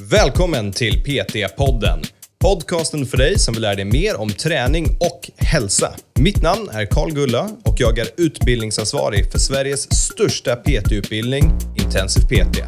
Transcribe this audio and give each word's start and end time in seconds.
Välkommen 0.00 0.72
till 0.72 1.04
PT-podden. 1.04 2.02
Podcasten 2.38 3.06
för 3.06 3.16
dig 3.16 3.38
som 3.38 3.54
vill 3.54 3.62
lära 3.62 3.74
dig 3.74 3.84
mer 3.84 4.20
om 4.20 4.28
träning 4.28 4.86
och 5.00 5.30
hälsa. 5.36 5.94
Mitt 6.20 6.42
namn 6.42 6.68
är 6.72 6.86
Karl 6.86 7.10
Gulla 7.10 7.48
och 7.64 7.74
jag 7.76 7.98
är 7.98 8.06
utbildningsansvarig 8.16 9.32
för 9.32 9.38
Sveriges 9.38 9.92
största 9.92 10.56
PT-utbildning, 10.56 11.44
Intensiv 11.84 12.22
PT. 12.22 12.62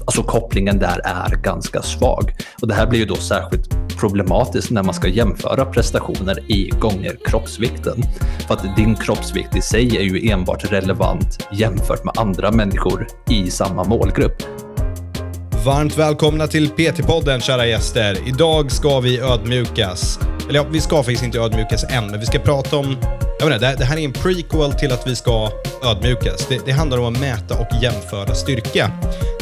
Alltså 0.00 0.22
kopplingen 0.22 0.78
där 0.78 1.00
är 1.04 1.36
ganska 1.36 1.82
svag 1.82 2.36
och 2.62 2.68
det 2.68 2.74
här 2.74 2.86
blir 2.86 3.00
ju 3.00 3.06
då 3.06 3.16
särskilt 3.16 3.70
problematiskt 3.98 4.70
när 4.70 4.82
man 4.82 4.94
ska 4.94 5.08
jämföra 5.08 5.64
prestationer 5.64 6.52
i 6.52 6.70
gånger 6.80 7.16
kroppsvikten. 7.24 8.02
För 8.46 8.54
att 8.54 8.76
din 8.76 8.96
kroppsvikt 8.96 9.56
i 9.56 9.60
sig 9.60 9.96
är 9.96 10.02
ju 10.02 10.30
enbart 10.30 10.72
relevant 10.72 11.46
jämfört 11.52 12.04
med 12.04 12.14
andra 12.18 12.50
människor 12.50 13.06
i 13.30 13.50
samma 13.50 13.84
målgrupp. 13.84 14.67
Varmt 15.64 15.98
välkomna 15.98 16.46
till 16.46 16.68
PT-podden 16.68 17.40
kära 17.40 17.66
gäster. 17.66 18.28
Idag 18.28 18.72
ska 18.72 19.00
vi 19.00 19.18
ödmjukas. 19.18 20.18
Eller 20.48 20.60
ja, 20.60 20.66
vi 20.70 20.80
ska 20.80 20.96
faktiskt 20.96 21.22
inte 21.22 21.38
ödmjukas 21.38 21.84
än, 21.84 22.06
men 22.06 22.20
vi 22.20 22.26
ska 22.26 22.38
prata 22.38 22.76
om... 22.76 22.96
Jag 23.38 23.48
menar, 23.48 23.76
det 23.76 23.84
här 23.84 23.96
är 23.96 24.04
en 24.04 24.12
prequel 24.12 24.72
till 24.72 24.92
att 24.92 25.06
vi 25.06 25.16
ska 25.16 25.50
ödmjukas. 25.84 26.46
Det, 26.48 26.60
det 26.66 26.72
handlar 26.72 26.98
om 26.98 27.14
att 27.14 27.20
mäta 27.20 27.58
och 27.58 27.82
jämföra 27.82 28.34
styrka. 28.34 28.90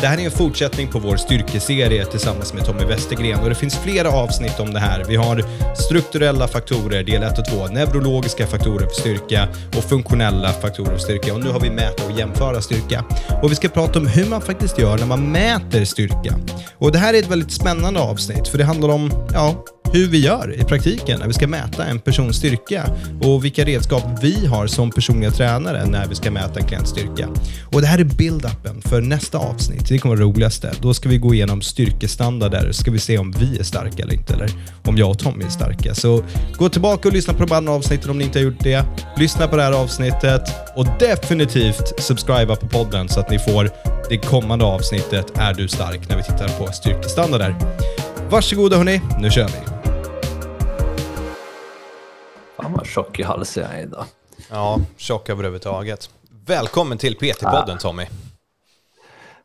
Det 0.00 0.06
här 0.06 0.18
är 0.18 0.24
en 0.24 0.30
fortsättning 0.30 0.88
på 0.88 0.98
vår 0.98 1.16
styrkeserie 1.16 2.04
tillsammans 2.04 2.54
med 2.54 2.64
Tommy 2.64 2.84
Westergren 2.84 3.40
och 3.40 3.48
det 3.48 3.54
finns 3.54 3.76
flera 3.76 4.10
avsnitt 4.10 4.60
om 4.60 4.72
det 4.72 4.80
här. 4.80 5.04
Vi 5.08 5.16
har 5.16 5.44
strukturella 5.74 6.48
faktorer, 6.48 7.02
del 7.02 7.22
1 7.22 7.38
och 7.38 7.44
2, 7.44 7.66
neurologiska 7.66 8.46
faktorer 8.46 8.86
för 8.86 8.94
styrka 8.94 9.48
och 9.76 9.84
funktionella 9.84 10.52
faktorer 10.52 10.90
för 10.90 10.98
styrka. 10.98 11.34
Och 11.34 11.40
nu 11.40 11.50
har 11.50 11.60
vi 11.60 11.70
mäta 11.70 12.04
och 12.04 12.18
jämföra 12.18 12.62
styrka. 12.62 13.04
Och 13.42 13.50
vi 13.50 13.54
ska 13.54 13.68
prata 13.68 13.98
om 13.98 14.06
hur 14.06 14.26
man 14.26 14.42
faktiskt 14.42 14.78
gör 14.78 14.98
när 14.98 15.06
man 15.06 15.32
mäter 15.32 15.84
styrka. 15.84 16.34
Och 16.78 16.92
det 16.92 16.98
här 16.98 17.14
är 17.14 17.18
ett 17.18 17.30
väldigt 17.30 17.52
spännande 17.52 18.00
avsnitt 18.00 18.48
för 18.48 18.58
det 18.58 18.64
handlar 18.64 18.88
om, 18.88 19.10
ja, 19.34 19.64
hur 19.92 20.08
vi 20.08 20.18
gör 20.18 20.60
i 20.60 20.64
praktiken 20.64 21.18
när 21.18 21.26
vi 21.26 21.32
ska 21.32 21.46
mäta 21.46 21.84
en 21.84 21.98
persons 21.98 22.36
styrka 22.36 22.84
och 23.22 23.44
vilka 23.44 23.64
redskap 23.64 24.02
vi 24.22 24.46
har 24.46 24.66
som 24.66 24.90
personliga 24.90 25.30
tränare 25.30 25.86
när 25.86 26.06
vi 26.06 26.14
ska 26.14 26.30
mäta 26.30 26.60
en 26.60 26.66
klients 26.66 26.90
styrka. 26.90 27.28
Och 27.72 27.80
det 27.80 27.86
här 27.86 27.98
är 27.98 28.04
build-upen 28.04 28.88
för 28.88 29.00
nästa 29.00 29.38
avsnitt. 29.38 29.88
Det 29.88 29.98
kommer 29.98 30.16
vara 30.16 30.26
det 30.26 30.32
roligaste. 30.32 30.72
Då 30.80 30.94
ska 30.94 31.08
vi 31.08 31.18
gå 31.18 31.34
igenom 31.34 31.62
styrkestandarder. 31.62 32.72
Ska 32.72 32.90
vi 32.90 32.98
se 32.98 33.18
om 33.18 33.32
vi 33.32 33.58
är 33.58 33.62
starka 33.62 34.02
eller 34.02 34.14
inte, 34.14 34.34
eller 34.34 34.50
om 34.82 34.96
jag 34.96 35.10
och 35.10 35.18
Tommy 35.18 35.44
är 35.44 35.48
starka. 35.48 35.94
Så 35.94 36.24
gå 36.58 36.68
tillbaka 36.68 37.08
och 37.08 37.14
lyssna 37.14 37.34
på 37.34 37.44
de 37.44 37.54
andra 37.54 37.72
avsnitten 37.72 38.10
om 38.10 38.18
ni 38.18 38.24
inte 38.24 38.38
har 38.38 38.44
gjort 38.44 38.60
det. 38.62 38.84
Lyssna 39.16 39.48
på 39.48 39.56
det 39.56 39.62
här 39.62 39.72
avsnittet 39.72 40.42
och 40.76 40.86
definitivt 40.98 42.02
subscriba 42.02 42.56
på 42.56 42.68
podden 42.68 43.08
så 43.08 43.20
att 43.20 43.30
ni 43.30 43.38
får 43.38 43.70
det 44.08 44.16
kommande 44.18 44.64
avsnittet 44.64 45.32
Är 45.34 45.54
du 45.54 45.68
stark? 45.68 46.08
när 46.08 46.16
vi 46.16 46.22
tittar 46.22 46.48
på 46.48 46.72
styrkestandarder. 46.72 47.56
Varsågoda 48.30 48.76
hörni, 48.76 49.00
nu 49.20 49.30
kör 49.30 49.46
vi. 49.46 49.52
Fan 52.56 52.72
vad 52.72 52.86
tjock 52.86 53.18
i 53.18 53.22
halsen 53.22 53.62
jag 53.62 53.78
är 53.78 53.82
idag. 53.82 54.04
Ja, 54.50 54.80
tjock 54.96 55.28
överhuvudtaget. 55.28 56.10
Välkommen 56.46 56.98
till 56.98 57.16
PT-podden 57.16 57.78
Tommy. 57.78 58.06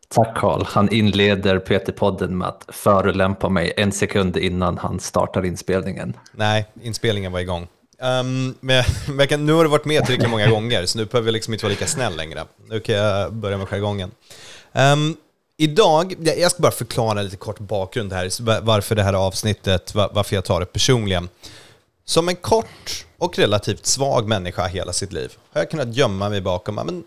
Tack 0.07 0.37
Karl. 0.37 0.63
Han 0.65 0.93
inleder 0.93 1.59
PT-podden 1.59 2.27
med 2.27 2.47
att 2.47 2.65
förolämpa 2.67 3.49
mig 3.49 3.73
en 3.77 3.91
sekund 3.91 4.37
innan 4.37 4.77
han 4.77 4.99
startar 4.99 5.45
inspelningen. 5.45 6.17
Nej, 6.31 6.65
inspelningen 6.83 7.31
var 7.31 7.39
igång. 7.39 7.67
Um, 7.99 8.55
men, 8.59 8.83
men 9.07 9.45
nu 9.45 9.53
har 9.53 9.63
du 9.63 9.69
varit 9.69 9.85
med 9.85 10.05
tillräckligt 10.05 10.31
många 10.31 10.49
gånger, 10.49 10.85
så 10.85 10.97
nu 10.97 11.05
behöver 11.05 11.27
jag 11.27 11.33
liksom 11.33 11.53
inte 11.53 11.65
vara 11.65 11.71
lika 11.71 11.87
snäll 11.87 12.17
längre. 12.17 12.43
Nu 12.69 12.79
kan 12.79 12.95
jag 12.95 13.33
börja 13.33 13.57
med 13.57 13.67
jargongen. 13.67 14.11
Um, 14.73 15.17
idag, 15.63 16.15
jag 16.37 16.51
ska 16.51 16.61
bara 16.61 16.71
förklara 16.71 17.21
lite 17.21 17.37
kort 17.37 17.59
bakgrund 17.59 18.13
här, 18.13 18.61
varför 18.61 18.95
det 18.95 19.03
här 19.03 19.13
avsnittet, 19.13 19.95
varför 19.95 20.35
jag 20.35 20.45
tar 20.45 20.59
det 20.59 20.65
personligen. 20.65 21.29
Som 22.05 22.29
en 22.29 22.35
kort 22.35 23.05
och 23.17 23.37
relativt 23.37 23.85
svag 23.85 24.27
människa 24.27 24.67
hela 24.67 24.93
sitt 24.93 25.13
liv 25.13 25.37
har 25.53 25.61
jag 25.61 25.71
kunnat 25.71 25.95
gömma 25.95 26.29
mig 26.29 26.41
bakom, 26.41 26.75
men 26.75 27.03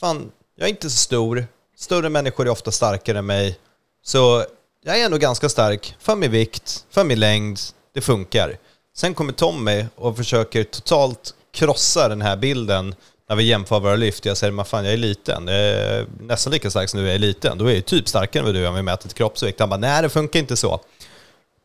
fan, 0.00 0.30
jag 0.56 0.66
är 0.66 0.70
inte 0.70 0.90
så 0.90 0.96
stor, 0.96 1.46
större 1.76 2.08
människor 2.08 2.46
är 2.46 2.50
ofta 2.50 2.70
starkare 2.70 3.18
än 3.18 3.26
mig, 3.26 3.58
så 4.02 4.44
jag 4.84 5.00
är 5.00 5.04
ändå 5.04 5.18
ganska 5.18 5.48
stark 5.48 5.96
för 5.98 6.16
min 6.16 6.30
vikt, 6.30 6.86
för 6.90 7.04
min 7.04 7.20
längd, 7.20 7.60
det 7.94 8.00
funkar. 8.00 8.58
Sen 8.96 9.14
kommer 9.14 9.32
Tommy 9.32 9.86
och 9.94 10.16
försöker 10.16 10.64
totalt 10.64 11.34
krossa 11.52 12.08
den 12.08 12.22
här 12.22 12.36
bilden 12.36 12.94
när 13.30 13.36
vi 13.36 13.44
jämför 13.44 13.80
våra 13.80 13.96
lyft. 13.96 14.24
Jag 14.24 14.36
säger, 14.36 14.52
men 14.52 14.64
fan 14.64 14.84
jag 14.84 14.92
är 14.92 14.96
liten, 14.96 15.46
jag 15.46 15.56
är 15.56 16.06
nästan 16.20 16.52
lika 16.52 16.70
stark 16.70 16.88
som 16.88 17.00
du 17.00 17.10
är 17.10 17.18
liten, 17.18 17.58
då 17.58 17.66
är 17.66 17.74
jag 17.74 17.84
typ 17.84 18.08
starkare 18.08 18.40
än 18.40 18.46
vad 18.46 18.54
du 18.54 18.64
är 18.64 18.68
om 18.68 18.74
vi 18.74 18.82
mäter 18.82 19.08
till 19.08 19.16
kroppsvikt. 19.16 19.60
Han 19.60 19.68
bara, 19.68 19.80
nej 19.80 20.02
det 20.02 20.08
funkar 20.08 20.40
inte 20.40 20.56
så. 20.56 20.80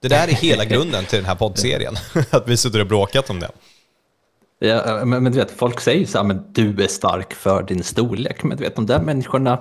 Det 0.01 0.07
där 0.07 0.27
är 0.27 0.31
hela 0.31 0.65
grunden 0.65 1.05
till 1.05 1.17
den 1.17 1.25
här 1.25 1.35
poddserien, 1.35 1.95
att 2.29 2.47
vi 2.47 2.57
sitter 2.57 2.79
och 2.79 2.87
bråkat 2.87 3.29
om 3.29 3.39
det. 3.39 3.49
Ja, 4.59 5.05
men, 5.05 5.23
men, 5.23 5.31
du 5.31 5.39
vet, 5.39 5.51
folk 5.51 5.79
säger 5.79 6.05
så 6.05 6.17
här, 6.17 6.25
men 6.25 6.53
du 6.53 6.83
är 6.83 6.87
stark 6.87 7.33
för 7.33 7.63
din 7.63 7.83
storlek. 7.83 8.43
Men 8.43 8.57
du 8.57 8.63
vet, 8.63 8.75
de 8.75 8.85
där 8.85 8.99
människorna, 8.99 9.59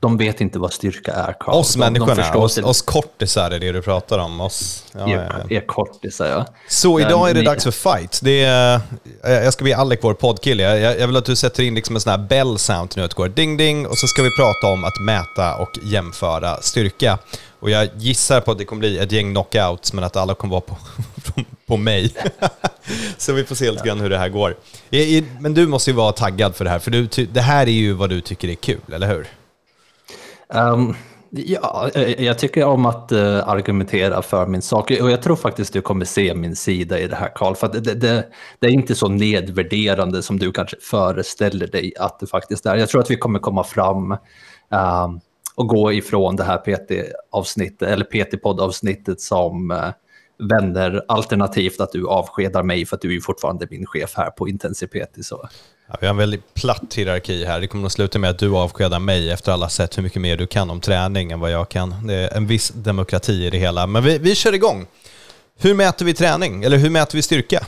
de 0.00 0.16
vet 0.16 0.40
inte 0.40 0.58
vad 0.58 0.72
styrka 0.72 1.12
är. 1.12 1.34
Carl. 1.40 1.54
Oss 1.54 1.72
de, 1.72 1.78
människorna, 1.78 2.32
de 2.32 2.38
oss, 2.38 2.58
oss 2.58 2.82
kortisar 2.82 3.50
är 3.50 3.58
det 3.58 3.72
du 3.72 3.82
pratar 3.82 4.18
om. 4.18 4.40
Oss, 4.40 4.84
ja, 4.92 5.08
är, 5.08 5.52
är 5.52 5.66
kortisar, 5.66 6.26
ja. 6.26 6.46
Så 6.68 7.00
idag 7.00 7.30
är 7.30 7.34
det 7.34 7.42
dags 7.42 7.64
för 7.64 7.70
fight. 7.70 8.20
Det 8.22 8.44
är, 8.44 8.80
jag 9.22 9.52
ska 9.52 9.64
be 9.64 9.76
Alec, 9.76 9.98
vår 10.02 10.14
poddkille, 10.14 10.62
jag, 10.62 11.00
jag 11.00 11.06
vill 11.06 11.16
att 11.16 11.24
du 11.24 11.36
sätter 11.36 11.62
in 11.62 11.74
liksom 11.74 11.96
en 11.96 12.00
sån 12.00 12.10
här 12.10 12.18
bell 12.18 12.58
sound 12.58 12.92
nu, 12.96 13.02
att 13.02 13.10
det 13.10 13.16
går 13.16 13.28
ding 13.28 13.56
ding, 13.56 13.86
och 13.86 13.98
så 13.98 14.06
ska 14.06 14.22
vi 14.22 14.30
prata 14.36 14.66
om 14.66 14.84
att 14.84 15.00
mäta 15.00 15.56
och 15.56 15.70
jämföra 15.82 16.56
styrka. 16.60 17.18
Och 17.60 17.70
jag 17.70 17.88
gissar 17.96 18.40
på 18.40 18.50
att 18.50 18.58
det 18.58 18.64
kommer 18.64 18.80
bli 18.80 18.98
ett 18.98 19.12
gäng 19.12 19.30
knockouts, 19.30 19.92
men 19.92 20.04
att 20.04 20.16
alla 20.16 20.34
kommer 20.34 20.50
vara 20.50 20.60
på, 20.60 20.76
på 21.66 21.76
mig. 21.76 22.14
så 23.18 23.32
vi 23.32 23.44
får 23.44 23.54
se 23.54 23.70
lite 23.70 23.86
grann 23.86 24.00
hur 24.00 24.10
det 24.10 24.18
här 24.18 24.28
går. 24.28 24.56
Men 25.40 25.54
du 25.54 25.66
måste 25.66 25.90
ju 25.90 25.96
vara 25.96 26.12
taggad 26.12 26.56
för 26.56 26.64
det 26.64 26.70
här, 26.70 26.78
för 26.78 26.90
du, 26.90 27.06
det 27.06 27.40
här 27.40 27.66
är 27.66 27.70
ju 27.70 27.92
vad 27.92 28.10
du 28.10 28.20
tycker 28.20 28.48
är 28.48 28.54
kul, 28.54 28.80
eller 28.92 29.08
hur? 29.08 29.26
Um, 30.54 30.94
ja, 31.30 31.90
eh, 31.94 32.24
jag 32.24 32.38
tycker 32.38 32.64
om 32.64 32.86
att 32.86 33.12
uh, 33.12 33.48
argumentera 33.48 34.22
för 34.22 34.46
min 34.46 34.62
sak. 34.62 34.90
Och 34.90 35.10
jag 35.10 35.22
tror 35.22 35.36
faktiskt 35.36 35.72
du 35.72 35.80
kommer 35.80 36.04
se 36.04 36.34
min 36.34 36.56
sida 36.56 36.98
i 36.98 37.08
det 37.08 37.16
här, 37.16 37.32
Karl. 37.34 37.54
För 37.54 37.68
det, 37.68 37.80
det, 37.80 38.28
det, 38.58 38.66
är 38.66 38.70
inte 38.70 38.94
så 38.94 39.08
nedvärderande 39.08 40.22
som 40.22 40.38
du 40.38 40.52
kanske 40.52 40.76
föreställer 40.80 41.66
dig 41.66 41.92
att 41.98 42.20
det 42.20 42.26
faktiskt 42.26 42.66
är. 42.66 42.76
Jag 42.76 42.88
tror 42.88 43.00
att 43.00 43.10
vi 43.10 43.16
kommer 43.16 43.38
komma 43.38 43.64
fram 43.64 44.12
um, 44.12 45.20
och 45.54 45.68
gå 45.68 45.92
ifrån 45.92 46.36
det 46.36 46.44
här 46.44 46.58
PT-avsnittet, 46.58 47.88
eller 47.88 48.04
PT-poddavsnittet 48.04 49.20
som 49.20 49.70
uh, 49.70 49.90
vänner, 50.48 51.04
alternativt 51.08 51.80
att 51.80 51.92
du 51.92 52.08
avskedar 52.08 52.62
mig 52.62 52.86
för 52.86 52.96
att 52.96 53.02
du 53.02 53.16
är 53.16 53.20
fortfarande 53.20 53.66
min 53.70 53.86
chef 53.86 54.14
här 54.16 54.30
på 54.30 54.48
Intensiv 54.48 54.86
PT. 54.86 55.26
Så. 55.26 55.48
Ja, 55.90 55.96
vi 56.00 56.06
har 56.06 56.14
en 56.14 56.16
väldigt 56.16 56.54
platt 56.54 56.94
hierarki 56.94 57.44
här. 57.44 57.60
Det 57.60 57.66
kommer 57.66 57.86
att 57.86 57.92
sluta 57.92 58.18
med 58.18 58.30
att 58.30 58.38
du 58.38 58.56
avskedar 58.56 58.98
mig 58.98 59.30
efter 59.30 59.52
alla 59.52 59.68
sett 59.68 59.98
hur 59.98 60.02
mycket 60.02 60.22
mer 60.22 60.36
du 60.36 60.46
kan 60.46 60.70
om 60.70 60.80
träning 60.80 61.32
än 61.32 61.40
vad 61.40 61.50
jag 61.50 61.68
kan. 61.68 62.06
Det 62.06 62.14
är 62.14 62.36
en 62.36 62.46
viss 62.46 62.68
demokrati 62.68 63.46
i 63.46 63.50
det 63.50 63.58
hela. 63.58 63.86
Men 63.86 64.04
vi, 64.04 64.18
vi 64.18 64.34
kör 64.34 64.52
igång. 64.52 64.86
Hur 65.58 65.74
mäter 65.74 66.04
vi 66.04 66.14
träning? 66.14 66.64
Eller 66.64 66.76
hur 66.76 66.90
mäter 66.90 67.16
vi 67.16 67.22
styrka? 67.22 67.64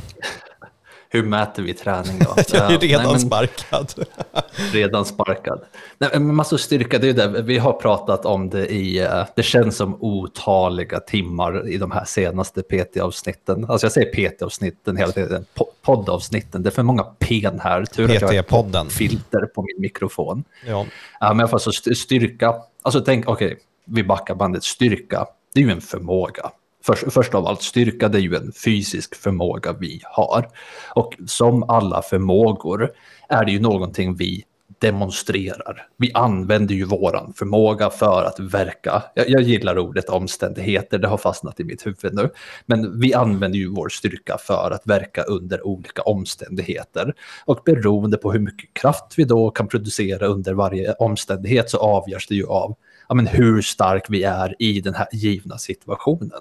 Hur 1.13 1.23
mäter 1.23 1.63
vi 1.63 1.75
träning 1.75 2.19
då? 2.19 2.35
jag 2.53 2.73
är 2.73 2.79
redan 2.79 3.03
Nej, 3.03 3.13
men, 3.13 3.21
sparkad. 3.21 3.95
redan 4.73 5.05
sparkad. 5.05 5.61
Nej, 5.99 6.11
men 6.13 6.35
massa 6.35 6.59
styrka, 6.59 6.99
det 6.99 7.09
är 7.09 7.13
det. 7.13 7.43
Vi 7.43 7.59
har 7.59 7.73
pratat 7.73 8.27
om 8.27 8.51
det 8.51 8.67
i, 8.67 8.99
eh, 8.99 9.25
det 9.37 9.43
känns 9.43 9.77
som 9.77 9.97
otaliga 10.01 11.01
timmar 11.01 11.69
i 11.69 11.79
de 11.79 11.91
här 11.91 12.05
senaste 12.05 12.63
PT-avsnitten. 12.63 13.65
Alltså 13.69 13.85
jag 13.85 13.93
säger 13.93 14.31
PT-avsnitten 14.31 14.97
hela 14.97 15.13
tiden, 15.13 15.45
poddavsnitten. 15.83 16.63
Det 16.63 16.69
är 16.69 16.71
för 16.73 16.83
många 16.83 17.03
pen 17.03 17.61
här. 17.61 17.85
Tur 17.85 18.05
att 18.05 18.35
jag 18.35 18.45
har 18.51 18.91
filter 18.91 19.47
på 19.47 19.63
min 19.63 19.81
mikrofon. 19.81 20.45
Ja. 20.67 20.87
men 21.21 21.37
i 21.37 21.41
alla 21.41 21.49
fall 21.49 21.61
så 21.61 21.73
styrka, 21.73 22.55
alltså 22.83 23.01
tänk, 23.01 23.29
okej, 23.29 23.47
okay, 23.47 23.59
vi 23.85 24.05
backar 24.05 24.35
bandet, 24.35 24.65
styrka, 24.65 25.27
det 25.55 25.61
är 25.61 25.65
ju 25.65 25.71
en 25.71 25.81
förmåga. 25.81 26.51
Först, 26.83 27.13
först 27.13 27.35
av 27.35 27.47
allt, 27.47 27.63
styrka 27.63 28.09
det 28.09 28.19
är 28.19 28.23
ju 28.23 28.37
en 28.37 28.53
fysisk 28.65 29.15
förmåga 29.15 29.73
vi 29.73 30.01
har. 30.05 30.49
Och 30.95 31.15
som 31.27 31.71
alla 31.71 32.03
förmågor 32.03 32.91
är 33.29 33.45
det 33.45 33.53
ju 33.53 33.61
någonting 33.61 34.15
vi 34.17 34.45
demonstrerar. 34.81 35.87
Vi 35.97 36.11
använder 36.15 36.75
ju 36.75 36.85
våran 36.85 37.33
förmåga 37.37 37.91
för 37.91 38.25
att 38.25 38.41
verka. 38.41 39.03
Jag, 39.15 39.31
jag, 39.31 39.43
gillar 39.43 39.79
ordet 39.79 40.09
omständigheter, 40.09 40.99
det 40.99 41.09
har 41.09 41.17
fastnat 41.17 41.61
i 41.61 41.65
mitt 41.65 41.87
huvud 41.87 42.15
nu. 42.15 42.31
Men 42.67 43.01
vi 43.01 43.15
använder 43.15 43.59
ju 43.59 43.69
vår 43.69 43.89
styrka 43.89 44.39
för 44.39 44.71
att 44.71 44.87
verka 44.87 45.23
under 45.23 45.67
olika 45.67 46.03
omständigheter. 46.03 47.15
Och 47.45 47.61
beroende 47.65 48.17
på 48.17 48.33
hur 48.33 48.41
mycket 48.41 48.75
kraft 48.75 49.15
vi 49.17 49.25
då 49.25 49.51
kan 49.51 49.69
producera 49.69 50.27
under 50.27 50.55
varje 50.55 50.93
omständighet 50.93 51.71
så 51.71 51.79
avgörs 51.79 52.27
det 52.27 52.35
ju 52.35 52.47
av 52.47 52.77
ja, 53.11 53.15
men 53.15 53.27
hur 53.27 53.63
stark 53.63 54.07
vi 54.09 54.23
är 54.23 54.55
i 54.59 54.81
den 54.81 54.95
här 54.95 55.09
givna 55.13 55.59
situationen. 55.59 56.41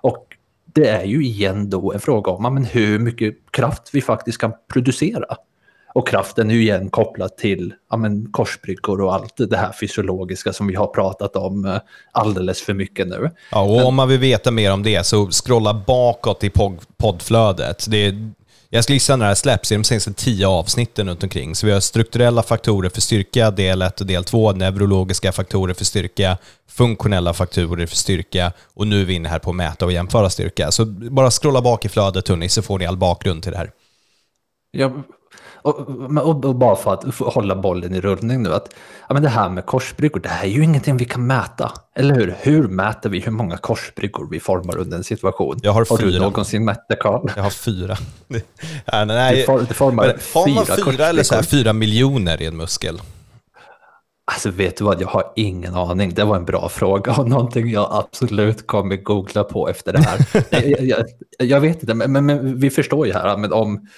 Och 0.00 0.26
det 0.64 0.88
är 0.88 1.04
ju 1.04 1.24
igen 1.24 1.70
då 1.70 1.92
en 1.92 2.00
fråga 2.00 2.30
om 2.30 2.44
ja, 2.44 2.50
men 2.50 2.64
hur 2.64 2.98
mycket 2.98 3.34
kraft 3.50 3.90
vi 3.92 4.00
faktiskt 4.00 4.38
kan 4.38 4.52
producera. 4.72 5.36
Och 5.94 6.08
kraften 6.08 6.50
är 6.50 6.54
ju 6.54 6.60
igen 6.60 6.90
kopplad 6.90 7.36
till 7.36 7.74
ja, 7.90 7.96
men, 7.96 8.32
korsbryggor 8.32 9.00
och 9.00 9.14
allt 9.14 9.34
det 9.36 9.56
här 9.56 9.72
fysiologiska 9.72 10.52
som 10.52 10.66
vi 10.66 10.74
har 10.74 10.86
pratat 10.86 11.36
om 11.36 11.64
eh, 11.64 11.78
alldeles 12.12 12.62
för 12.62 12.74
mycket 12.74 13.08
nu. 13.08 13.30
Ja, 13.50 13.60
och 13.60 13.86
om 13.86 13.94
man 13.94 14.08
vill 14.08 14.20
veta 14.20 14.50
mer 14.50 14.72
om 14.72 14.82
det 14.82 15.06
så 15.06 15.26
scrolla 15.30 15.74
bakåt 15.86 16.44
i 16.44 16.50
poddflödet. 16.96 17.86
Det 17.90 18.06
är, 18.06 18.30
jag 18.70 18.84
skulle 18.84 18.96
gissa 18.96 19.16
när 19.16 19.24
det 19.24 19.28
här 19.28 19.34
släpps 19.34 19.72
i 19.72 19.74
de 19.74 19.84
senaste 19.84 20.12
tio 20.12 20.48
avsnitten 20.48 21.08
runt 21.08 21.22
omkring. 21.22 21.54
Så 21.54 21.66
vi 21.66 21.72
har 21.72 21.80
strukturella 21.80 22.42
faktorer 22.42 22.88
för 22.88 23.00
styrka, 23.00 23.50
del 23.50 23.82
1 23.82 24.00
och 24.00 24.06
del 24.06 24.24
2, 24.24 24.52
neurologiska 24.52 25.32
faktorer 25.32 25.74
för 25.74 25.84
styrka, 25.84 26.38
funktionella 26.68 27.34
faktorer 27.34 27.86
för 27.86 27.96
styrka 27.96 28.52
och 28.74 28.86
nu 28.86 29.00
är 29.00 29.04
vi 29.04 29.14
inne 29.14 29.28
här 29.28 29.38
på 29.38 29.50
att 29.50 29.56
mäta 29.56 29.84
och 29.84 29.92
jämföra 29.92 30.30
styrka. 30.30 30.70
Så 30.70 30.84
bara 30.86 31.30
scrolla 31.30 31.62
bak 31.62 31.84
i 31.84 31.88
flödet 31.88 32.28
hörni, 32.28 32.48
så 32.48 32.62
får 32.62 32.78
ni 32.78 32.86
all 32.86 32.96
bakgrund 32.96 33.42
till 33.42 33.52
det 33.52 33.58
här. 33.58 33.70
Jag 34.70 35.02
och, 35.68 36.26
och, 36.26 36.44
och, 36.44 36.54
bara 36.54 36.76
för 36.76 36.92
att 36.92 37.14
hålla 37.34 37.56
bollen 37.56 37.94
i 37.94 38.00
rullning 38.00 38.42
nu, 38.42 38.54
att 38.54 38.74
ja, 39.08 39.14
men 39.14 39.22
det 39.22 39.28
här 39.28 39.48
med 39.48 39.66
korsbryggor, 39.66 40.20
det 40.20 40.28
här 40.28 40.44
är 40.44 40.48
ju 40.48 40.64
ingenting 40.64 40.96
vi 40.96 41.04
kan 41.04 41.26
mäta. 41.26 41.72
Eller 41.94 42.14
hur? 42.14 42.36
Hur 42.40 42.68
mäter 42.68 43.10
vi 43.10 43.20
hur 43.20 43.32
många 43.32 43.56
korsbryggor 43.56 44.28
vi 44.30 44.40
formar 44.40 44.76
under 44.76 44.96
en 44.96 45.04
situation? 45.04 45.60
Jag 45.62 45.72
har, 45.72 45.86
har 45.90 45.96
fyra. 45.96 46.10
du 46.10 46.18
någonsin 46.18 46.64
mätt 46.64 46.84
det, 46.88 46.96
Carl? 46.96 47.30
Jag 47.36 47.42
har 47.42 47.50
fyra. 47.50 47.96
ja, 48.84 49.04
nej, 49.04 49.36
du, 49.36 49.44
for, 49.44 49.60
du 49.60 49.74
formar 49.74 50.06
men, 50.06 50.18
fyra, 50.18 50.54
man 50.54 50.92
fyra 50.92 51.06
eller 51.06 51.22
så 51.22 51.34
här, 51.34 51.42
fyra 51.42 51.72
miljoner 51.72 52.42
i 52.42 52.46
en 52.46 52.56
muskel? 52.56 53.00
Alltså 54.30 54.50
vet 54.50 54.76
du 54.76 54.84
vad, 54.84 55.02
jag 55.02 55.08
har 55.08 55.32
ingen 55.36 55.74
aning. 55.74 56.14
Det 56.14 56.24
var 56.24 56.36
en 56.36 56.44
bra 56.44 56.68
fråga 56.68 57.12
och 57.12 57.28
någonting 57.28 57.70
jag 57.70 57.88
absolut 57.90 58.66
kommer 58.66 58.96
googla 58.96 59.44
på 59.44 59.68
efter 59.68 59.92
det 59.92 59.98
här. 59.98 60.26
jag, 60.68 60.80
jag, 60.80 61.04
jag, 61.38 61.60
vet 61.60 61.82
inte, 61.82 61.94
men, 61.94 62.26
men, 62.26 62.60
vi 62.60 62.70
förstår 62.70 63.06
ju 63.06 63.12
här, 63.12 63.36
men 63.36 63.52
om 63.52 63.88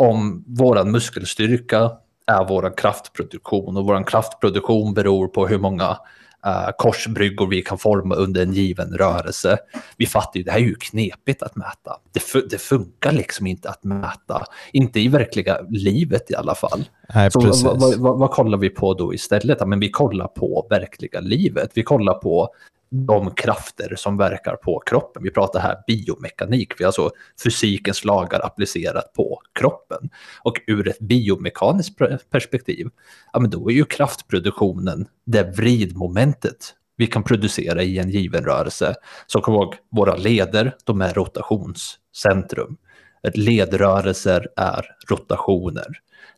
om 0.00 0.44
vår 0.46 0.84
muskelstyrka 0.84 1.90
är 2.26 2.44
vår 2.48 2.76
kraftproduktion 2.76 3.76
och 3.76 3.86
vår 3.86 4.06
kraftproduktion 4.06 4.94
beror 4.94 5.28
på 5.28 5.46
hur 5.46 5.58
många 5.58 5.90
uh, 6.46 6.70
korsbryggor 6.78 7.46
vi 7.46 7.62
kan 7.62 7.78
forma 7.78 8.14
under 8.14 8.42
en 8.42 8.52
given 8.52 8.94
rörelse. 8.94 9.58
Vi 9.96 10.06
fattar 10.06 10.38
ju, 10.38 10.42
det 10.44 10.50
här 10.50 10.58
är 10.58 10.64
ju 10.64 10.74
knepigt 10.74 11.42
att 11.42 11.56
mäta. 11.56 11.96
Det, 12.12 12.50
det 12.50 12.58
funkar 12.58 13.12
liksom 13.12 13.46
inte 13.46 13.68
att 13.68 13.84
mäta, 13.84 14.44
inte 14.72 15.00
i 15.00 15.08
verkliga 15.08 15.60
livet 15.68 16.30
i 16.30 16.34
alla 16.34 16.54
fall. 16.54 16.84
Nej, 17.14 17.30
Så 17.30 17.40
vad, 17.74 17.98
vad, 17.98 18.18
vad, 18.18 18.30
kollar 18.30 18.58
vi 18.58 18.70
på 18.70 18.94
då 18.94 19.14
istället? 19.14 19.68
Men 19.68 19.80
vi 19.80 19.90
kollar 19.90 20.26
på 20.26 20.66
verkliga 20.70 21.20
livet. 21.20 21.70
Vi 21.74 21.82
kollar 21.82 22.14
på 22.14 22.48
de 22.90 23.30
krafter 23.30 23.94
som 23.96 24.16
verkar 24.16 24.56
på 24.56 24.82
kroppen. 24.86 25.22
Vi 25.22 25.30
pratar 25.30 25.60
här 25.60 25.76
biomekanik, 25.86 26.72
vi 26.78 26.84
har 26.84 26.88
alltså 26.88 27.10
fysikens 27.44 28.04
lagar 28.04 28.46
applicerat 28.46 29.12
på 29.12 29.42
kroppen. 29.52 30.10
Och 30.42 30.60
ur 30.66 30.88
ett 30.88 30.98
biomekaniskt 30.98 31.98
perspektiv, 32.30 32.86
ja 33.32 33.40
men 33.40 33.50
då 33.50 33.70
är 33.70 33.74
ju 33.74 33.84
kraftproduktionen 33.84 35.06
det 35.26 35.42
vridmomentet 35.42 36.74
vi 36.96 37.06
kan 37.06 37.22
producera 37.22 37.82
i 37.82 37.98
en 37.98 38.10
given 38.10 38.44
rörelse. 38.44 38.94
Så 39.26 39.40
kom 39.40 39.54
ihåg, 39.54 39.74
våra 39.90 40.16
leder, 40.16 40.76
de 40.84 41.00
är 41.00 41.14
rotationscentrum. 41.14 42.76
Ledrörelser 43.34 44.48
är 44.56 44.86
rotationer. 45.10 45.86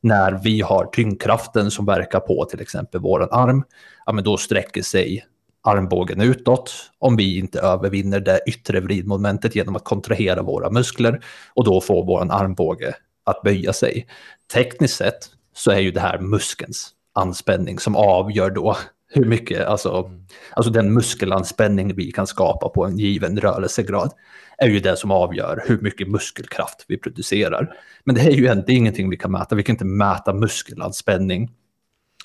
När 0.01 0.33
vi 0.33 0.61
har 0.61 0.85
tyngdkraften 0.85 1.71
som 1.71 1.87
verkar 1.87 2.21
på 2.21 2.45
till 2.45 2.61
exempel 2.61 3.01
vår 3.01 3.35
arm, 3.35 3.65
ja 4.07 4.13
men 4.13 4.25
då 4.25 4.37
sträcker 4.37 4.83
sig 4.83 5.25
armbågen 5.63 6.21
utåt 6.21 6.75
om 6.99 7.17
vi 7.17 7.39
inte 7.39 7.61
övervinner 7.61 8.21
det 8.21 8.41
yttre 8.47 8.81
vridmomentet 8.81 9.57
genom 9.57 9.77
att 9.77 9.85
kontrahera 9.85 10.43
våra 10.43 10.71
muskler 10.71 11.25
och 11.55 11.65
då 11.65 11.81
få 11.81 12.03
vår 12.03 12.33
armbåge 12.33 12.95
att 13.25 13.43
böja 13.43 13.73
sig. 13.73 14.07
Tekniskt 14.53 14.97
sett 14.97 15.29
så 15.55 15.71
är 15.71 15.79
ju 15.79 15.91
det 15.91 16.01
här 16.01 16.19
muskelns 16.19 16.91
anspänning 17.15 17.79
som 17.79 17.97
avgör 17.97 18.51
då 18.51 18.77
hur 19.15 19.25
mycket, 19.25 19.67
alltså, 19.67 20.11
alltså 20.51 20.73
den 20.73 20.93
muskelanspänning 20.93 21.95
vi 21.95 22.13
kan 22.13 22.27
skapa 22.27 22.69
på 22.69 22.85
en 22.85 22.99
given 22.99 23.41
rörelsegrad 23.41 24.13
är 24.59 24.69
ju 24.69 24.81
det 24.81 24.97
som 24.97 25.11
avgör 25.11 25.65
hur 25.67 25.81
mycket 25.81 26.09
muskelkraft 26.09 26.85
vi 26.89 26.99
producerar. 26.99 27.75
Men 28.05 28.15
det 28.15 28.21
är 28.21 28.31
ju 28.31 28.53
inte 28.53 28.73
ingenting 28.73 29.11
vi 29.11 29.17
kan 29.17 29.33
mäta, 29.33 29.55
vi 29.55 29.63
kan 29.63 29.75
inte 29.75 29.85
mäta 29.85 30.33
muskelanspänning 30.33 31.51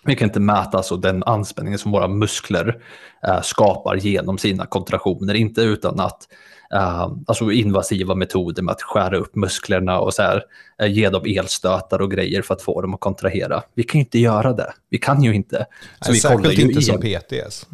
vi 0.08 0.16
kan 0.16 0.28
inte 0.28 0.40
mäta 0.40 0.78
alltså 0.78 0.98
den 0.98 1.24
anspänningen 1.24 1.80
som 1.80 1.92
våra 1.92 2.08
muskler 2.08 2.82
äh, 3.28 3.42
skapar 3.42 3.96
genom 3.96 4.38
sina 4.38 4.66
kontraktioner, 4.66 5.34
inte 5.34 5.62
utan 5.62 6.00
att 6.00 6.28
äh, 6.74 7.12
alltså 7.28 7.52
invasiva 7.52 8.16
metoder 8.16 8.64
med 8.64 8.72
att 8.72 8.82
skära 8.82 9.18
upp 9.18 9.36
musklerna 9.36 10.00
och 10.00 10.14
så 10.14 10.22
här, 10.22 10.44
äh, 10.82 10.92
ge 10.92 11.10
dem 11.10 11.24
elstötar 11.26 12.02
och 12.02 12.12
grejer 12.12 12.42
för 12.42 12.54
att 12.54 12.62
få 12.62 12.82
dem 12.82 12.94
att 12.94 13.00
kontrahera. 13.00 13.64
Vi 13.76 13.84
kan 13.84 14.00
ju 14.00 14.06
inte 14.06 14.20
göra 14.20 14.54
det. 14.54 14.74
Vi 14.90 14.98
kan 14.98 15.24
ju 15.24 15.34
inte. 15.34 15.58
Så 16.02 16.12
Nej, 16.12 16.14
vi 16.14 16.20
särskilt 16.20 16.60
inte 16.60 16.82
som 16.82 17.02
PTS. 17.02 17.68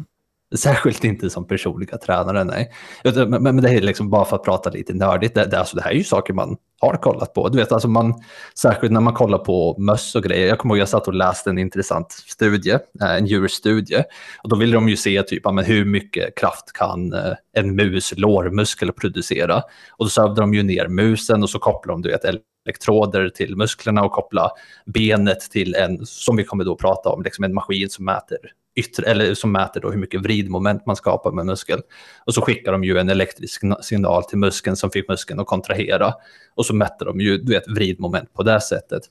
Särskilt 0.56 1.04
inte 1.04 1.30
som 1.30 1.46
personliga 1.46 1.98
tränare, 1.98 2.44
nej. 2.44 2.72
Men, 3.04 3.42
men 3.42 3.56
det 3.56 3.70
är 3.70 3.80
liksom 3.80 4.10
bara 4.10 4.24
för 4.24 4.36
att 4.36 4.44
prata 4.44 4.70
lite 4.70 4.94
nördigt. 4.94 5.34
Det, 5.34 5.44
det, 5.44 5.58
alltså, 5.58 5.76
det 5.76 5.82
här 5.82 5.90
är 5.90 5.94
ju 5.94 6.04
saker 6.04 6.34
man 6.34 6.56
har 6.80 6.96
kollat 6.96 7.34
på. 7.34 7.48
Du 7.48 7.58
vet, 7.58 7.72
alltså 7.72 7.88
man, 7.88 8.14
särskilt 8.58 8.92
när 8.92 9.00
man 9.00 9.14
kollar 9.14 9.38
på 9.38 9.76
möss 9.78 10.14
och 10.14 10.22
grejer. 10.22 10.48
Jag 10.48 10.58
kommer 10.58 10.74
ihåg 10.74 10.80
jag 10.80 10.88
satt 10.88 11.08
och 11.08 11.14
läste 11.14 11.50
en 11.50 11.58
intressant 11.58 12.12
studie, 12.12 12.78
eh, 13.00 13.16
en 13.16 13.26
djurstudie. 13.26 14.04
Och 14.42 14.48
då 14.48 14.56
ville 14.56 14.74
de 14.74 14.88
ju 14.88 14.96
se 14.96 15.22
typ, 15.22 15.44
men 15.44 15.64
hur 15.64 15.84
mycket 15.84 16.38
kraft 16.38 16.72
kan 16.72 17.12
eh, 17.12 17.32
en 17.52 17.76
mus 17.76 18.12
lårmuskel 18.16 18.92
producera. 18.92 19.62
Och 19.96 20.04
då 20.04 20.08
sövde 20.08 20.40
de 20.40 20.54
ju 20.54 20.62
ner 20.62 20.88
musen 20.88 21.42
och 21.42 21.50
så 21.50 21.58
kopplade 21.58 21.94
de 21.94 22.02
du 22.02 22.10
vet, 22.10 22.40
elektroder 22.66 23.28
till 23.28 23.56
musklerna 23.56 24.04
och 24.04 24.12
koppla 24.12 24.50
benet 24.86 25.40
till 25.40 25.74
en, 25.74 26.06
som 26.06 26.36
vi 26.36 26.44
kommer 26.44 26.64
då 26.64 26.76
prata 26.76 27.08
om, 27.08 27.22
liksom 27.22 27.44
en 27.44 27.54
maskin 27.54 27.90
som 27.90 28.04
mäter 28.04 28.38
yttre, 28.74 29.06
eller 29.06 29.34
som 29.34 29.52
mäter 29.52 29.80
då 29.80 29.90
hur 29.90 29.98
mycket 29.98 30.20
vridmoment 30.20 30.86
man 30.86 30.96
skapar 30.96 31.32
med 31.32 31.46
muskeln. 31.46 31.82
Och 32.26 32.34
så 32.34 32.40
skickar 32.40 32.72
de 32.72 32.84
ju 32.84 32.98
en 32.98 33.08
elektrisk 33.08 33.62
signal 33.82 34.24
till 34.24 34.38
muskeln 34.38 34.76
som 34.76 34.90
fick 34.90 35.08
muskeln 35.08 35.40
att 35.40 35.46
kontrahera. 35.46 36.14
Och 36.54 36.66
så 36.66 36.74
mätte 36.74 37.04
de 37.04 37.20
ju 37.20 37.38
du 37.38 37.52
vet, 37.52 37.68
vridmoment 37.68 38.32
på 38.32 38.42
det 38.42 38.60
sättet. 38.60 39.02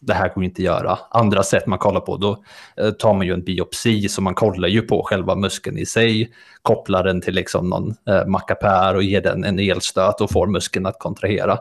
Det 0.00 0.14
här 0.14 0.34
går 0.34 0.44
inte 0.44 0.60
att 0.60 0.64
göra. 0.64 0.98
Andra 1.10 1.42
sätt 1.42 1.66
man 1.66 1.78
kollar 1.78 2.00
på, 2.00 2.16
då 2.16 2.44
eh, 2.76 2.90
tar 2.90 3.14
man 3.14 3.26
ju 3.26 3.32
en 3.32 3.44
biopsi, 3.44 4.08
så 4.08 4.22
man 4.22 4.34
kollar 4.34 4.68
ju 4.68 4.82
på 4.82 5.02
själva 5.02 5.34
muskeln 5.34 5.78
i 5.78 5.86
sig, 5.86 6.30
kopplar 6.62 7.04
den 7.04 7.20
till 7.20 7.34
liksom 7.34 7.68
någon 7.68 7.94
eh, 8.08 8.26
mackapär 8.26 8.94
och 8.94 9.02
ger 9.02 9.20
den 9.20 9.44
en 9.44 9.58
elstöt 9.58 10.20
och 10.20 10.30
får 10.30 10.46
muskeln 10.46 10.86
att 10.86 10.98
kontrahera. 10.98 11.58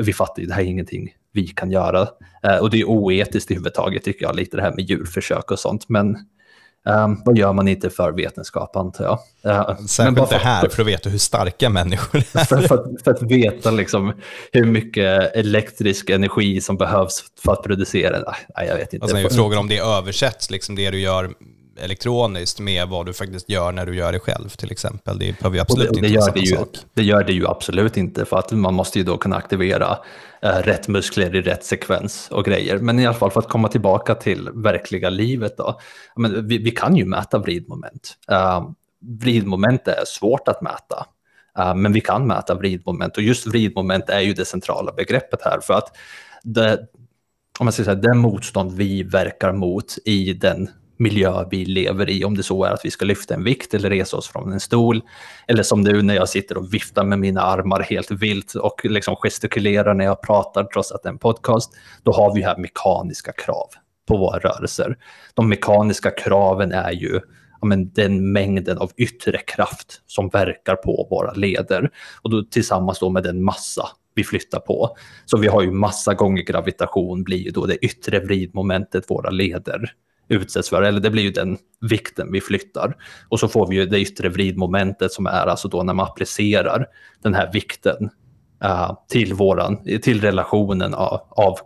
Vi 0.00 0.12
fattar 0.12 0.42
ju, 0.42 0.48
det 0.48 0.54
här 0.54 0.62
är 0.62 0.66
ingenting 0.66 1.14
vi 1.32 1.46
kan 1.46 1.70
göra. 1.70 2.08
Eh, 2.42 2.56
och 2.56 2.70
det 2.70 2.80
är 2.80 2.84
oetiskt 2.84 3.50
i 3.50 3.54
huvud 3.54 3.74
taget, 3.74 4.04
tycker 4.04 4.26
jag, 4.26 4.36
lite 4.36 4.56
det 4.56 4.62
här 4.62 4.74
med 4.74 4.84
djurförsök 4.84 5.50
och 5.50 5.58
sånt. 5.58 5.88
Men 5.88 6.16
Um, 6.88 7.22
vad 7.24 7.38
gör 7.38 7.52
man 7.52 7.68
inte 7.68 7.90
för 7.90 8.12
vetenskap 8.12 8.76
antar 8.76 9.04
jag. 9.04 9.18
Uh, 9.52 9.86
Särskilt 9.86 10.18
för, 10.18 10.34
det 10.34 10.44
här 10.44 10.68
för 10.68 10.82
att 10.82 10.88
veta 10.88 11.10
hur 11.10 11.18
starka 11.18 11.70
människor 11.70 12.18
är. 12.32 12.44
För, 12.44 12.60
för, 12.60 13.02
för 13.04 13.10
att 13.10 13.22
veta 13.22 13.70
liksom 13.70 14.12
hur 14.52 14.64
mycket 14.64 15.34
elektrisk 15.34 16.10
energi 16.10 16.60
som 16.60 16.76
behövs 16.76 17.24
för 17.44 17.52
att 17.52 17.62
producera. 17.62 18.34
Nej, 18.56 18.68
jag 18.68 18.76
vet 18.76 18.94
inte. 18.94 19.04
Och 19.04 19.10
sen 19.10 19.24
är 19.24 19.28
frågan 19.28 19.58
om 19.58 19.68
det 19.68 19.78
översätts, 19.78 20.50
liksom 20.50 20.74
det 20.74 20.90
du 20.90 21.00
gör 21.00 21.30
elektroniskt 21.76 22.60
med 22.60 22.88
vad 22.88 23.06
du 23.06 23.12
faktiskt 23.12 23.50
gör 23.50 23.72
när 23.72 23.86
du 23.86 23.96
gör 23.96 24.12
det 24.12 24.18
själv 24.18 24.48
till 24.48 24.72
exempel. 24.72 25.18
Det 25.18 25.38
behöver 25.38 25.56
ju 25.56 25.60
absolut 25.60 25.92
det, 25.92 26.00
det 26.00 26.06
inte 26.06 26.18
vara 26.18 26.32
samma 26.32 26.46
sak. 26.46 26.68
Det 26.94 27.02
gör 27.02 27.24
det 27.24 27.32
ju 27.32 27.46
absolut 27.46 27.96
inte 27.96 28.24
för 28.24 28.38
att 28.38 28.52
man 28.52 28.74
måste 28.74 28.98
ju 28.98 29.04
då 29.04 29.18
kunna 29.18 29.36
aktivera 29.36 29.98
äh, 30.42 30.48
rätt 30.48 30.88
muskler 30.88 31.36
i 31.36 31.42
rätt 31.42 31.64
sekvens 31.64 32.28
och 32.30 32.44
grejer. 32.44 32.78
Men 32.78 32.98
i 32.98 33.06
alla 33.06 33.16
fall 33.16 33.30
för 33.30 33.40
att 33.40 33.48
komma 33.48 33.68
tillbaka 33.68 34.14
till 34.14 34.48
verkliga 34.54 35.10
livet 35.10 35.56
då. 35.56 35.80
Men 36.16 36.48
vi, 36.48 36.58
vi 36.58 36.70
kan 36.70 36.96
ju 36.96 37.04
mäta 37.04 37.38
vridmoment. 37.38 38.16
Uh, 38.32 38.70
vridmoment 39.20 39.88
är 39.88 40.04
svårt 40.06 40.48
att 40.48 40.62
mäta. 40.62 41.06
Uh, 41.58 41.74
men 41.74 41.92
vi 41.92 42.00
kan 42.00 42.26
mäta 42.26 42.54
vridmoment 42.54 43.16
och 43.16 43.22
just 43.22 43.46
vridmoment 43.46 44.08
är 44.08 44.20
ju 44.20 44.32
det 44.32 44.44
centrala 44.44 44.92
begreppet 44.92 45.40
här 45.44 45.60
för 45.60 45.74
att 45.74 45.96
det, 46.42 46.78
om 47.58 47.66
man 47.66 47.72
säger 47.72 47.84
så 47.84 47.94
här, 47.94 48.02
det 48.02 48.14
motstånd 48.14 48.72
vi 48.72 49.02
verkar 49.02 49.52
mot 49.52 49.98
i 50.04 50.32
den 50.32 50.70
miljö 51.00 51.44
vi 51.50 51.64
lever 51.64 52.10
i, 52.10 52.24
om 52.24 52.36
det 52.36 52.42
så 52.42 52.64
är 52.64 52.70
att 52.70 52.84
vi 52.84 52.90
ska 52.90 53.04
lyfta 53.04 53.34
en 53.34 53.44
vikt 53.44 53.74
eller 53.74 53.90
resa 53.90 54.16
oss 54.16 54.28
från 54.28 54.52
en 54.52 54.60
stol. 54.60 55.02
Eller 55.48 55.62
som 55.62 55.80
nu 55.80 56.02
när 56.02 56.14
jag 56.14 56.28
sitter 56.28 56.56
och 56.56 56.74
viftar 56.74 57.04
med 57.04 57.18
mina 57.18 57.40
armar 57.40 57.80
helt 57.80 58.10
vilt 58.10 58.54
och 58.54 58.84
liksom 58.84 59.16
gestikulerar 59.16 59.94
när 59.94 60.04
jag 60.04 60.22
pratar 60.22 60.64
trots 60.64 60.92
att 60.92 61.02
det 61.02 61.08
är 61.08 61.12
en 61.12 61.18
podcast. 61.18 61.72
Då 62.02 62.12
har 62.12 62.34
vi 62.34 62.42
här 62.42 62.56
mekaniska 62.56 63.32
krav 63.32 63.68
på 64.08 64.16
våra 64.16 64.38
rörelser. 64.38 64.96
De 65.34 65.48
mekaniska 65.48 66.10
kraven 66.10 66.72
är 66.72 66.92
ju 66.92 67.20
ja, 67.60 67.66
men 67.66 67.92
den 67.92 68.32
mängden 68.32 68.78
av 68.78 68.90
yttre 68.96 69.38
kraft 69.38 70.02
som 70.06 70.28
verkar 70.28 70.74
på 70.74 71.06
våra 71.10 71.32
leder. 71.32 71.90
Och 72.22 72.30
då 72.30 72.42
tillsammans 72.42 72.98
då 72.98 73.10
med 73.10 73.22
den 73.22 73.44
massa 73.44 73.88
vi 74.14 74.24
flyttar 74.24 74.60
på. 74.60 74.96
Så 75.24 75.38
vi 75.38 75.48
har 75.48 75.62
ju 75.62 75.70
massa 75.70 76.14
gånger 76.14 76.42
gravitation 76.42 77.24
blir 77.24 77.38
ju 77.38 77.50
då 77.50 77.66
det 77.66 77.76
yttre 77.76 78.20
vridmomentet 78.20 79.10
våra 79.10 79.30
leder 79.30 79.94
utsätts 80.30 80.70
för, 80.70 80.82
eller 80.82 81.00
det 81.00 81.10
blir 81.10 81.22
ju 81.22 81.30
den 81.30 81.58
vikten 81.80 82.32
vi 82.32 82.40
flyttar. 82.40 82.96
Och 83.28 83.40
så 83.40 83.48
får 83.48 83.68
vi 83.68 83.76
ju 83.76 83.86
det 83.86 84.00
yttre 84.00 84.28
vridmomentet 84.28 85.12
som 85.12 85.26
är 85.26 85.46
alltså 85.46 85.68
då 85.68 85.82
när 85.82 85.94
man 85.94 86.06
applicerar 86.06 86.86
den 87.22 87.34
här 87.34 87.52
vikten 87.52 88.10
uh, 88.64 88.92
till, 89.08 89.34
våran, 89.34 89.84
till 90.02 90.20
relationen 90.20 90.94
av, 90.94 91.20
av 91.30 91.58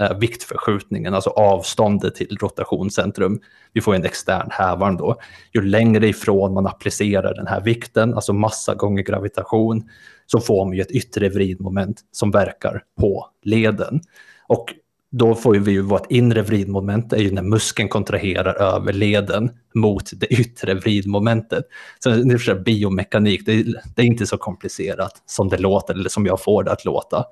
uh, 0.00 0.18
viktförskjutningen, 0.18 1.14
alltså 1.14 1.30
avståndet 1.30 2.14
till 2.14 2.36
rotationscentrum. 2.40 3.40
Vi 3.72 3.80
får 3.80 3.94
en 3.94 4.04
extern 4.04 4.48
hävarm 4.50 4.96
då. 4.96 5.16
Ju 5.54 5.62
längre 5.62 6.08
ifrån 6.08 6.54
man 6.54 6.66
applicerar 6.66 7.34
den 7.34 7.46
här 7.46 7.60
vikten, 7.60 8.14
alltså 8.14 8.32
massa 8.32 8.74
gånger 8.74 9.02
gravitation, 9.02 9.88
så 10.26 10.40
får 10.40 10.64
man 10.64 10.74
ju 10.74 10.80
ett 10.80 10.90
yttre 10.90 11.28
vridmoment 11.28 12.00
som 12.12 12.30
verkar 12.30 12.82
på 13.00 13.26
leden. 13.42 14.00
Och 14.48 14.74
då 15.12 15.34
får 15.34 15.54
vi 15.54 15.72
ju 15.72 15.82
vårt 15.82 16.12
inre 16.12 16.42
vridmoment, 16.42 17.10
det 17.10 17.16
är 17.16 17.20
ju 17.20 17.30
när 17.30 17.42
muskeln 17.42 17.88
kontraherar 17.88 18.54
över 18.54 18.92
leden 18.92 19.50
mot 19.74 20.10
det 20.12 20.26
yttre 20.26 20.74
vridmomentet. 20.74 21.64
Så 21.98 22.10
det 22.10 22.48
är 22.48 22.64
biomekanik, 22.64 23.46
det 23.46 23.52
är, 23.52 23.64
det 23.96 24.02
är, 24.02 24.06
inte 24.06 24.26
så 24.26 24.38
komplicerat 24.38 25.22
som 25.26 25.48
det 25.48 25.58
låter, 25.58 25.94
eller 25.94 26.08
som 26.08 26.26
jag 26.26 26.42
får 26.42 26.64
det 26.64 26.72
att 26.72 26.84
låta. 26.84 27.24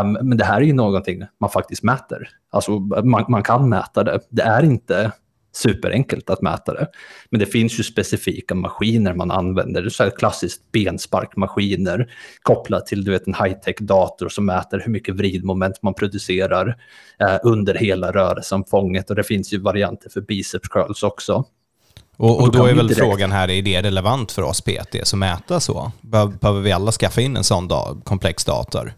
Um, 0.00 0.12
men 0.12 0.38
det 0.38 0.44
här 0.44 0.56
är 0.56 0.64
ju 0.64 0.72
någonting 0.72 1.22
man 1.40 1.50
faktiskt 1.50 1.82
mäter. 1.82 2.28
Alltså 2.50 2.78
man, 2.80 3.24
man 3.28 3.42
kan 3.42 3.68
mäta 3.68 4.04
det. 4.04 4.20
Det 4.30 4.42
är 4.42 4.62
inte 4.62 5.12
superenkelt 5.56 6.30
att 6.30 6.42
mäta 6.42 6.74
det. 6.74 6.86
Men 7.30 7.40
det 7.40 7.46
finns 7.46 7.78
ju 7.78 7.82
specifika 7.82 8.54
maskiner 8.54 9.14
man 9.14 9.30
använder, 9.30 9.88
så 9.88 10.02
här 10.02 10.10
klassiskt 10.10 10.72
bensparkmaskiner 10.72 12.08
kopplat 12.42 12.86
till 12.86 13.04
du 13.04 13.10
vet, 13.10 13.26
en 13.26 13.34
high-tech 13.34 13.76
dator 13.80 14.28
som 14.28 14.46
mäter 14.46 14.82
hur 14.84 14.92
mycket 14.92 15.14
vridmoment 15.14 15.82
man 15.82 15.94
producerar 15.94 16.76
eh, 17.20 17.36
under 17.42 17.74
hela 17.74 18.12
rörelseomfånget 18.12 19.10
och 19.10 19.16
det 19.16 19.24
finns 19.24 19.52
ju 19.52 19.58
varianter 19.58 20.10
för 20.10 20.20
biceps 20.20 20.68
curls 20.68 21.02
också. 21.02 21.44
Och, 22.16 22.42
och, 22.42 22.52
då 22.52 22.66
är 22.66 22.74
väl 22.74 22.86
direkt... 22.86 23.00
frågan 23.00 23.32
här, 23.32 23.50
är 23.50 23.62
det 23.62 23.82
relevant 23.82 24.32
för 24.32 24.42
oss 24.42 24.60
PT 24.60 24.96
som 25.02 25.18
mäta 25.18 25.60
så? 25.60 25.92
Behöver 26.00 26.60
vi 26.60 26.72
alla 26.72 26.92
skaffa 26.92 27.20
in 27.20 27.36
en 27.36 27.44
sån 27.44 27.68
da 27.68 27.96
komplex 28.04 28.44
dator? 28.44 28.92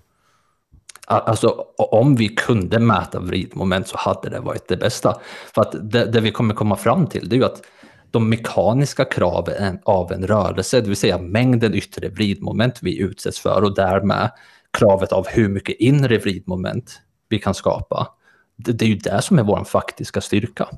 Alltså 1.08 1.64
om 1.76 2.16
vi 2.16 2.28
kunde 2.28 2.78
mäta 2.78 3.20
vridmoment 3.20 3.88
så 3.88 3.96
hade 3.96 4.30
det 4.30 4.40
varit 4.40 4.68
det 4.68 4.76
bästa. 4.76 5.20
För 5.54 5.62
att 5.62 5.90
det, 5.90 6.04
det 6.04 6.20
vi 6.20 6.30
kommer 6.30 6.54
komma 6.54 6.76
fram 6.76 7.06
till 7.06 7.28
det 7.28 7.36
är 7.36 7.38
ju 7.38 7.44
att 7.44 7.62
de 8.10 8.28
mekaniska 8.28 9.04
kraven 9.04 9.78
av 9.84 10.12
en 10.12 10.26
rörelse, 10.26 10.80
det 10.80 10.88
vill 10.88 10.96
säga 10.96 11.18
mängden 11.18 11.75
yttre 11.75 12.08
vridmoment 12.08 12.78
vi 12.82 12.98
utsätts 12.98 13.40
för 13.40 13.62
och 13.62 13.75
därmed 13.75 14.30
kravet 14.78 15.12
av 15.12 15.26
hur 15.28 15.48
mycket 15.48 15.76
inre 15.78 16.18
vridmoment 16.18 17.00
vi 17.28 17.38
kan 17.38 17.54
skapa. 17.54 18.08
Det, 18.56 18.72
det 18.72 18.84
är 18.84 18.88
ju 18.88 18.96
det 18.96 19.22
som 19.22 19.38
är 19.38 19.42
vår 19.42 19.64
faktiska 19.64 20.20
styrka. 20.20 20.68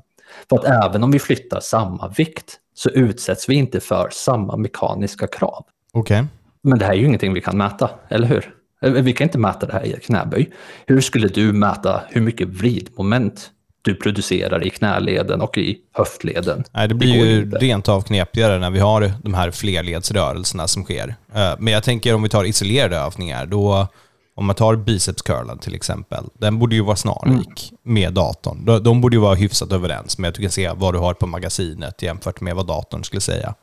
För 0.49 0.55
att 0.57 0.65
även 0.65 1.03
om 1.03 1.11
vi 1.11 1.19
flyttar 1.19 1.59
samma 1.59 2.07
vikt 2.07 2.59
så 2.73 2.89
utsätts 2.89 3.49
vi 3.49 3.55
inte 3.55 3.79
för 3.79 4.09
samma 4.11 4.57
mekaniska 4.57 5.27
krav. 5.27 5.65
Okej. 5.91 6.19
Okay. 6.19 6.27
Men 6.61 6.79
det 6.79 6.85
här 6.85 6.93
är 6.93 6.97
ju 6.97 7.05
ingenting 7.05 7.33
vi 7.33 7.41
kan 7.41 7.57
mäta, 7.57 7.89
eller 8.09 8.27
hur? 8.27 8.55
Eh, 8.81 8.91
vi 8.91 9.13
kan 9.13 9.27
inte 9.27 9.37
mäta 9.37 9.65
det 9.65 9.73
här 9.73 9.85
i 9.85 9.99
knäböj. 9.99 10.49
Hur 10.85 11.01
skulle 11.01 11.27
du 11.27 11.53
mäta 11.53 12.01
hur 12.09 12.21
mycket 12.21 12.47
vridmoment 12.47 13.51
du 13.81 13.95
producerar 13.95 14.67
i 14.67 14.69
knäleden 14.69 15.41
och 15.41 15.57
i 15.57 15.77
höftleden? 15.93 16.63
Nej, 16.71 16.87
det 16.87 16.95
blir 16.95 17.13
det 17.13 17.29
ju 17.29 17.41
inte. 17.41 17.57
rent 17.57 17.89
av 17.89 18.01
knepigare 18.01 18.59
när 18.59 18.69
vi 18.69 18.79
har 18.79 19.11
de 19.23 19.33
här 19.33 19.51
flerledsrörelserna 19.51 20.67
som 20.67 20.83
sker. 20.83 21.15
Eh, 21.33 21.53
men 21.59 21.73
jag 21.73 21.83
tänker 21.83 22.15
om 22.15 22.23
vi 22.23 22.29
tar 22.29 22.43
isolerade 22.43 22.97
övningar, 22.97 23.45
då 23.45 23.87
om 24.35 24.45
man 24.45 24.55
tar 24.55 24.75
bicepscurlen 24.75 25.57
till 25.57 25.75
exempel, 25.75 26.23
den 26.33 26.59
borde 26.59 26.75
ju 26.75 26.81
vara 26.81 26.95
snarlik 26.95 27.71
mm. 27.71 27.95
med 27.95 28.13
datorn. 28.13 28.83
De 28.83 29.01
borde 29.01 29.15
ju 29.15 29.21
vara 29.21 29.35
hyfsat 29.35 29.71
överens 29.71 30.17
med 30.17 30.27
att 30.27 30.35
du 30.35 30.41
kan 30.41 30.51
se 30.51 30.71
vad 30.75 30.93
du 30.93 30.97
har 30.97 31.13
på 31.13 31.27
magasinet 31.27 32.01
jämfört 32.01 32.41
med 32.41 32.55
vad 32.55 32.67
datorn 32.67 33.03
skulle 33.03 33.21
säga. 33.21 33.55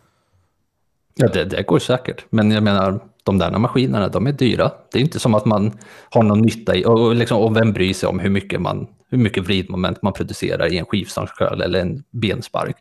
Ja, 1.14 1.28
det, 1.28 1.44
det 1.44 1.62
går 1.62 1.78
säkert. 1.78 2.24
Men 2.30 2.50
jag 2.50 2.62
menar, 2.62 3.00
de 3.26 3.38
där 3.38 3.58
maskinerna, 3.58 4.08
de 4.08 4.26
är 4.26 4.32
dyra. 4.32 4.70
Det 4.92 4.98
är 4.98 5.02
inte 5.02 5.18
som 5.18 5.34
att 5.34 5.44
man 5.44 5.78
har 6.10 6.22
någon 6.22 6.42
nytta 6.42 6.76
i, 6.76 6.84
och, 6.84 7.14
liksom, 7.14 7.38
och 7.38 7.56
vem 7.56 7.72
bryr 7.72 7.94
sig 7.94 8.08
om 8.08 8.18
hur 8.18 8.30
mycket, 8.30 8.60
man, 8.60 8.86
hur 9.10 9.18
mycket 9.18 9.44
vridmoment 9.44 10.02
man 10.02 10.12
producerar 10.12 10.72
i 10.72 10.78
en 10.78 10.86
skivstångscurl 10.86 11.60
eller 11.60 11.80
en 11.80 12.02
benspark. 12.10 12.76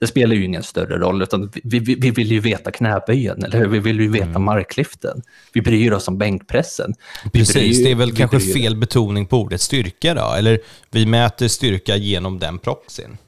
Det 0.00 0.06
spelar 0.06 0.34
ju 0.34 0.44
ingen 0.44 0.62
större 0.62 0.98
roll, 0.98 1.22
utan 1.22 1.50
vi, 1.64 1.78
vi, 1.78 1.94
vi 1.94 2.10
vill 2.10 2.32
ju 2.32 2.40
veta 2.40 2.70
knäböjen, 2.70 3.44
eller 3.44 3.58
hur? 3.58 3.66
Vi 3.66 3.78
vill 3.78 4.00
ju 4.00 4.08
veta 4.08 4.26
mm. 4.26 4.42
marklyften. 4.42 5.22
Vi 5.52 5.62
bryr 5.62 5.92
oss 5.92 6.08
om 6.08 6.18
bänkpressen. 6.18 6.94
Precis, 7.32 7.54
bryr, 7.54 7.84
det 7.84 7.90
är 7.90 7.94
väl 7.94 8.16
kanske 8.16 8.40
fel 8.40 8.76
betoning 8.76 9.26
på 9.26 9.36
ordet 9.36 9.60
styrka 9.60 10.14
då, 10.14 10.34
eller 10.38 10.58
vi 10.90 11.06
mäter 11.06 11.48
styrka 11.48 11.96
genom 11.96 12.38
den 12.38 12.58
proxyn. 12.58 13.18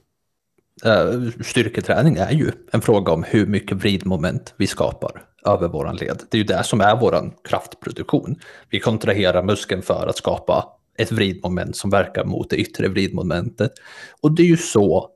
Eh, 0.84 1.42
styrketräning 1.44 2.16
är 2.16 2.30
ju 2.30 2.52
en 2.72 2.80
fråga 2.80 3.12
om 3.12 3.22
hur 3.22 3.46
mycket 3.46 3.76
vridmoment 3.76 4.54
vi 4.56 4.66
skapar 4.66 5.22
över 5.46 5.68
våran 5.68 5.96
led. 5.96 6.22
Det 6.30 6.36
är 6.36 6.38
ju 6.38 6.44
det 6.44 6.64
som 6.64 6.80
är 6.80 6.96
våran 6.96 7.32
kraftproduktion. 7.48 8.36
Vi 8.70 8.80
kontraherar 8.80 9.42
muskeln 9.42 9.82
för 9.82 10.06
att 10.06 10.16
skapa 10.16 10.64
ett 10.98 11.12
vridmoment 11.12 11.76
som 11.76 11.90
verkar 11.90 12.24
mot 12.24 12.50
det 12.50 12.56
yttre 12.56 12.88
vridmomentet. 12.88 13.72
Och 14.20 14.32
det 14.32 14.42
är 14.42 14.46
ju 14.46 14.56
så 14.56 15.10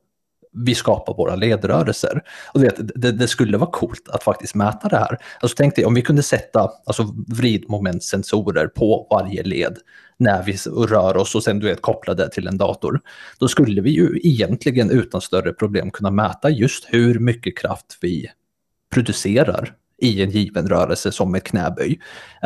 vi 0.54 0.74
skapar 0.74 1.14
våra 1.14 1.36
ledrörelser. 1.36 2.22
Och 2.54 2.62
vet, 2.64 3.00
det, 3.00 3.12
det, 3.12 3.28
skulle 3.28 3.58
vara 3.58 3.70
coolt 3.70 4.08
att 4.08 4.22
faktiskt 4.22 4.54
mäta 4.54 4.88
det 4.88 4.96
här. 4.96 5.18
Alltså 5.40 5.54
tänk 5.56 5.76
dig 5.76 5.84
om 5.84 5.94
vi 5.94 6.02
kunde 6.02 6.22
sätta 6.22 6.70
alltså, 6.86 7.14
vridmomentsensorer 7.28 8.66
på 8.66 9.06
varje 9.10 9.42
led 9.42 9.78
när 10.18 10.42
vi 10.42 10.56
rör 10.86 11.16
oss 11.16 11.34
och 11.34 11.42
sen 11.42 11.58
du 11.58 11.66
vet 11.66 11.82
koppla 11.82 12.14
det 12.14 12.30
till 12.30 12.46
en 12.46 12.58
dator. 12.58 13.00
Då 13.38 13.48
skulle 13.48 13.80
vi 13.80 13.90
ju 13.90 14.20
egentligen 14.22 14.90
utan 14.90 15.20
större 15.20 15.52
problem 15.52 15.90
kunna 15.90 16.10
mäta 16.10 16.50
just 16.50 16.84
hur 16.88 17.18
mycket 17.18 17.58
kraft 17.58 17.98
vi 18.00 18.26
producerar 18.94 19.74
i 19.98 20.22
en 20.22 20.30
given 20.30 20.68
rörelse 20.68 21.12
som 21.12 21.34
ett 21.34 21.44
knäböj. 21.44 22.00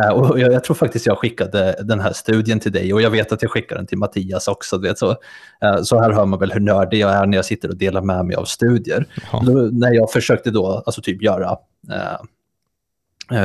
Uh, 0.04 0.10
och 0.10 0.40
jag, 0.40 0.52
jag, 0.52 0.64
tror 0.64 0.76
faktiskt 0.76 1.06
jag 1.06 1.18
skickade 1.18 1.76
den 1.82 2.00
här 2.00 2.12
studien 2.12 2.60
till 2.60 2.72
dig 2.72 2.94
och 2.94 3.02
jag 3.02 3.10
vet 3.10 3.32
att 3.32 3.42
jag 3.42 3.50
skickar 3.50 3.76
den 3.76 3.86
till 3.86 3.98
Mattias 3.98 4.48
också. 4.48 4.78
Vet, 4.78 4.98
så, 4.98 5.10
uh, 5.10 5.82
så 5.82 6.00
här 6.00 6.10
hör 6.10 6.26
man 6.26 6.38
väl 6.38 6.52
hur 6.52 6.60
nördig 6.60 6.98
jag 6.98 7.10
är 7.10 7.26
när 7.26 7.38
jag 7.38 7.44
sitter 7.44 7.68
och 7.68 7.76
delar 7.76 8.02
med 8.02 8.26
mig 8.26 8.36
av 8.36 8.44
studier. 8.44 9.06
Då, 9.32 9.52
när 9.52 9.94
jag 9.94 10.12
försökte 10.12 10.50
då 10.50 10.82
alltså 10.86 11.02
typ 11.02 11.22
göra 11.22 11.50
uh, 11.50 12.20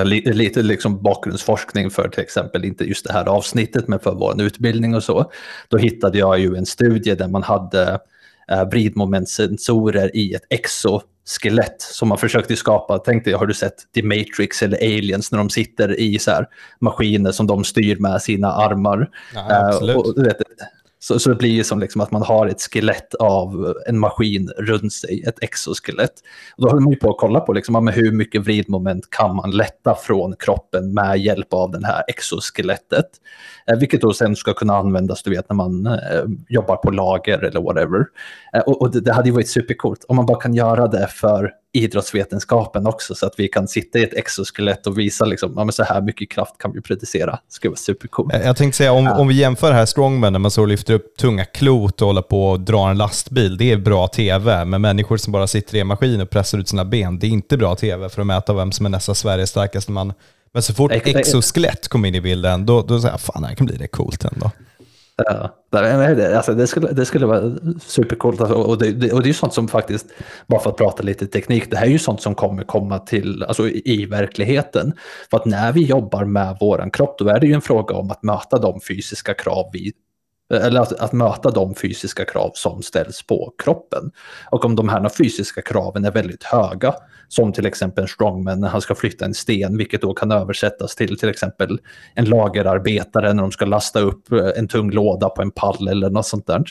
lite 0.06 0.62
liksom 0.62 1.02
bakgrundsforskning 1.02 1.90
för 1.90 2.10
till 2.10 2.24
exempel, 2.24 2.66
inte 2.66 2.84
just 2.84 3.06
det 3.06 3.13
här 3.13 3.25
avsnittet, 3.25 3.88
men 3.88 4.00
för 4.00 4.16
vår 4.16 4.42
utbildning 4.42 4.96
och 4.96 5.04
så. 5.04 5.32
Då 5.68 5.78
hittade 5.78 6.18
jag 6.18 6.40
ju 6.40 6.56
en 6.56 6.66
studie 6.66 7.16
där 7.16 7.28
man 7.28 7.44
hade 7.44 8.00
eh, 8.52 8.70
vridmomentsensorer 8.70 10.16
i 10.16 10.34
ett 10.34 10.44
exoskelett 10.50 11.82
som 11.82 12.10
man 12.10 12.18
försökte 12.18 12.56
skapa. 12.56 12.98
Tänk 12.98 13.25
dig, 13.25 13.34
har 13.34 13.46
du 13.46 13.54
sett 13.54 13.94
The 13.96 14.04
Matrix 14.04 14.62
eller 14.62 14.78
Aliens 14.78 15.32
när 15.32 15.38
de 15.38 15.50
sitter 15.50 16.00
i 16.00 16.20
så 16.20 16.46
maskiner 16.80 17.32
som 17.32 17.48
de 17.48 17.63
styr 17.63 17.98
med 18.00 18.22
sina 18.22 18.52
armar? 18.52 19.10
Ja, 19.34 19.68
absolut. 19.68 19.96
Uh, 19.96 20.02
och, 20.02 20.25
vet, 20.25 20.38
så, 21.03 21.19
så 21.19 21.29
det 21.29 21.36
blir 21.36 21.50
ju 21.50 21.63
som 21.63 21.79
liksom 21.79 22.01
att 22.01 22.12
man 22.12 22.22
har 22.22 22.48
ett 22.48 22.62
skelett 22.62 23.13
av 23.13 23.74
en 23.88 24.00
maskin 24.00 24.50
runt 24.57 24.93
sig, 24.93 25.24
ett 25.27 25.43
exoskelett. 25.43 26.13
Och 26.55 26.62
då 26.62 26.69
håller 26.69 26.81
man 26.81 26.91
ju 26.91 27.00
på 27.00 27.10
att 27.10 27.17
kolla 27.17 27.39
på 27.39 27.53
liksom, 27.53 27.88
hur 27.88 28.12
mycket 28.12 28.41
vridmoment 28.41 29.10
kan 29.10 29.36
man 29.36 29.51
lätta 29.51 29.95
från 29.95 30.36
kroppen 30.36 30.93
med 30.93 31.19
hjälp 31.19 31.53
av 31.53 31.72
det 31.72 31.88
här 31.88 32.03
exoskelettet. 32.07 33.05
Eh, 33.67 33.79
vilket 33.79 34.01
då 34.01 34.13
sen 34.13 34.36
ska 34.36 34.53
kunna 34.53 34.75
användas 34.75 35.24
du 35.24 35.29
vet, 35.29 35.50
när 35.50 35.55
man 35.55 35.86
eh, 35.86 36.24
jobbar 36.50 36.75
på 36.75 36.91
lager 36.91 37.43
eller 37.43 37.62
whatever. 37.62 38.05
Eh, 38.53 38.62
och, 38.62 38.81
och 38.81 38.91
det, 38.91 39.00
det, 39.01 39.13
hade 39.13 39.29
ju 39.29 39.33
varit 39.33 39.50
supercoolt 39.50 40.05
om 40.07 40.15
man 40.15 40.25
bara 40.25 40.39
kan 40.39 40.53
göra 40.53 40.88
det 40.88 41.07
för 41.07 41.51
idrottsvetenskapen 41.74 42.88
också 42.88 43.15
så 43.15 43.25
att 43.25 43.34
vi 43.38 43.48
kan 43.48 43.68
sitta 43.68 44.00
i 44.00 44.03
ett 44.03 44.13
exoskelett 44.13 44.88
och 44.88 45.00
visa 45.00 45.25
liksom, 45.25 45.53
ja, 45.56 45.63
men 45.63 45.74
så 45.74 45.84
här 45.84 46.01
mycket 46.01 46.32
kraft 46.32 46.58
kan 46.58 46.74
vi 46.74 46.82
producera. 46.82 47.32
Det 47.32 47.53
skulle 47.53 47.70
vara 47.70 47.77
supercoolt. 47.77 48.34
Jag 48.34 48.58
tänkte 48.58 48.77
säga, 48.77 48.92
om, 48.92 49.08
om 49.08 49.27
vi 49.27 49.34
jämför 49.34 49.72
här 49.72 49.86
strongman 49.86 50.34
när 50.34 50.39
man 50.39 50.51
så 50.51 50.65
lyfter 50.65 50.94
upp 50.94 51.18
tunga 51.18 51.46
klot 51.46 52.01
och 52.01 52.08
håller 52.08 52.22
på 52.22 52.50
och 52.50 52.60
drar 52.60 52.89
en 52.89 52.98
lastbil, 52.98 53.58
det 53.58 53.72
är 53.72 53.77
bra 53.77 54.08
tv. 54.08 54.65
Men 54.65 54.82
människor 54.82 55.18
som 55.18 55.34
bara 55.34 55.48
sitter 55.48 55.75
i 55.75 55.80
en 55.80 55.88
maskin 55.88 56.22
och 56.22 56.30
pressar 56.30 56.58
ut 56.58 56.68
sina 56.68 56.86
ben, 56.86 57.20
det 57.20 57.27
är 57.27 57.32
inte 57.32 57.58
bra 57.58 57.75
tv 57.75 58.10
för 58.10 58.22
att 58.22 58.27
mäta 58.27 58.53
vem 58.53 58.72
som 58.72 58.86
är 58.86 58.89
nästa 58.89 59.13
Sveriges 59.13 59.50
starkaste 59.50 59.92
man. 59.92 60.13
Men 60.53 60.63
så 60.63 60.74
fort 60.74 60.92
exoskelett 60.92 61.88
kommer 61.88 62.08
in 62.08 62.15
i 62.15 62.22
bilden, 62.22 62.65
då, 62.65 62.82
då 62.82 63.00
säger 63.00 63.13
jag, 63.13 63.22
fan 63.22 63.42
det 63.42 63.48
här 63.48 63.56
kan 63.56 63.65
bli 63.65 63.77
det 63.77 63.88
coolt 63.88 64.25
ändå. 64.25 64.51
Ja, 65.15 66.36
alltså 66.36 66.53
det, 66.53 66.67
skulle, 66.67 66.91
det 66.91 67.05
skulle 67.05 67.25
vara 67.25 67.55
supercoolt. 67.79 68.41
Alltså, 68.41 68.55
och, 68.55 68.77
det, 68.77 68.91
det, 68.91 69.12
och 69.12 69.22
det 69.22 69.25
är 69.25 69.27
ju 69.27 69.34
sånt 69.34 69.53
som 69.53 69.67
faktiskt, 69.67 70.05
bara 70.48 70.60
för 70.60 70.70
att 70.70 70.77
prata 70.77 71.03
lite 71.03 71.27
teknik, 71.27 71.72
det 71.72 71.77
här 71.77 71.86
är 71.86 71.89
ju 71.89 72.00
sånt 72.00 72.22
som 72.22 72.36
kommer 72.36 72.63
komma 72.63 73.00
till 73.00 73.43
alltså, 73.43 73.70
i 73.70 74.05
verkligheten. 74.05 74.93
För 75.29 75.38
att 75.38 75.46
när 75.46 75.72
vi 75.72 75.86
jobbar 75.86 76.25
med 76.25 76.58
våran 76.60 76.91
kropp, 76.91 77.15
då 77.20 77.27
är 77.27 77.39
det 77.39 77.48
ju 77.48 77.53
en 77.53 77.62
fråga 77.62 77.96
om 77.96 78.12
att 78.12 78.24
möta 78.24 78.58
de 78.58 78.82
fysiska 78.82 79.34
krav 79.34 79.70
vi 79.74 79.91
eller 80.53 80.81
att, 80.81 81.00
att, 81.00 81.13
möta 81.13 81.51
de 81.51 81.75
fysiska 81.75 82.25
krav 82.25 82.51
som 82.53 82.81
ställs 82.81 83.24
på 83.24 83.53
kroppen. 83.63 84.12
Och 84.51 84.65
om 84.65 84.75
de 84.75 84.89
här 84.89 85.10
fysiska 85.10 85.62
kraven 85.62 86.05
är 86.05 86.12
väldigt 86.12 86.43
höga, 86.43 86.93
som 87.27 87.53
till 87.53 87.65
exempel 87.65 88.01
en 88.01 88.07
strongman 88.07 88.60
när 88.60 88.67
han 88.67 88.81
ska 88.81 88.95
flytta 88.95 89.25
en 89.25 89.33
sten, 89.33 89.77
vilket 89.77 90.01
då 90.01 90.13
kan 90.13 90.31
översättas 90.31 90.95
till 90.95 91.19
till 91.19 91.29
exempel 91.29 91.79
en 92.15 92.25
lagerarbetare 92.25 93.33
när 93.33 93.41
de 93.41 93.51
ska 93.51 93.65
lasta 93.65 94.00
upp 94.00 94.31
eh, 94.31 94.50
en 94.55 94.67
tung 94.67 94.91
låda 94.91 95.29
på 95.29 95.41
en 95.41 95.51
pall 95.51 95.88
eller 95.88 96.10
något 96.10 96.27
sånt 96.27 96.48
där. 96.48 96.63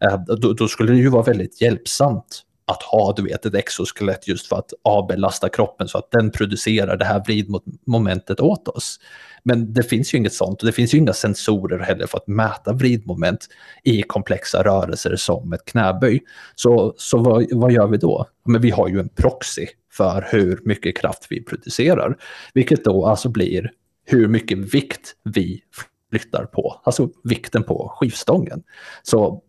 Eh, 0.00 0.20
då, 0.26 0.52
då 0.52 0.68
skulle 0.68 0.92
det 0.92 0.98
ju 0.98 1.08
vara 1.08 1.22
väldigt 1.22 1.60
hjälpsamt 1.60 2.44
att 2.66 2.82
ha 2.82 3.12
du 3.12 3.22
vet, 3.22 3.46
ett 3.46 3.54
exoskelett 3.54 4.28
just 4.28 4.46
för 4.46 4.56
att 4.56 4.72
avbelasta 4.82 5.48
kroppen 5.48 5.88
så 5.88 5.98
att 5.98 6.10
den 6.10 6.30
producerar 6.30 6.96
det 6.96 7.04
här 7.04 7.22
vridmomentet 7.24 8.40
åt 8.40 8.68
oss. 8.68 9.00
Men 9.42 9.72
det 9.72 9.82
finns 9.82 10.14
ju 10.14 10.18
inget 10.18 10.32
sånt 10.32 10.60
och 10.60 10.66
det 10.66 10.72
finns 10.72 10.94
ju 10.94 10.98
inga 10.98 11.12
sensorer 11.12 11.78
heller 11.78 12.06
för 12.06 12.18
att 12.18 12.26
mäta 12.26 12.72
vridmoment 12.72 13.46
i 13.82 14.02
komplexa 14.02 14.62
rörelser 14.62 15.16
som 15.16 15.52
ett 15.52 15.64
knäböj. 15.64 16.20
Så, 16.54 16.94
så 16.96 17.18
vad, 17.18 17.46
vad 17.52 17.72
gör 17.72 17.86
vi 17.86 17.96
då? 17.96 18.26
Men 18.44 18.60
vi 18.60 18.70
har 18.70 18.88
ju 18.88 19.00
en 19.00 19.08
proxy 19.08 19.66
för 19.92 20.28
hur 20.30 20.60
mycket 20.64 20.98
kraft 20.98 21.26
vi 21.30 21.44
producerar, 21.44 22.16
vilket 22.54 22.84
då 22.84 23.06
alltså 23.06 23.28
blir 23.28 23.70
hur 24.04 24.28
mycket 24.28 24.58
vikt 24.58 25.14
vi 25.22 25.62
flyttar 26.10 26.44
på, 26.44 26.80
alltså 26.84 27.08
vikten 27.24 27.62
på 27.62 27.92
skivstången. 27.96 28.62
Så 29.02 29.42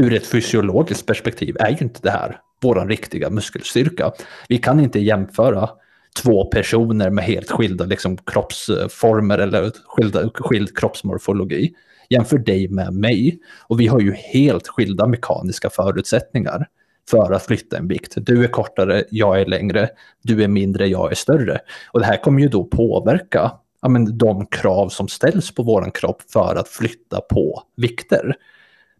ur 0.00 0.14
ett 0.14 0.26
fysiologiskt 0.26 1.06
perspektiv 1.06 1.56
är 1.60 1.70
ju 1.70 1.76
inte 1.80 2.00
det 2.02 2.10
här 2.10 2.40
vår 2.62 2.86
riktiga 2.86 3.30
muskelstyrka. 3.30 4.12
Vi 4.48 4.58
kan 4.58 4.80
inte 4.80 5.00
jämföra 5.00 5.70
två 6.22 6.44
personer 6.44 7.10
med 7.10 7.24
helt 7.24 7.50
skilda 7.50 7.84
liksom, 7.84 8.16
kroppsformer 8.16 9.38
eller 9.38 9.70
skilda, 9.84 10.30
skild 10.34 10.78
kroppsmorfologi. 10.78 11.72
Jämför 12.08 12.38
dig 12.38 12.68
med 12.68 12.94
mig 12.94 13.38
och 13.68 13.80
vi 13.80 13.86
har 13.86 14.00
ju 14.00 14.12
helt 14.12 14.68
skilda 14.68 15.06
mekaniska 15.06 15.70
förutsättningar 15.70 16.66
för 17.10 17.32
att 17.32 17.46
flytta 17.46 17.76
en 17.76 17.88
vikt. 17.88 18.12
Du 18.16 18.44
är 18.44 18.48
kortare, 18.48 19.04
jag 19.10 19.40
är 19.40 19.46
längre, 19.46 19.88
du 20.22 20.42
är 20.42 20.48
mindre, 20.48 20.86
jag 20.86 21.10
är 21.10 21.14
större. 21.14 21.58
Och 21.92 22.00
det 22.00 22.06
här 22.06 22.16
kommer 22.22 22.40
ju 22.40 22.48
då 22.48 22.64
påverka 22.64 23.52
ja, 23.82 23.88
men, 23.88 24.18
de 24.18 24.46
krav 24.46 24.88
som 24.88 25.08
ställs 25.08 25.54
på 25.54 25.62
vår 25.62 25.90
kropp 25.94 26.22
för 26.32 26.56
att 26.56 26.68
flytta 26.68 27.20
på 27.20 27.62
vikter. 27.76 28.34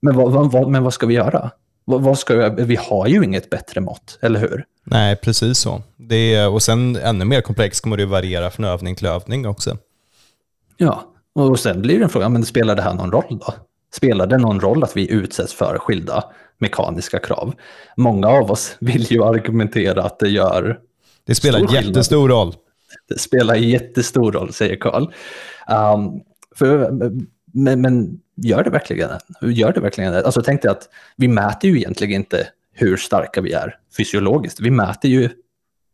Men 0.03 0.17
vad, 0.17 0.53
vad, 0.53 0.69
men 0.69 0.83
vad 0.83 0.95
ska 0.95 1.07
vi 1.07 1.15
göra? 1.15 1.51
Vad, 1.85 2.03
vad 2.03 2.19
ska 2.19 2.51
vi, 2.51 2.65
vi 2.65 2.77
har 2.77 3.07
ju 3.07 3.25
inget 3.25 3.51
bättre 3.51 3.81
mått, 3.81 4.19
eller 4.21 4.41
hur? 4.41 4.65
Nej, 4.85 5.17
precis 5.17 5.59
så. 5.59 5.83
Det 5.97 6.35
är, 6.35 6.49
och 6.49 6.63
sen 6.63 6.97
ännu 6.97 7.25
mer 7.25 7.41
komplext 7.41 7.83
kommer 7.83 7.97
det 7.97 8.07
variera 8.07 8.51
från 8.51 8.65
övning 8.65 8.97
till 8.97 9.07
övning 9.07 9.47
också. 9.47 9.77
Ja, 10.77 11.05
och 11.35 11.61
sen 11.61 11.83
blir 11.83 11.99
det 11.99 12.05
en 12.05 12.11
fråga, 12.11 12.29
men 12.29 12.45
spelar 12.45 12.77
det 12.77 12.83
här 12.83 12.95
någon 12.95 13.13
roll 13.13 13.39
då? 13.47 13.55
Spelar 13.95 14.27
det 14.27 14.39
någon 14.39 14.61
roll 14.61 14.85
att 14.85 14.97
vi 14.97 15.11
utsätts 15.11 15.55
för 15.55 15.79
skilda 15.79 16.25
mekaniska 16.59 17.19
krav? 17.19 17.55
Många 17.97 18.29
av 18.29 18.51
oss 18.51 18.77
vill 18.81 19.13
ju 19.13 19.25
argumentera 19.25 20.03
att 20.03 20.19
det 20.19 20.29
gör 20.29 20.79
Det 21.25 21.35
spelar 21.35 21.75
jättestor 21.75 22.29
roll. 22.29 22.55
Det 23.09 23.19
spelar 23.19 23.55
jättestor 23.55 24.33
roll, 24.33 24.53
säger 24.53 24.77
Karl. 24.77 25.03
Um, 25.03 26.21
för, 26.57 26.91
men, 27.53 27.81
men, 27.81 28.21
gör 28.43 28.65
det 28.65 28.71
verkligen 28.71 29.09
det? 29.09 29.53
Gör 29.53 29.73
det 29.73 29.81
verkligen 29.81 30.13
det? 30.13 30.25
Alltså 30.25 30.43
tänk 30.43 30.63
dig 30.63 30.71
att 30.71 30.89
vi 31.17 31.29
mäter 31.29 31.71
ju 31.71 31.77
egentligen 31.77 32.21
inte 32.21 32.49
hur 32.73 32.97
starka 32.97 33.41
vi 33.41 33.53
är 33.53 33.77
fysiologiskt. 33.97 34.61
Vi 34.61 34.71
mäter 34.71 35.11
ju 35.11 35.29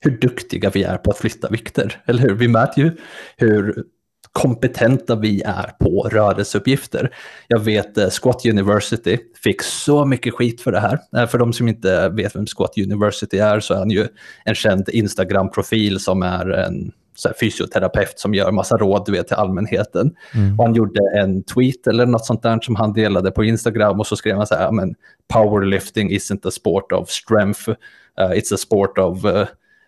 hur 0.00 0.10
duktiga 0.10 0.70
vi 0.70 0.82
är 0.82 0.96
på 0.96 1.10
att 1.10 1.18
flytta 1.18 1.48
vikter, 1.48 2.02
eller 2.06 2.22
hur? 2.22 2.34
Vi 2.34 2.48
mäter 2.48 2.84
ju 2.84 2.96
hur 3.36 3.84
kompetenta 4.32 5.16
vi 5.16 5.42
är 5.42 5.70
på 5.80 6.08
rörelseuppgifter. 6.12 7.14
Jag 7.48 7.58
vet 7.58 7.98
eh, 7.98 8.08
Squat 8.10 8.46
University 8.46 9.18
fick 9.42 9.62
så 9.62 10.04
mycket 10.04 10.34
skit 10.34 10.60
för 10.60 10.72
det 10.72 10.80
här. 10.80 10.98
Eh, 11.16 11.26
för 11.26 11.38
de 11.38 11.52
som 11.52 11.68
inte 11.68 12.08
vet 12.08 12.36
vem 12.36 12.46
Squat 12.46 12.78
University 12.78 13.38
är 13.38 13.60
så 13.60 13.74
är 13.74 13.78
han 13.78 13.90
ju 13.90 14.06
en 14.44 14.54
känd 14.54 14.88
Instagram-profil 14.88 16.00
som 16.00 16.22
är 16.22 16.50
en 16.50 16.92
fysioterapeut 17.40 18.18
som 18.18 18.34
gör 18.34 18.52
massa 18.52 18.76
råd 18.76 19.02
du 19.06 19.12
vet, 19.12 19.26
till 19.26 19.36
allmänheten. 19.36 20.14
Mm. 20.34 20.58
Och 20.58 20.64
han 20.64 20.74
gjorde 20.74 21.00
en 21.14 21.42
tweet 21.42 21.86
eller 21.86 22.06
något 22.06 22.26
sånt 22.26 22.42
där 22.42 22.58
som 22.62 22.76
han 22.76 22.92
delade 22.92 23.30
på 23.30 23.44
Instagram 23.44 24.00
och 24.00 24.06
så 24.06 24.16
skrev 24.16 24.36
han 24.36 24.46
så 24.46 24.54
här, 24.54 24.72
men 24.72 24.94
powerlifting 25.32 26.10
isn't 26.10 26.48
a 26.48 26.50
sport 26.50 26.92
of 26.92 27.08
strength, 27.10 27.68
uh, 27.68 28.30
it's 28.30 28.54
a 28.54 28.56
sport 28.56 28.98
of 28.98 29.24
uh, 29.24 29.44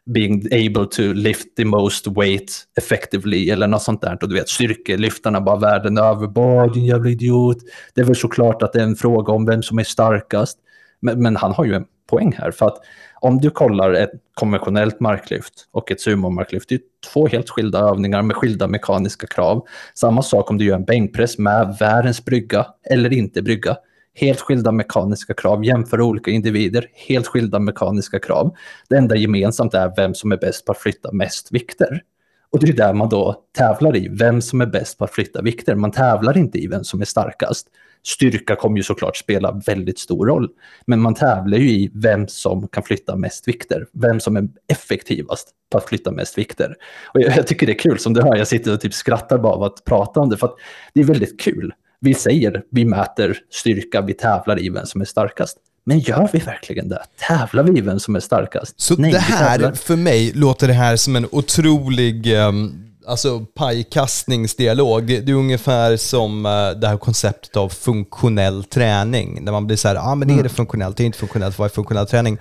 being 0.09 0.47
able 0.53 0.87
to 0.87 1.03
lift 1.03 1.57
the 1.57 1.65
most 1.65 2.07
weight 2.07 2.51
effectively 2.79 3.51
eller 3.51 3.67
något 3.67 3.83
sånt 3.83 4.03
där. 4.03 4.19
Och 4.23 4.29
du 4.29 4.35
vet, 4.35 4.49
styrkelyftarna 4.49 5.41
bara 5.41 5.57
världen 5.57 5.99
över, 5.99 6.27
bara 6.27 6.67
din 6.67 6.85
jävla 6.85 7.11
idiot. 7.11 7.59
Det 7.95 8.01
är 8.01 8.05
väl 8.05 8.17
såklart 8.17 8.63
att 8.63 8.73
det 8.73 8.79
är 8.79 8.85
en 8.85 8.97
fråga 8.97 9.33
om 9.33 9.47
vem 9.47 9.63
som 9.63 9.79
är 9.79 9.85
starkast. 9.85 10.59
Men, 11.01 11.23
men 11.23 11.37
han 11.37 11.53
har 11.53 11.65
ju 11.65 11.75
en 11.75 11.85
poäng 12.11 12.35
här, 12.39 12.51
för 12.51 12.67
att 12.67 12.79
om 13.21 13.39
du 13.39 13.51
kollar 13.51 13.93
ett 13.93 14.11
konventionellt 14.35 15.01
marklyft 15.01 15.69
och 15.71 15.91
ett 15.91 16.01
sumomarklyft, 16.01 16.69
det 16.69 16.75
är 16.75 16.81
två 17.13 17.27
helt 17.27 17.51
skilda 17.51 17.79
övningar 17.79 18.23
med 18.23 18.37
skilda 18.37 18.67
mekaniska 18.67 19.27
krav. 19.27 19.67
Samma 19.95 20.23
sak 20.23 20.51
om 20.51 20.59
du 20.59 20.65
gör 20.65 20.77
en 20.77 20.85
bänkpress 20.85 21.39
med 21.39 21.77
världens 21.81 22.25
brygga 22.25 22.67
eller 22.91 23.13
inte 23.13 23.43
brygga. 23.43 23.77
Helt 24.15 24.41
skilda 24.41 24.73
mekaniska 24.73 25.35
krav, 25.35 25.65
jämför 25.65 26.01
olika 26.01 26.31
individer, 26.31 26.87
helt 27.09 27.27
skilda 27.27 27.59
mekaniska 27.59 28.19
krav. 28.19 28.55
Det 28.89 28.97
enda 28.97 29.17
gemensamt 29.17 29.75
är 29.75 29.93
vem 29.97 30.15
som 30.15 30.33
är 30.33 30.37
bäst 30.37 30.65
på 30.65 30.73
att 30.73 30.79
flytta 30.79 31.13
mest 31.13 31.53
vikter. 31.53 32.03
Och 32.51 32.61
det 32.61 32.69
är 32.69 32.77
där 32.77 32.95
man 32.95 33.09
då 33.09 33.43
tävlar 33.59 33.97
i, 33.97 34.09
vem 34.09 34.41
som 34.41 34.61
är 34.61 34.67
bäst 34.67 34.99
på 34.99 35.05
att 35.05 35.11
flytta 35.11 35.43
vikter. 35.43 35.75
Man 35.75 35.91
tävlar 35.91 36.39
inte 36.39 36.59
i 36.59 36.67
vem 36.67 36.85
som 36.85 37.01
är 37.01 37.05
starkast. 37.05 37.69
Styrka 38.07 38.57
kommer 38.57 38.77
ju 38.77 38.83
såklart 38.83 39.17
spela 39.17 39.63
väldigt 39.67 39.99
stor 39.99 40.27
roll. 40.27 40.49
Men 40.87 41.01
man 41.01 41.15
tävlar 41.15 41.59
ju 41.59 41.71
i 41.71 41.91
vem 41.95 42.29
som 42.29 42.69
kan 42.69 42.83
flytta 42.83 43.17
mest 43.17 43.49
vikter. 43.49 43.87
Vem 43.93 44.21
som 44.21 44.37
är 44.37 44.49
effektivast 44.73 45.49
på 45.71 45.79
att 45.79 45.89
flytta 45.89 46.11
mest 46.11 46.39
vikter. 46.39 46.75
Och 47.15 47.21
jag, 47.21 47.37
jag 47.37 47.47
tycker 47.47 47.67
det 47.67 47.73
är 47.73 47.79
kul, 47.79 47.99
som 47.99 48.15
du 48.15 48.23
hör, 48.23 48.37
jag 48.37 48.49
sitter 48.49 48.73
och 48.73 48.81
typ 48.81 48.95
skrattar 48.95 49.39
bara 49.39 49.53
av 49.53 49.63
att 49.63 49.85
prata 49.85 50.21
om 50.21 50.29
det. 50.29 50.37
För 50.37 50.47
att 50.47 50.57
det 50.95 51.01
är 51.01 51.05
väldigt 51.05 51.41
kul. 51.41 51.73
Vi 52.01 52.15
säger, 52.15 52.63
vi 52.71 52.85
mäter 52.85 53.39
styrka, 53.51 54.01
vi 54.01 54.15
tävlar 54.15 54.63
i 54.63 54.69
vem 54.69 54.87
som 54.87 55.01
är 55.01 55.05
starkast. 55.05 55.59
Men 55.85 55.99
gör 55.99 56.29
vi 56.33 56.39
verkligen 56.39 56.89
det? 56.89 57.03
Tävlar 57.29 57.63
vi 57.63 57.79
i 57.79 57.81
vem 57.81 58.01
som 58.01 58.17
är 58.17 58.21
starkast? 58.21 58.81
Så 58.81 58.97
Nej, 58.97 59.13
det 59.13 59.19
här, 59.19 59.73
för 59.73 59.97
mig, 59.97 60.33
låter 60.35 60.67
det 60.67 60.73
här 60.73 60.97
som 60.97 61.17
en 61.17 61.27
otrolig 61.31 62.33
um 62.33 62.88
alltså 63.09 63.41
pajkastningsdialog. 63.55 65.07
Det 65.07 65.29
är 65.29 65.35
ungefär 65.35 65.97
som 65.97 66.47
uh, 66.47 66.71
det 66.81 66.89
här 66.89 66.97
konceptet 66.97 67.57
av 67.57 67.69
funktionell 67.69 68.65
träning. 68.65 69.45
Där 69.45 69.53
man 69.53 69.67
blir 69.67 69.77
så 69.77 69.89
här, 69.89 69.95
ja 69.95 70.11
ah, 70.11 70.15
men 70.15 70.29
det 70.29 70.35
är 70.35 70.37
det 70.37 70.41
mm. 70.41 70.55
funktionellt, 70.55 70.97
det 70.97 71.03
är 71.03 71.07
inte 71.07 71.19
funktionellt, 71.19 71.59
vad 71.59 71.67
är 71.67 71.75
funktionell 71.75 72.07
träning? 72.07 72.39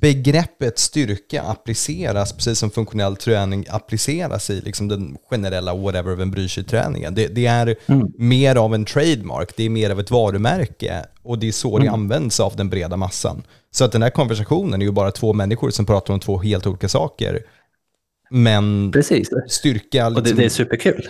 Begreppet 0.00 0.78
styrka 0.78 1.42
appliceras, 1.42 2.32
precis 2.32 2.58
som 2.58 2.70
funktionell 2.70 3.16
träning 3.16 3.66
appliceras 3.70 4.50
i 4.50 4.60
liksom 4.60 4.88
den 4.88 5.16
generella 5.30 5.74
whatever 5.74 6.14
vem 6.14 6.30
bryr 6.30 6.48
sig-träningen. 6.48 7.14
Det, 7.14 7.28
det, 7.28 7.46
är 7.46 7.76
mm. 7.86 8.12
mer 8.18 8.56
av 8.56 8.74
en 8.74 8.84
trademark, 8.84 9.56
det 9.56 9.64
är 9.64 9.70
mer 9.70 9.90
av 9.90 10.00
ett 10.00 10.10
varumärke 10.10 11.04
och 11.22 11.38
det 11.38 11.48
är 11.48 11.52
så 11.52 11.76
mm. 11.76 11.86
det 11.86 11.92
används 11.92 12.40
av 12.40 12.56
den 12.56 12.68
breda 12.68 12.96
massan. 12.96 13.42
Så 13.70 13.84
att 13.84 13.92
den 13.92 14.02
här 14.02 14.10
konversationen 14.10 14.82
är 14.82 14.86
ju 14.86 14.92
bara 14.92 15.10
två 15.10 15.32
människor 15.32 15.70
som 15.70 15.86
pratar 15.86 16.14
om 16.14 16.20
två 16.20 16.38
helt 16.38 16.66
olika 16.66 16.88
saker. 16.88 17.42
Men 18.30 18.92
Precis. 18.92 19.30
styrka... 19.48 20.08
Liksom, 20.08 20.16
och 20.16 20.22
det, 20.22 20.32
det, 20.32 20.44
är 20.44 20.48
superkul. 20.48 21.08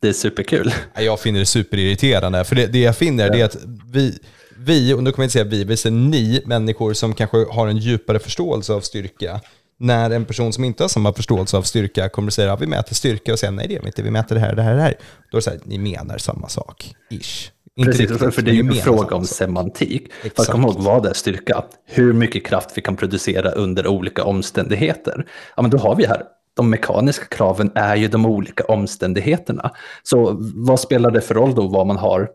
Det 0.00 0.08
är 0.08 0.12
superkul. 0.12 0.74
Jag 0.98 1.20
finner 1.20 1.40
det 1.40 1.46
superirriterande. 1.46 2.44
För 2.44 2.56
det, 2.56 2.66
det 2.66 2.80
jag 2.80 2.96
finner 2.96 3.26
ja. 3.26 3.36
är 3.36 3.44
att 3.44 3.56
vi, 3.92 4.18
vi, 4.56 4.94
och 4.94 5.02
nu 5.02 5.12
kommer 5.12 5.24
jag 5.24 5.26
inte 5.26 5.32
säga 5.32 5.44
vi, 5.44 5.64
vi 5.64 5.76
säger 5.76 5.96
ni 5.96 6.42
människor 6.46 6.92
som 6.92 7.14
kanske 7.14 7.36
har 7.50 7.68
en 7.68 7.76
djupare 7.76 8.18
förståelse 8.18 8.72
av 8.72 8.80
styrka. 8.80 9.40
När 9.80 10.10
en 10.10 10.24
person 10.24 10.52
som 10.52 10.64
inte 10.64 10.82
har 10.82 10.88
samma 10.88 11.12
förståelse 11.12 11.56
av 11.56 11.62
styrka 11.62 12.08
kommer 12.08 12.28
att 12.28 12.34
säga 12.34 12.52
att 12.52 12.60
vi 12.60 12.66
mäter 12.66 12.94
styrka 12.94 13.32
och 13.32 13.38
säger 13.38 13.52
nej 13.52 13.68
det 13.68 13.74
gör 13.74 13.80
vi 13.80 13.86
inte, 13.86 14.02
vi 14.02 14.10
mäter 14.10 14.34
det 14.34 14.40
här, 14.40 14.56
det 14.56 14.62
här, 14.62 14.74
det 14.74 14.82
här. 14.82 14.94
Då 15.30 15.36
är 15.36 15.38
det 15.38 15.42
så 15.42 15.50
här, 15.50 15.60
ni 15.64 15.78
menar 15.78 16.18
samma 16.18 16.48
sak, 16.48 16.94
ish. 17.10 17.50
Inte 17.76 17.90
Precis, 17.90 18.10
riktigt, 18.10 18.34
för 18.34 18.42
det 18.42 18.50
är 18.50 18.54
ju 18.54 18.60
en 18.60 18.74
fråga 18.74 19.16
om 19.16 19.24
semantik. 19.24 20.02
Exakt. 20.22 20.36
För 20.36 20.42
att 20.42 20.48
komma 20.48 20.68
ihåg 20.68 20.80
vad 20.80 21.06
är 21.06 21.12
styrka? 21.12 21.64
Hur 21.86 22.12
mycket 22.12 22.46
kraft 22.46 22.70
vi 22.74 22.82
kan 22.82 22.96
producera 22.96 23.50
under 23.50 23.86
olika 23.86 24.24
omständigheter. 24.24 25.26
Ja, 25.56 25.62
men 25.62 25.70
då 25.70 25.78
har 25.78 25.96
vi 25.96 26.06
här 26.06 26.22
de 26.58 26.70
mekaniska 26.70 27.24
kraven 27.24 27.70
är 27.74 27.96
ju 27.96 28.08
de 28.08 28.26
olika 28.26 28.64
omständigheterna. 28.64 29.70
Så 30.02 30.36
vad 30.54 30.80
spelar 30.80 31.10
det 31.10 31.20
för 31.20 31.34
roll 31.34 31.54
då 31.54 31.68
vad 31.68 31.86
man 31.86 31.96
har, 31.96 32.28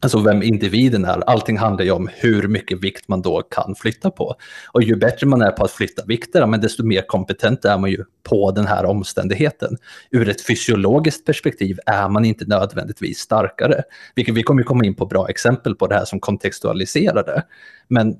alltså 0.00 0.18
vem 0.18 0.42
individen 0.42 1.04
är? 1.04 1.20
Allting 1.30 1.58
handlar 1.58 1.84
ju 1.84 1.90
om 1.90 2.08
hur 2.14 2.48
mycket 2.48 2.84
vikt 2.84 3.08
man 3.08 3.22
då 3.22 3.42
kan 3.42 3.74
flytta 3.74 4.10
på. 4.10 4.34
Och 4.72 4.82
ju 4.82 4.96
bättre 4.96 5.26
man 5.26 5.42
är 5.42 5.50
på 5.50 5.64
att 5.64 5.70
flytta 5.70 6.04
vikter, 6.06 6.46
men 6.46 6.60
desto 6.60 6.84
mer 6.84 7.02
kompetent 7.06 7.64
är 7.64 7.78
man 7.78 7.90
ju 7.90 8.04
på 8.22 8.50
den 8.50 8.66
här 8.66 8.84
omständigheten. 8.84 9.76
Ur 10.10 10.28
ett 10.28 10.46
fysiologiskt 10.46 11.26
perspektiv 11.26 11.78
är 11.86 12.08
man 12.08 12.24
inte 12.24 12.44
nödvändigtvis 12.44 13.18
starkare. 13.18 13.82
Vilket 14.14 14.34
vi 14.34 14.42
kommer 14.42 14.62
komma 14.62 14.84
in 14.84 14.94
på 14.94 15.06
bra 15.06 15.28
exempel 15.28 15.74
på 15.74 15.86
det 15.86 15.94
här 15.94 16.04
som 16.04 16.20
kontextualiserar 16.20 17.24
det. 17.24 17.42
Men 17.88 18.16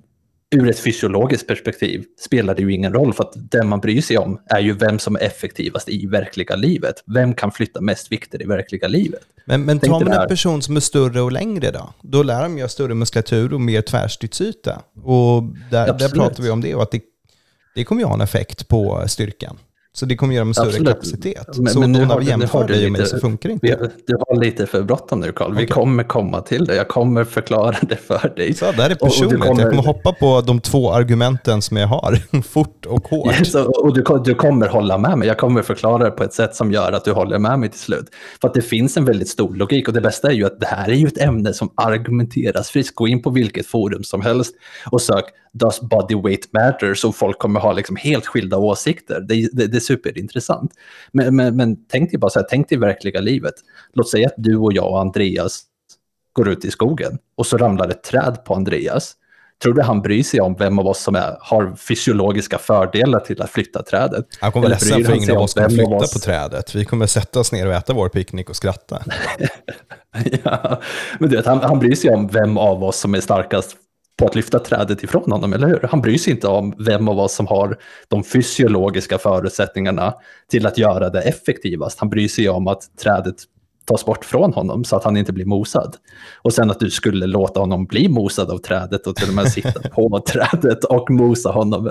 ur 0.54 0.68
ett 0.68 0.78
fysiologiskt 0.78 1.46
perspektiv 1.46 2.04
spelar 2.20 2.54
det 2.54 2.62
ju 2.62 2.72
ingen 2.72 2.92
roll 2.92 3.12
för 3.12 3.24
att 3.24 3.32
det 3.34 3.64
man 3.64 3.80
bryr 3.80 4.00
sig 4.00 4.18
om 4.18 4.40
är 4.46 4.60
ju 4.60 4.72
vem 4.72 4.98
som 4.98 5.16
är 5.16 5.20
effektivast 5.20 5.88
i 5.88 6.06
verkliga 6.06 6.56
livet. 6.56 6.94
Vem 7.06 7.34
kan 7.34 7.52
flytta 7.52 7.80
mest 7.80 8.12
vikter 8.12 8.42
i 8.42 8.44
verkliga 8.44 8.88
livet? 8.88 9.20
Men, 9.44 9.64
men 9.64 9.78
tar 9.78 10.00
man 10.00 10.12
en 10.12 10.28
person 10.28 10.62
som 10.62 10.76
är 10.76 10.80
större 10.80 11.20
och 11.20 11.32
längre 11.32 11.70
då? 11.70 11.94
Då 12.02 12.22
lär 12.22 12.42
de 12.42 12.56
ju 12.56 12.62
ha 12.62 12.68
större 12.68 12.94
muskulatur 12.94 13.54
och 13.54 13.60
mer 13.60 13.82
tvärstridsyta. 13.82 14.82
Och 15.02 15.42
där, 15.70 15.98
där 15.98 16.08
pratar 16.08 16.42
vi 16.42 16.50
om 16.50 16.60
det 16.60 16.74
och 16.74 16.82
att 16.82 16.90
det, 16.90 17.00
det 17.74 17.84
kommer 17.84 18.02
ju 18.02 18.06
ha 18.06 18.14
en 18.14 18.20
effekt 18.20 18.68
på 18.68 19.04
styrkan. 19.06 19.58
Så 19.96 20.06
det 20.06 20.16
kommer 20.16 20.34
göra 20.34 20.44
med 20.44 20.56
större 20.56 20.66
Absolut. 20.66 20.88
kapacitet. 20.88 21.58
Men, 21.58 21.72
så 21.72 21.80
men 21.80 21.92
nu 21.92 22.04
har, 22.04 22.20
jämför 22.20 22.68
dig 22.68 22.86
och 22.86 22.92
mig 22.92 23.06
så 23.06 23.18
funkar 23.18 23.48
det 23.48 23.52
inte. 23.52 23.92
Du 24.06 24.16
har 24.28 24.40
lite 24.40 24.66
för 24.66 24.82
bråttom 24.82 25.20
nu 25.20 25.32
Carl. 25.32 25.52
Okay. 25.52 25.64
Vi 25.64 25.70
kommer 25.70 26.04
komma 26.04 26.40
till 26.40 26.64
det. 26.64 26.76
Jag 26.76 26.88
kommer 26.88 27.24
förklara 27.24 27.76
det 27.82 27.96
för 27.96 28.32
dig. 28.36 28.54
Så, 28.54 28.64
det 28.64 28.82
här 28.82 28.90
är 28.90 28.94
personligt. 28.94 29.40
Kommer... 29.40 29.62
Jag 29.62 29.70
kommer 29.70 29.82
hoppa 29.82 30.12
på 30.12 30.40
de 30.40 30.60
två 30.60 30.92
argumenten 30.92 31.62
som 31.62 31.76
jag 31.76 31.86
har. 31.86 32.42
Fort 32.42 32.86
och 32.86 33.08
hårt. 33.08 33.38
Yes, 33.38 33.54
och 33.54 33.94
du, 33.94 34.04
du 34.24 34.34
kommer 34.34 34.68
hålla 34.68 34.98
med 34.98 35.18
mig. 35.18 35.28
Jag 35.28 35.38
kommer 35.38 35.62
förklara 35.62 36.04
det 36.04 36.10
på 36.10 36.24
ett 36.24 36.34
sätt 36.34 36.54
som 36.54 36.72
gör 36.72 36.92
att 36.92 37.04
du 37.04 37.12
håller 37.12 37.38
med 37.38 37.58
mig 37.58 37.68
till 37.68 37.80
slut. 37.80 38.06
För 38.40 38.48
att 38.48 38.54
det 38.54 38.62
finns 38.62 38.96
en 38.96 39.04
väldigt 39.04 39.28
stor 39.28 39.54
logik. 39.54 39.88
Och 39.88 39.94
det 39.94 40.00
bästa 40.00 40.28
är 40.28 40.34
ju 40.34 40.46
att 40.46 40.60
det 40.60 40.66
här 40.66 40.88
är 40.88 40.94
ju 40.94 41.06
ett 41.06 41.20
ämne 41.20 41.52
som 41.52 41.70
argumenteras 41.74 42.70
friskt. 42.70 42.94
Gå 42.94 43.08
in 43.08 43.22
på 43.22 43.30
vilket 43.30 43.66
forum 43.66 44.04
som 44.04 44.22
helst 44.22 44.54
och 44.90 45.02
sök 45.02 45.24
Does 45.54 45.80
body 45.80 46.14
weight 46.14 46.52
matter? 46.52 46.94
Så 46.94 47.12
folk 47.12 47.38
kommer 47.38 47.60
ha 47.60 47.72
liksom 47.72 47.96
helt 47.96 48.26
skilda 48.26 48.58
åsikter. 48.58 49.20
Det, 49.20 49.48
det, 49.52 49.66
det 49.66 49.76
är 49.76 49.80
superintressant. 49.80 50.72
Men, 51.12 51.36
men, 51.36 51.56
men 51.56 51.76
tänk 51.88 52.10
dig 52.10 52.18
bara 52.18 52.30
så 52.30 52.38
här, 52.38 52.46
tänk 52.50 52.68
dig 52.68 52.78
verkliga 52.78 53.20
livet. 53.20 53.54
Låt 53.92 54.08
säga 54.08 54.26
att 54.26 54.34
du 54.36 54.56
och 54.56 54.72
jag 54.72 54.90
och 54.90 55.00
Andreas 55.00 55.62
går 56.32 56.48
ut 56.48 56.64
i 56.64 56.70
skogen 56.70 57.18
och 57.36 57.46
så 57.46 57.58
ramlar 57.58 57.88
ett 57.88 58.02
träd 58.02 58.44
på 58.44 58.54
Andreas. 58.54 59.16
Tror 59.62 59.74
du 59.74 59.82
han 59.82 60.02
bryr 60.02 60.22
sig 60.22 60.40
om 60.40 60.54
vem 60.54 60.78
av 60.78 60.86
oss 60.86 61.02
som 61.02 61.14
är, 61.14 61.36
har 61.40 61.76
fysiologiska 61.76 62.58
fördelar 62.58 63.20
till 63.20 63.42
att 63.42 63.50
flytta 63.50 63.82
trädet? 63.82 64.26
Han 64.40 64.52
kommer 64.52 64.66
vara 64.66 64.74
ledsen 64.74 65.04
för 65.04 65.14
ingen 65.14 65.36
av 65.36 65.42
oss 65.42 65.54
kan 65.54 65.70
flytta 65.70 65.94
oss... 65.94 66.12
på 66.12 66.18
trädet. 66.18 66.74
Vi 66.74 66.84
kommer 66.84 67.06
sätta 67.06 67.40
oss 67.40 67.52
ner 67.52 67.66
och 67.66 67.72
äta 67.72 67.92
vår 67.92 68.08
picknick 68.08 68.50
och 68.50 68.56
skratta. 68.56 69.02
ja, 70.44 70.80
men 71.18 71.30
du 71.30 71.36
vet, 71.36 71.46
han, 71.46 71.60
han 71.60 71.78
bryr 71.78 71.94
sig 71.94 72.10
om 72.10 72.28
vem 72.28 72.58
av 72.58 72.84
oss 72.84 72.96
som 72.96 73.14
är 73.14 73.20
starkast 73.20 73.76
på 74.18 74.26
att 74.26 74.34
lyfta 74.34 74.58
trädet 74.58 75.02
ifrån 75.02 75.32
honom, 75.32 75.52
eller 75.52 75.66
hur? 75.66 75.88
Han 75.90 76.00
bryr 76.00 76.18
sig 76.18 76.32
inte 76.32 76.48
om 76.48 76.74
vem 76.78 77.08
av 77.08 77.18
oss 77.18 77.34
som 77.34 77.46
har 77.46 77.78
de 78.08 78.24
fysiologiska 78.24 79.18
förutsättningarna 79.18 80.14
till 80.50 80.66
att 80.66 80.78
göra 80.78 81.10
det 81.10 81.22
effektivast. 81.22 81.98
Han 81.98 82.10
bryr 82.10 82.28
sig 82.28 82.48
om 82.48 82.68
att 82.68 82.96
trädet 83.02 83.36
tas 83.84 84.04
bort 84.04 84.24
från 84.24 84.52
honom 84.52 84.84
så 84.84 84.96
att 84.96 85.04
han 85.04 85.16
inte 85.16 85.32
blir 85.32 85.44
mosad. 85.44 85.96
Och 86.42 86.52
sen 86.52 86.70
att 86.70 86.80
du 86.80 86.90
skulle 86.90 87.26
låta 87.26 87.60
honom 87.60 87.84
bli 87.84 88.08
mosad 88.08 88.50
av 88.50 88.58
trädet 88.58 89.06
och 89.06 89.16
till 89.16 89.28
och 89.28 89.34
med 89.34 89.52
sitta 89.52 89.88
på 89.94 90.20
trädet 90.26 90.84
och 90.84 91.10
mosa 91.10 91.50
honom. 91.50 91.90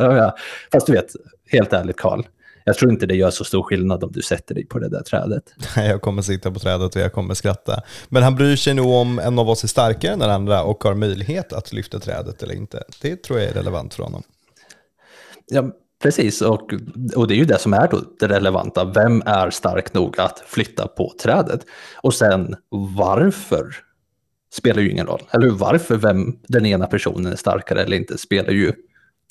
Fast 0.72 0.88
du 0.88 0.94
vet, 0.94 1.10
helt 1.52 1.74
ärligt 1.74 1.98
Karl, 1.98 2.24
jag 2.64 2.78
tror 2.78 2.92
inte 2.92 3.06
det 3.06 3.16
gör 3.16 3.32
så 3.32 3.44
stor 3.44 3.64
skillnad 3.64 4.04
om 4.04 4.12
du 4.12 4.22
sätter 4.22 4.56
dig 4.56 4.66
på 4.66 4.80
det 4.80 4.90
där 4.90 5.02
trädet. 5.02 5.44
Jag 5.76 6.02
kommer 6.02 6.22
sitta 6.22 6.52
på 6.52 6.60
trädet 6.60 6.96
och 6.96 7.02
jag 7.02 7.14
kommer 7.14 7.34
skratta. 7.34 7.82
Men 8.10 8.24
han 8.24 8.36
bryr 8.36 8.56
sig 8.56 8.74
nog 8.74 8.90
om 8.90 9.20
en 9.20 9.40
av 9.40 9.50
oss 9.50 9.64
är 9.64 9.68
starkare 9.68 10.14
än 10.14 10.20
den 10.20 10.30
andra 10.30 10.64
och 10.64 10.84
har 10.84 10.94
möjlighet 10.94 11.54
att 11.54 11.74
lyfta 11.74 12.00
trädet 12.00 12.44
eller 12.44 12.56
inte. 12.56 12.84
Det 13.02 13.24
tror 13.24 13.40
jag 13.40 13.50
är 13.50 13.54
relevant 13.54 13.94
för 13.94 14.04
honom. 14.04 14.24
Ja, 15.46 15.64
precis. 16.04 16.42
Och, 16.42 16.74
och 17.16 17.28
det 17.28 17.34
är 17.34 17.38
ju 17.38 17.46
det 17.46 17.60
som 17.60 17.74
är 17.74 17.88
då 17.92 18.02
det 18.20 18.28
relevanta. 18.28 18.86
Vem 18.86 19.24
är 19.26 19.50
stark 19.50 19.94
nog 19.94 20.20
att 20.20 20.44
flytta 20.46 20.88
på 20.88 21.14
trädet? 21.22 21.62
Och 22.02 22.14
sen 22.14 22.56
varför 22.98 23.76
spelar 24.54 24.82
ju 24.82 24.92
ingen 24.92 25.08
roll. 25.08 25.22
Eller 25.32 25.50
varför 25.50 25.98
vem 25.98 26.38
den 26.48 26.66
ena 26.66 26.88
personen 26.88 27.32
är 27.32 27.36
starkare 27.36 27.84
eller 27.84 27.98
inte 27.98 28.18
spelar 28.18 28.52
ju 28.52 28.74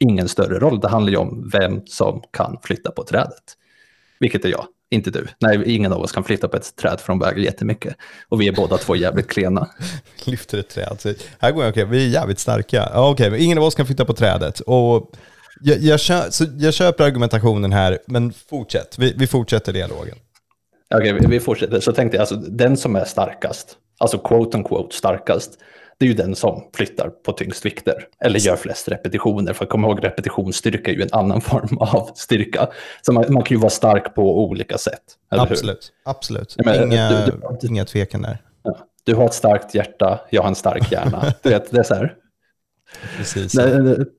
ingen 0.02 0.28
större 0.28 0.58
roll. 0.58 0.80
Det 0.80 0.88
handlar 0.88 1.10
ju 1.10 1.16
om 1.16 1.50
vem 1.52 1.86
som 1.86 2.22
kan 2.30 2.58
flytta 2.62 2.90
på 2.90 3.04
trädet. 3.04 3.56
Vilket 4.20 4.44
är 4.44 4.48
jag, 4.48 4.66
inte 4.90 5.10
du. 5.10 5.26
Nej, 5.38 5.74
ingen 5.74 5.92
av 5.92 6.00
oss 6.00 6.12
kan 6.12 6.24
flytta 6.24 6.48
på 6.48 6.56
ett 6.56 6.76
träd 6.76 7.00
för 7.00 7.12
de 7.12 7.18
väger 7.18 7.42
jättemycket. 7.42 7.94
Och 8.28 8.40
vi 8.40 8.48
är 8.48 8.52
båda 8.52 8.76
två 8.76 8.96
jävligt 8.96 9.28
klena. 9.28 9.68
Lyfter 10.24 10.58
ett 10.58 10.68
träd. 10.68 10.96
Så 10.98 11.14
här 11.38 11.52
går 11.52 11.64
jag, 11.64 11.70
okej, 11.70 11.84
vi 11.84 12.04
är 12.04 12.08
jävligt 12.08 12.38
starka. 12.38 12.90
Okej, 12.94 13.28
okay, 13.28 13.44
ingen 13.44 13.58
av 13.58 13.64
oss 13.64 13.74
kan 13.74 13.86
flytta 13.86 14.04
på 14.04 14.12
trädet. 14.12 14.60
Och 14.60 15.10
jag, 15.60 15.78
jag, 15.78 16.00
kö, 16.00 16.30
så 16.30 16.44
jag 16.58 16.74
köper 16.74 17.04
argumentationen 17.04 17.72
här, 17.72 17.98
men 18.06 18.32
fortsätt. 18.32 18.98
Vi, 18.98 19.14
vi 19.16 19.26
fortsätter 19.26 19.72
dialogen. 19.72 20.16
Okej, 20.94 21.12
okay, 21.12 21.26
vi, 21.28 21.34
vi 21.36 21.40
fortsätter. 21.40 21.80
Så 21.80 21.92
tänkte 21.92 22.16
jag, 22.16 22.20
alltså, 22.20 22.36
den 22.36 22.76
som 22.76 22.96
är 22.96 23.04
starkast, 23.04 23.76
alltså 23.98 24.18
quote 24.18 24.56
on 24.56 24.64
quote 24.64 24.96
starkast, 24.96 25.58
det 25.98 26.04
är 26.04 26.08
ju 26.08 26.14
den 26.14 26.34
som 26.34 26.64
flyttar 26.74 27.08
på 27.08 27.32
tyngst 27.32 27.66
vikter 27.66 28.06
eller 28.24 28.38
gör 28.38 28.56
flest 28.56 28.88
repetitioner. 28.88 29.52
För 29.52 29.66
komma 29.66 29.88
ihåg, 29.88 30.04
repetitionsstyrka 30.04 30.90
är 30.90 30.94
ju 30.94 31.02
en 31.02 31.12
annan 31.12 31.40
form 31.50 31.78
av 31.78 32.10
styrka. 32.14 32.68
Så 33.02 33.12
man, 33.12 33.24
man 33.28 33.42
kan 33.42 33.56
ju 33.56 33.60
vara 33.60 33.70
stark 33.70 34.14
på 34.14 34.44
olika 34.44 34.78
sätt. 34.78 35.02
Absolut, 35.28 35.92
hur? 36.04 36.10
absolut. 36.10 36.56
Men, 36.64 36.92
inga, 36.92 37.26
du, 37.26 37.40
du, 37.60 37.68
inga 37.68 37.84
tvekan 37.84 38.22
där. 38.22 38.38
Ja, 38.62 38.78
du 39.04 39.14
har 39.14 39.24
ett 39.24 39.34
starkt 39.34 39.74
hjärta, 39.74 40.20
jag 40.30 40.42
har 40.42 40.48
en 40.48 40.54
stark 40.54 40.92
hjärna. 40.92 41.34
du 41.42 41.50
vet, 41.50 41.70
det 41.70 41.78
är 41.78 41.82
så 41.82 41.94
här. 41.94 42.16
Precis. 43.16 43.54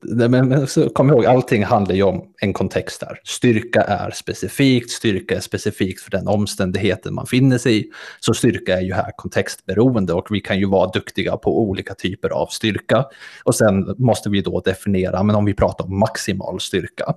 Nej, 0.02 0.28
men, 0.28 0.66
så 0.66 0.90
kom 0.90 1.10
ihåg, 1.10 1.26
allting 1.26 1.64
handlar 1.64 1.94
ju 1.94 2.02
om 2.02 2.24
en 2.40 2.52
kontext 2.52 3.00
där. 3.00 3.20
Styrka 3.24 3.80
är 3.80 4.10
specifikt, 4.10 4.90
styrka 4.90 5.36
är 5.36 5.40
specifikt 5.40 6.02
för 6.02 6.10
den 6.10 6.28
omständigheten 6.28 7.14
man 7.14 7.26
finner 7.26 7.58
sig 7.58 7.78
i. 7.78 7.90
Så 8.20 8.34
styrka 8.34 8.76
är 8.78 8.82
ju 8.82 8.94
här 8.94 9.12
kontextberoende 9.16 10.12
och 10.12 10.26
vi 10.30 10.40
kan 10.40 10.58
ju 10.58 10.66
vara 10.68 10.90
duktiga 10.90 11.36
på 11.36 11.60
olika 11.60 11.94
typer 11.94 12.28
av 12.28 12.46
styrka. 12.46 13.04
Och 13.44 13.54
sen 13.54 13.94
måste 13.98 14.30
vi 14.30 14.40
då 14.40 14.60
definiera, 14.60 15.22
men 15.22 15.36
om 15.36 15.44
vi 15.44 15.54
pratar 15.54 15.84
om 15.84 15.98
maximal 15.98 16.60
styrka, 16.60 17.14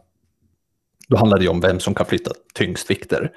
då 1.08 1.18
handlar 1.18 1.38
det 1.38 1.44
ju 1.44 1.50
om 1.50 1.62
vem 1.62 1.80
som 1.80 1.96
kan 1.96 2.06
flytta 2.06 2.32
tyngst 2.54 2.92
vikter. 2.92 3.32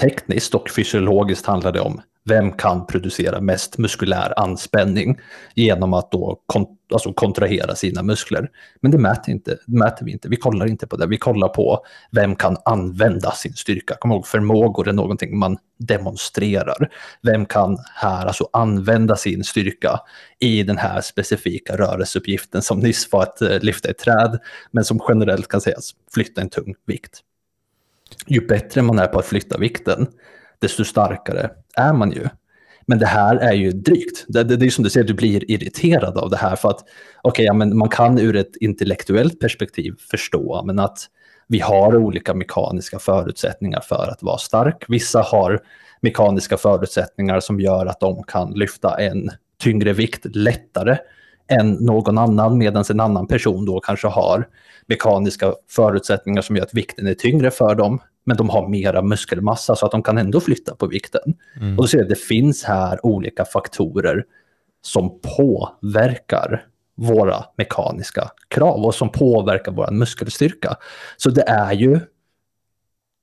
Tekniskt 0.00 0.54
och 0.54 0.70
fysiologiskt 0.70 1.46
handlar 1.46 1.72
det 1.72 1.80
om 1.80 2.00
vem 2.26 2.52
kan 2.52 2.86
producera 2.86 3.40
mest 3.40 3.78
muskulär 3.78 4.32
anspänning 4.36 5.18
genom 5.54 5.94
att 5.94 6.10
då 6.10 6.42
kont 6.46 6.70
alltså 6.92 7.12
kontrahera 7.12 7.74
sina 7.74 8.02
muskler. 8.02 8.50
Men 8.80 8.90
det 8.90 8.98
mäter, 8.98 9.30
inte, 9.30 9.58
det 9.66 9.78
mäter 9.78 10.04
vi 10.04 10.12
inte, 10.12 10.28
vi 10.28 10.36
kollar 10.36 10.66
inte 10.66 10.86
på 10.86 10.96
det. 10.96 11.06
Vi 11.06 11.18
kollar 11.18 11.48
på 11.48 11.84
vem 12.10 12.36
kan 12.36 12.56
använda 12.64 13.30
sin 13.30 13.52
styrka. 13.52 13.96
Kom 14.00 14.12
ihåg, 14.12 14.26
förmågor 14.26 14.88
är 14.88 14.92
någonting 14.92 15.38
man 15.38 15.58
demonstrerar. 15.78 16.90
Vem 17.22 17.46
kan 17.46 17.78
här 17.94 18.26
alltså 18.26 18.48
använda 18.52 19.16
sin 19.16 19.44
styrka 19.44 20.00
i 20.38 20.62
den 20.62 20.78
här 20.78 21.00
specifika 21.00 21.76
rörelseuppgiften 21.76 22.62
som 22.62 22.80
nyss 22.80 23.12
var 23.12 23.22
att 23.22 23.42
eh, 23.42 23.60
lyfta 23.60 23.88
ett 23.88 23.98
träd, 23.98 24.38
men 24.70 24.84
som 24.84 25.00
generellt 25.08 25.48
kan 25.48 25.60
sägas 25.60 25.90
flytta 26.14 26.40
en 26.40 26.50
tung 26.50 26.74
vikt. 26.86 27.20
Ju 28.26 28.46
bättre 28.46 28.82
man 28.82 28.98
är 28.98 29.06
på 29.06 29.18
att 29.18 29.26
flytta 29.26 29.58
vikten, 29.58 30.06
desto 30.58 30.84
starkare 30.84 31.50
är 31.76 31.92
man 31.92 32.10
ju. 32.10 32.28
Men 32.86 32.98
det 32.98 33.06
här 33.06 33.36
är 33.36 33.52
ju 33.52 33.72
drygt. 33.72 34.24
Det, 34.28 34.44
det, 34.44 34.56
det 34.56 34.66
är 34.66 34.70
som 34.70 34.84
du 34.84 34.90
säger, 34.90 35.06
du 35.06 35.14
blir 35.14 35.50
irriterad 35.50 36.18
av 36.18 36.30
det 36.30 36.36
här. 36.36 36.56
För 36.56 36.68
att 36.70 36.84
okay, 37.22 37.44
ja, 37.44 37.52
men 37.52 37.78
man 37.78 37.88
kan 37.88 38.18
ur 38.18 38.36
ett 38.36 38.56
intellektuellt 38.60 39.40
perspektiv 39.40 39.94
förstå 40.10 40.62
men 40.64 40.78
att 40.78 40.98
vi 41.48 41.60
har 41.60 41.96
olika 41.96 42.34
mekaniska 42.34 42.98
förutsättningar 42.98 43.80
för 43.80 44.08
att 44.12 44.22
vara 44.22 44.38
stark. 44.38 44.84
Vissa 44.88 45.22
har 45.22 45.60
mekaniska 46.00 46.56
förutsättningar 46.56 47.40
som 47.40 47.60
gör 47.60 47.86
att 47.86 48.00
de 48.00 48.22
kan 48.22 48.52
lyfta 48.52 49.00
en 49.00 49.30
tyngre 49.62 49.92
vikt 49.92 50.26
lättare 50.36 50.96
än 51.48 51.72
någon 51.72 52.18
annan, 52.18 52.58
medan 52.58 52.84
en 52.90 53.00
annan 53.00 53.26
person 53.26 53.64
då 53.64 53.80
kanske 53.80 54.08
har 54.08 54.48
mekaniska 54.86 55.54
förutsättningar 55.70 56.42
som 56.42 56.56
gör 56.56 56.62
att 56.62 56.74
vikten 56.74 57.06
är 57.06 57.14
tyngre 57.14 57.50
för 57.50 57.74
dem, 57.74 58.00
men 58.26 58.36
de 58.36 58.50
har 58.50 58.68
mera 58.68 59.02
muskelmassa 59.02 59.76
så 59.76 59.86
att 59.86 59.92
de 59.92 60.02
kan 60.02 60.18
ändå 60.18 60.40
flytta 60.40 60.74
på 60.74 60.86
vikten. 60.86 61.34
Mm. 61.56 61.70
Och 61.70 61.84
då 61.84 61.88
ser 61.88 61.98
jag 61.98 62.04
att 62.04 62.08
det 62.08 62.20
finns 62.20 62.64
här 62.64 63.06
olika 63.06 63.44
faktorer 63.44 64.24
som 64.82 65.20
påverkar 65.36 66.66
våra 66.96 67.44
mekaniska 67.56 68.30
krav 68.48 68.84
och 68.84 68.94
som 68.94 69.12
påverkar 69.12 69.72
vår 69.72 69.90
muskelstyrka. 69.90 70.76
Så 71.16 71.30
det 71.30 71.42
är 71.48 71.72
ju 71.72 72.00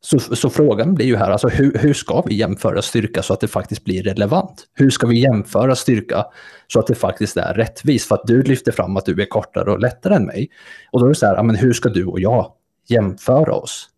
så, 0.06 0.20
så, 0.20 0.50
frågan 0.50 0.96
blir 0.96 1.06
ju 1.06 1.16
här, 1.16 1.32
alltså 1.32 1.48
hur, 1.48 1.78
hur, 1.78 1.94
ska 1.94 2.22
vi 2.22 2.36
jämföra 2.36 2.82
styrka 2.82 3.24
så 3.24 3.34
att 3.34 3.40
det 3.40 3.48
faktiskt 3.48 3.84
blir 3.84 4.04
relevant? 4.04 4.64
Hur 4.74 4.90
ska 4.90 5.08
vi 5.08 5.20
jämföra 5.20 5.76
styrka 5.76 6.26
så 6.68 6.80
att 6.80 6.88
det 6.88 6.96
faktiskt 6.96 7.38
är 7.38 7.54
rättvist? 7.54 8.08
För 8.08 8.16
att 8.16 8.28
du 8.28 8.42
lyfter 8.42 8.72
fram 8.72 8.98
att 8.98 9.06
du 9.06 9.22
är 9.22 9.26
kortare 9.26 9.72
och 9.72 9.80
lättare 9.80 10.16
än 10.16 10.26
mig. 10.26 10.50
Och 10.92 11.00
då 11.00 11.06
är 11.06 11.10
det 11.10 11.16
så 11.16 11.26
här, 11.26 11.44
men 11.44 11.56
hur 11.56 11.74
ska 11.74 11.90
du 11.90 12.06
och 12.06 12.20
jag 12.20 12.52
jämföra 12.88 13.54
oss? 13.54 13.90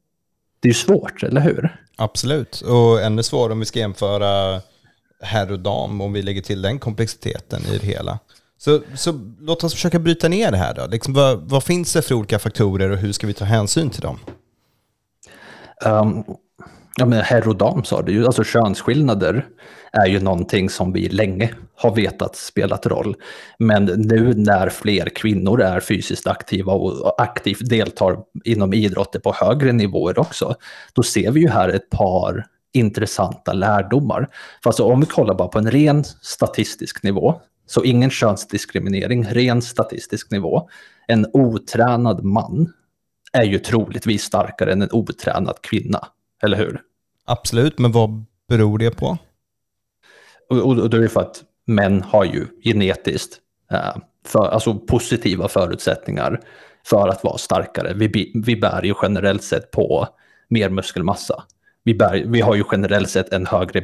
Det 0.65 0.69
är 0.69 0.71
ju 0.71 0.73
svårt, 0.73 1.23
eller 1.23 1.41
hur? 1.41 1.77
Absolut, 1.95 2.61
och 2.61 3.01
ännu 3.01 3.23
svårare 3.23 3.51
om 3.51 3.59
vi 3.59 3.65
ska 3.65 3.79
jämföra 3.79 4.61
herr 5.21 5.51
och 5.51 5.59
dam, 5.59 6.01
om 6.01 6.13
vi 6.13 6.21
lägger 6.21 6.41
till 6.41 6.61
den 6.61 6.79
komplexiteten 6.79 7.61
i 7.73 7.77
det 7.77 7.85
hela. 7.85 8.19
Så, 8.57 8.81
så 8.95 9.33
låt 9.39 9.63
oss 9.63 9.73
försöka 9.73 9.99
bryta 9.99 10.27
ner 10.27 10.51
det 10.51 10.57
här 10.57 10.73
då. 10.73 10.87
Liksom, 10.87 11.13
vad, 11.13 11.49
vad 11.49 11.63
finns 11.63 11.93
det 11.93 12.01
för 12.01 12.15
olika 12.15 12.39
faktorer 12.39 12.89
och 12.89 12.97
hur 12.97 13.11
ska 13.11 13.27
vi 13.27 13.33
ta 13.33 13.45
hänsyn 13.45 13.89
till 13.89 14.01
dem? 14.01 14.19
Um, 15.85 16.23
ja, 16.97 17.05
men 17.05 17.21
herr 17.21 17.47
och 17.47 17.55
dam 17.55 17.83
sa 17.83 18.01
du. 18.01 18.11
ju, 18.11 18.25
alltså 18.25 18.43
könsskillnader 18.43 19.45
är 19.91 20.07
ju 20.07 20.19
någonting 20.19 20.69
som 20.69 20.93
vi 20.93 21.09
länge 21.09 21.53
har 21.75 21.95
vetat 21.95 22.35
spelat 22.35 22.85
roll. 22.85 23.15
Men 23.59 23.85
nu 23.85 24.33
när 24.33 24.69
fler 24.69 25.09
kvinnor 25.09 25.61
är 25.61 25.79
fysiskt 25.79 26.27
aktiva 26.27 26.73
och 26.73 27.21
aktivt 27.21 27.69
deltar 27.69 28.17
inom 28.43 28.73
idrotter 28.73 29.19
på 29.19 29.33
högre 29.33 29.71
nivåer 29.71 30.19
också, 30.19 30.55
då 30.93 31.03
ser 31.03 31.31
vi 31.31 31.41
ju 31.41 31.49
här 31.49 31.69
ett 31.69 31.89
par 31.89 32.45
intressanta 32.73 33.53
lärdomar. 33.53 34.29
För 34.63 34.69
alltså 34.69 34.83
om 34.83 34.99
vi 34.99 35.05
kollar 35.05 35.35
bara 35.35 35.47
på 35.47 35.59
en 35.59 35.71
ren 35.71 36.03
statistisk 36.21 37.03
nivå, 37.03 37.41
så 37.67 37.83
ingen 37.83 38.09
könsdiskriminering, 38.09 39.25
ren 39.25 39.61
statistisk 39.61 40.31
nivå. 40.31 40.69
En 41.07 41.27
otränad 41.33 42.23
man 42.23 42.73
är 43.33 43.43
ju 43.43 43.59
troligtvis 43.59 44.23
starkare 44.23 44.71
än 44.71 44.81
en 44.81 44.91
otränad 44.91 45.61
kvinna, 45.61 46.07
eller 46.43 46.57
hur? 46.57 46.81
Absolut, 47.25 47.79
men 47.79 47.91
vad 47.91 48.25
beror 48.47 48.77
det 48.77 48.91
på? 48.91 49.17
Och, 50.49 50.57
och, 50.57 50.77
och 50.77 50.89
det 50.89 50.97
är 50.97 51.07
för 51.07 51.21
att 51.21 51.43
män 51.65 52.01
har 52.01 52.25
ju 52.25 52.47
genetiskt 52.63 53.39
eh, 53.71 53.95
för, 54.25 54.47
alltså 54.47 54.75
positiva 54.75 55.47
förutsättningar 55.47 56.41
för 56.85 57.07
att 57.07 57.23
vara 57.23 57.37
starkare. 57.37 57.93
Vi, 57.93 58.31
vi 58.45 58.55
bär 58.55 58.83
ju 58.83 58.93
generellt 59.01 59.43
sett 59.43 59.71
på 59.71 60.07
mer 60.49 60.69
muskelmassa. 60.69 61.43
Vi, 61.83 61.95
bär, 61.95 62.23
vi 62.27 62.41
har 62.41 62.55
ju 62.55 62.63
generellt 62.71 63.09
sett 63.09 63.33
en 63.33 63.45
högre 63.45 63.81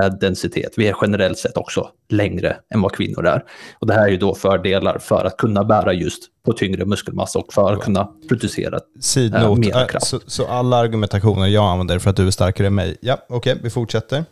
bendensitet. 0.00 0.72
Vi 0.76 0.88
är 0.88 0.96
generellt 1.02 1.38
sett 1.38 1.56
också 1.56 1.88
längre 2.08 2.56
än 2.74 2.82
vad 2.82 2.92
kvinnor 2.92 3.26
är. 3.26 3.44
Och 3.78 3.86
det 3.86 3.94
här 3.94 4.02
är 4.02 4.08
ju 4.08 4.16
då 4.16 4.34
fördelar 4.34 4.98
för 4.98 5.24
att 5.24 5.36
kunna 5.36 5.64
bära 5.64 5.92
just 5.92 6.22
på 6.44 6.52
tyngre 6.52 6.84
muskelmassa 6.84 7.38
och 7.38 7.52
för 7.52 7.72
att 7.72 7.80
kunna 7.80 8.08
producera 8.28 8.78
äh, 9.16 9.54
mer 9.54 9.88
kraft. 9.88 10.06
Så, 10.06 10.20
så, 10.26 10.46
alla 10.46 10.76
argumentationer 10.76 11.46
jag 11.46 11.64
använder 11.64 11.98
för 11.98 12.10
att 12.10 12.16
du 12.16 12.26
är 12.26 12.30
starkare 12.30 12.66
än 12.66 12.74
mig, 12.74 12.96
ja 13.00 13.18
okej, 13.28 13.52
okay, 13.52 13.62
vi 13.62 13.70
fortsätter. 13.70 14.24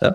Ja, 0.00 0.14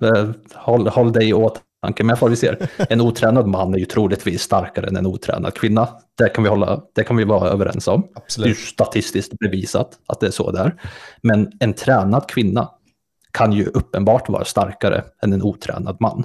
eh, 0.00 0.28
håll, 0.54 0.88
håll 0.88 1.12
dig 1.12 1.34
åt 1.34 1.60
tanke. 1.86 2.04
Men 2.04 2.16
jag 2.20 2.28
vi 2.28 2.36
ser, 2.36 2.68
en 2.88 3.00
otränad 3.00 3.46
man 3.46 3.74
är 3.74 3.78
ju 3.78 3.84
troligtvis 3.84 4.42
starkare 4.42 4.86
än 4.86 4.96
en 4.96 5.06
otränad 5.06 5.54
kvinna. 5.54 5.88
Det 6.18 6.28
kan 6.28 6.44
vi, 6.44 6.50
hålla, 6.50 6.80
det 6.94 7.04
kan 7.04 7.16
vi 7.16 7.24
vara 7.24 7.50
överens 7.50 7.88
om. 7.88 8.08
Absolut. 8.14 8.46
Det 8.46 8.62
är 8.62 8.66
statistiskt 8.66 9.38
bevisat 9.38 9.90
att 10.06 10.20
det 10.20 10.26
är 10.26 10.30
så 10.30 10.50
där. 10.50 10.74
Men 11.22 11.52
en 11.60 11.74
tränad 11.74 12.28
kvinna 12.28 12.70
kan 13.36 13.52
ju 13.52 13.66
uppenbart 13.66 14.28
vara 14.28 14.44
starkare 14.44 15.04
än 15.22 15.32
en 15.32 15.42
otränad 15.42 15.96
man. 16.00 16.24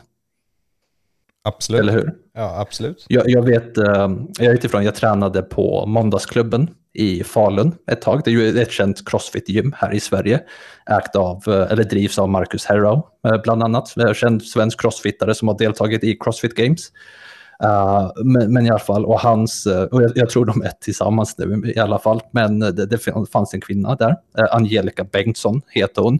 Absolut. 1.44 1.82
Eller 1.82 1.94
hur? 1.94 2.14
Ja, 2.34 2.60
absolut. 2.60 3.06
Jag, 3.08 3.30
jag 3.30 3.46
vet, 3.46 3.78
eh, 3.78 4.10
jag 4.40 4.54
utifrån, 4.54 4.84
jag 4.84 4.96
tränade 4.96 5.42
på 5.42 5.86
Måndagsklubben 5.86 6.70
i 6.94 7.24
Falun 7.24 7.76
ett 7.92 8.02
tag. 8.02 8.22
Det 8.26 8.32
är 8.32 8.34
ju 8.34 8.62
ett 8.62 8.72
känt 8.72 9.10
crossfit-gym 9.10 9.74
här 9.78 9.94
i 9.94 10.00
Sverige. 10.00 10.42
Ägt 10.90 11.16
av, 11.16 11.44
eh, 11.48 11.72
eller 11.72 11.84
drivs 11.84 12.20
av 12.20 12.30
Marcus 12.30 12.66
Harrow 12.66 13.02
eh, 13.28 13.42
bland 13.44 13.64
annat. 13.64 13.94
Känd 14.14 14.44
svensk 14.44 14.82
crossfittare 14.82 15.36
som 15.36 15.48
har 15.48 15.58
deltagit 15.58 16.04
i 16.04 16.18
Crossfit 16.20 16.56
Games. 16.56 16.92
Uh, 17.64 18.12
men, 18.24 18.54
men, 18.54 18.66
i 18.66 18.70
alla 18.70 18.80
fall, 18.80 19.06
och 19.06 19.20
hans, 19.20 19.66
och 19.92 20.04
jag, 20.04 20.12
jag, 20.16 20.30
tror 20.30 20.46
de 20.46 20.62
är 20.62 20.72
tillsammans 20.82 21.38
nu 21.38 21.74
i 21.76 21.80
alla 21.80 22.00
fall, 22.00 22.22
men 22.32 22.60
det, 22.60 22.86
det 22.86 22.98
fanns 23.32 23.54
en 23.54 23.62
kvinna 23.62 23.96
där, 23.96 24.16
Angelica 24.52 25.04
Bengtsson 25.04 25.62
heter 25.68 26.02
hon, 26.02 26.20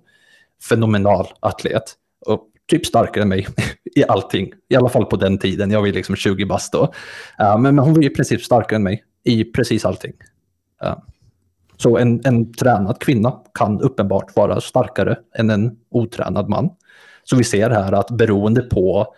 fenomenal 0.70 1.28
atlet 1.40 1.84
och 2.26 2.48
typ 2.68 2.86
starkare 2.86 3.22
än 3.22 3.30
mig 3.30 3.48
i 3.96 4.04
allting, 4.04 4.52
i 4.70 4.76
alla 4.76 4.90
fall 4.90 5.06
på 5.06 5.16
den 5.16 5.38
tiden, 5.38 5.72
jag 5.72 5.82
var 5.82 5.88
liksom 5.88 6.16
20 6.16 6.46
bast 6.46 6.74
då. 6.74 6.84
Uh, 7.42 7.58
men, 7.58 7.76
men 7.76 7.80
hon 7.80 7.94
var 7.94 8.04
i 8.04 8.10
princip 8.10 8.42
starkare 8.42 8.76
än 8.76 8.84
mig 8.84 9.04
i 9.24 9.44
precis 9.44 9.86
allting. 9.86 10.14
Så 11.78 11.98
en, 11.98 12.22
en 12.24 12.54
tränad 12.54 13.00
kvinna 13.00 13.40
kan 13.54 13.82
uppenbart 13.82 14.36
vara 14.36 14.62
starkare 14.62 15.18
än 15.36 15.50
en 15.50 15.78
otränad 15.90 16.50
man. 16.50 16.70
Så 17.24 17.36
vi 17.36 17.44
ser 17.44 17.70
här 17.70 17.92
att 17.92 18.12
beroende 18.12 18.62
på 18.62 19.16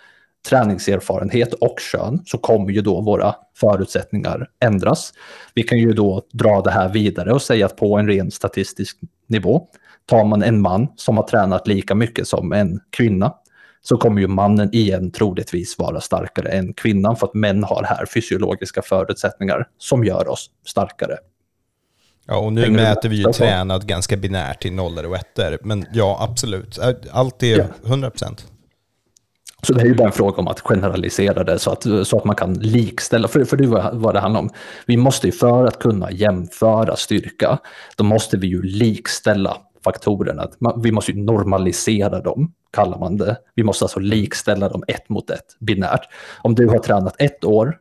träningserfarenhet 0.50 1.54
och 1.54 1.80
kön 1.80 2.22
så 2.26 2.38
kommer 2.38 2.72
ju 2.72 2.82
då 2.82 3.02
våra 3.02 3.36
förutsättningar 3.58 4.50
ändras. 4.60 5.14
Vi 5.54 5.64
kan 5.64 5.78
ju 5.78 5.94
då 5.94 6.22
dra 6.32 6.62
det 6.62 6.72
här 6.72 6.90
vidare 6.90 7.34
och 7.34 7.42
säga 7.42 7.66
att 7.66 7.76
på 7.76 7.98
en 7.98 8.08
ren 8.08 8.32
statistisk 8.32 8.98
nivå 9.28 9.68
tar 10.06 10.26
man 10.26 10.44
en 10.44 10.62
man 10.62 10.88
som 10.96 11.18
har 11.18 11.24
tränat 11.24 11.68
lika 11.68 11.96
mycket 11.96 12.28
som 12.28 12.52
en 12.52 12.80
kvinna 12.90 13.34
så 13.82 13.98
kommer 13.98 14.22
ju 14.22 14.28
mannen 14.28 14.70
igen 14.74 15.12
troligtvis 15.12 15.80
vara 15.80 16.02
starkare 16.02 16.50
än 16.50 16.74
kvinnan 16.74 17.16
för 17.16 17.28
att 17.28 17.34
män 17.34 17.64
har 17.64 17.84
här 17.84 18.06
fysiologiska 18.06 18.82
förutsättningar 18.82 19.68
som 19.78 20.04
gör 20.04 20.28
oss 20.28 20.50
starkare. 20.66 21.18
Ja, 22.28 22.38
och 22.38 22.54
nu 22.54 22.62
Hänger 22.62 22.78
mäter 22.78 23.10
vi 23.10 23.16
ju 23.16 23.24
tränad 23.24 23.88
ganska 23.88 24.18
binärt 24.18 24.66
i 24.66 24.70
nollor 24.70 25.06
och 25.06 25.16
ettor. 25.16 25.58
Men 25.62 25.86
ja, 25.94 26.28
absolut. 26.30 26.80
Allt 27.12 27.44
är 27.44 27.58
ja. 27.58 27.66
100 27.86 28.10
procent. 28.10 28.48
Så 29.64 29.74
det 29.74 29.82
är 29.82 29.86
ju 29.86 29.96
bara 29.96 30.08
en 30.08 30.14
fråga 30.14 30.38
om 30.38 30.48
att 30.48 30.60
generalisera 30.60 31.44
det 31.44 31.60
så 31.60 31.72
att, 31.72 31.84
så 32.08 32.18
att 32.18 32.24
man 32.24 32.36
kan 32.36 32.54
likställa, 32.54 33.28
för, 33.28 33.46
för 33.46 33.58
det 33.58 33.64
är 33.64 33.94
vad 33.94 34.14
det 34.14 34.20
handlar 34.20 34.40
om. 34.40 34.50
Vi 34.86 34.98
måste 34.98 35.28
ju 35.28 35.32
för 35.32 35.66
att 35.66 35.80
kunna 35.80 36.12
jämföra 36.12 36.96
styrka, 36.96 37.58
då 37.96 38.04
måste 38.04 38.38
vi 38.38 38.48
ju 38.48 38.62
likställa 38.62 39.58
faktorerna. 39.84 40.48
Vi 40.84 40.92
måste 40.92 41.12
ju 41.12 41.24
normalisera 41.24 42.20
dem, 42.20 42.54
kallar 42.72 43.00
man 43.00 43.18
det. 43.18 43.38
Vi 43.56 43.64
måste 43.64 43.86
alltså 43.86 44.00
likställa 44.00 44.70
dem 44.70 44.84
ett 44.88 45.10
mot 45.10 45.30
ett, 45.30 45.58
binärt. 45.60 46.10
Om 46.42 46.56
du 46.56 46.68
har 46.68 46.80
tränat 46.80 47.16
ett 47.22 47.44
år 47.44 47.78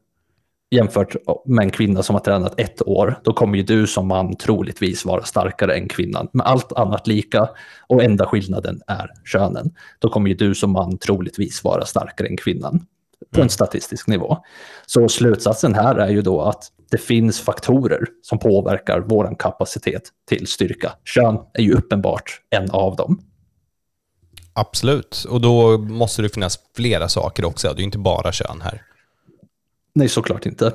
jämfört 0.70 1.16
med 1.44 1.62
en 1.62 1.70
kvinna 1.70 2.02
som 2.02 2.14
har 2.14 2.20
tränat 2.20 2.60
ett 2.60 2.82
år, 2.88 3.20
då 3.24 3.32
kommer 3.32 3.56
ju 3.56 3.62
du 3.62 3.86
som 3.86 4.08
man 4.08 4.36
troligtvis 4.36 5.04
vara 5.04 5.22
starkare 5.22 5.74
än 5.74 5.88
kvinnan. 5.88 6.28
Med 6.32 6.46
allt 6.46 6.72
annat 6.72 7.06
lika 7.06 7.48
och 7.88 8.02
enda 8.02 8.26
skillnaden 8.26 8.80
är 8.86 9.10
könen. 9.24 9.70
Då 9.98 10.08
kommer 10.08 10.28
ju 10.28 10.34
du 10.34 10.54
som 10.54 10.70
man 10.72 10.98
troligtvis 10.98 11.64
vara 11.64 11.84
starkare 11.84 12.28
än 12.28 12.36
kvinnan 12.36 12.86
på 13.30 13.42
en 13.42 13.48
statistisk 13.48 14.06
nivå. 14.06 14.38
Så 14.86 15.08
slutsatsen 15.08 15.74
här 15.74 15.94
är 15.94 16.08
ju 16.08 16.22
då 16.22 16.40
att 16.42 16.72
det 16.90 16.98
finns 16.98 17.40
faktorer 17.40 18.06
som 18.22 18.38
påverkar 18.38 19.00
vår 19.00 19.36
kapacitet 19.38 20.02
till 20.28 20.46
styrka. 20.46 20.92
Kön 21.04 21.38
är 21.54 21.62
ju 21.62 21.72
uppenbart 21.72 22.40
en 22.50 22.70
av 22.70 22.96
dem. 22.96 23.20
Absolut, 24.52 25.26
och 25.28 25.40
då 25.40 25.78
måste 25.78 26.22
det 26.22 26.28
finnas 26.28 26.58
flera 26.76 27.08
saker 27.08 27.44
också. 27.44 27.72
Det 27.76 27.82
är 27.82 27.84
inte 27.84 27.98
bara 27.98 28.32
kön 28.32 28.60
här. 28.62 28.82
Nej, 29.94 30.08
såklart 30.08 30.46
inte. 30.46 30.66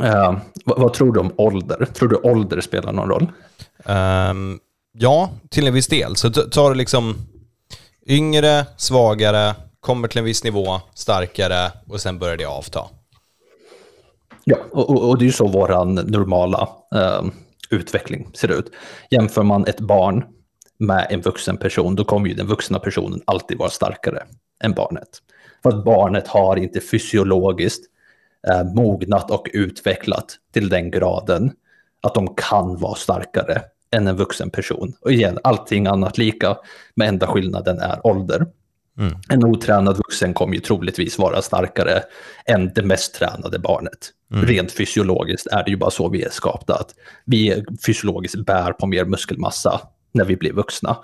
Uh, 0.00 0.38
vad, 0.64 0.78
vad, 0.80 0.94
tror 0.94 1.12
du 1.12 1.20
om 1.20 1.32
ålder? 1.36 1.84
Tror 1.94 2.08
du 2.08 2.16
ålder 2.16 2.60
spelar 2.60 2.92
någon 2.92 3.08
roll? 3.08 3.32
Um, 4.30 4.60
ja, 4.92 5.30
till 5.48 5.66
en 5.66 5.74
viss 5.74 5.86
del. 5.86 6.16
Så 6.16 6.30
tar 6.30 6.70
du 6.70 6.76
liksom 6.76 7.16
yngre, 8.06 8.66
svagare, 8.76 9.54
kommer 9.84 10.08
till 10.08 10.18
en 10.18 10.24
viss 10.24 10.44
nivå, 10.44 10.80
starkare 10.94 11.72
och 11.88 12.00
sen 12.00 12.18
börjar 12.18 12.36
det 12.36 12.44
avta. 12.44 12.80
Ja, 14.44 14.56
och, 14.70 15.08
och, 15.08 15.18
det 15.18 15.24
är 15.24 15.26
ju 15.26 15.32
så 15.32 15.46
vår 15.46 15.84
normala 15.84 16.68
eh, 16.94 17.24
utveckling 17.70 18.30
ser 18.34 18.58
ut. 18.58 18.72
Jämför 19.10 19.42
man 19.42 19.66
ett 19.66 19.80
barn 19.80 20.24
med 20.78 21.06
en 21.10 21.20
vuxen 21.20 21.56
person, 21.56 21.96
då 21.96 22.04
kommer 22.04 22.28
ju 22.28 22.34
den 22.34 22.46
vuxna 22.46 22.78
personen 22.78 23.22
alltid 23.24 23.58
vara 23.58 23.70
starkare 23.70 24.22
än 24.64 24.72
barnet. 24.72 25.08
För 25.62 25.68
att 25.68 25.84
barnet 25.84 26.28
har 26.28 26.56
inte 26.56 26.80
fysiologiskt 26.80 27.84
eh, 28.48 28.64
mognat 28.64 29.30
och 29.30 29.48
utvecklat 29.52 30.36
till 30.52 30.68
den 30.68 30.90
graden 30.90 31.52
att 32.02 32.14
de 32.14 32.34
kan 32.34 32.76
vara 32.76 32.94
starkare 32.94 33.62
än 33.90 34.06
en 34.06 34.16
vuxen 34.16 34.50
person. 34.50 34.92
Och 35.00 35.12
igen, 35.12 35.38
allting 35.42 35.86
annat 35.86 36.18
lika, 36.18 36.56
men 36.94 37.08
enda 37.08 37.26
skillnaden 37.26 37.78
är 37.78 38.06
ålder. 38.06 38.46
Mm. 38.98 39.14
En 39.28 39.44
otränad 39.44 39.96
vuxen 39.96 40.34
kommer 40.34 40.54
ju 40.54 40.60
troligtvis 40.60 41.18
vara 41.18 41.42
starkare 41.42 42.02
än 42.46 42.72
det 42.74 42.82
mest 42.82 43.14
tränade 43.14 43.58
barnet. 43.58 44.10
Mm. 44.32 44.46
Rent 44.46 44.72
fysiologiskt 44.72 45.46
är 45.46 45.64
det 45.64 45.70
ju 45.70 45.76
bara 45.76 45.90
så 45.90 46.08
vi 46.08 46.22
är 46.22 46.30
skapta, 46.30 46.74
att 46.74 46.94
vi 47.24 47.64
fysiologiskt 47.86 48.46
bär 48.46 48.72
på 48.72 48.86
mer 48.86 49.04
muskelmassa 49.04 49.80
när 50.12 50.24
vi 50.24 50.36
blir 50.36 50.52
vuxna. 50.52 50.96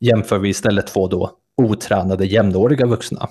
Jämför 0.00 0.38
vi 0.38 0.48
istället 0.48 0.86
två 0.86 1.08
då 1.08 1.30
otränade 1.56 2.26
jämnåriga 2.26 2.86
vuxna 2.86 3.28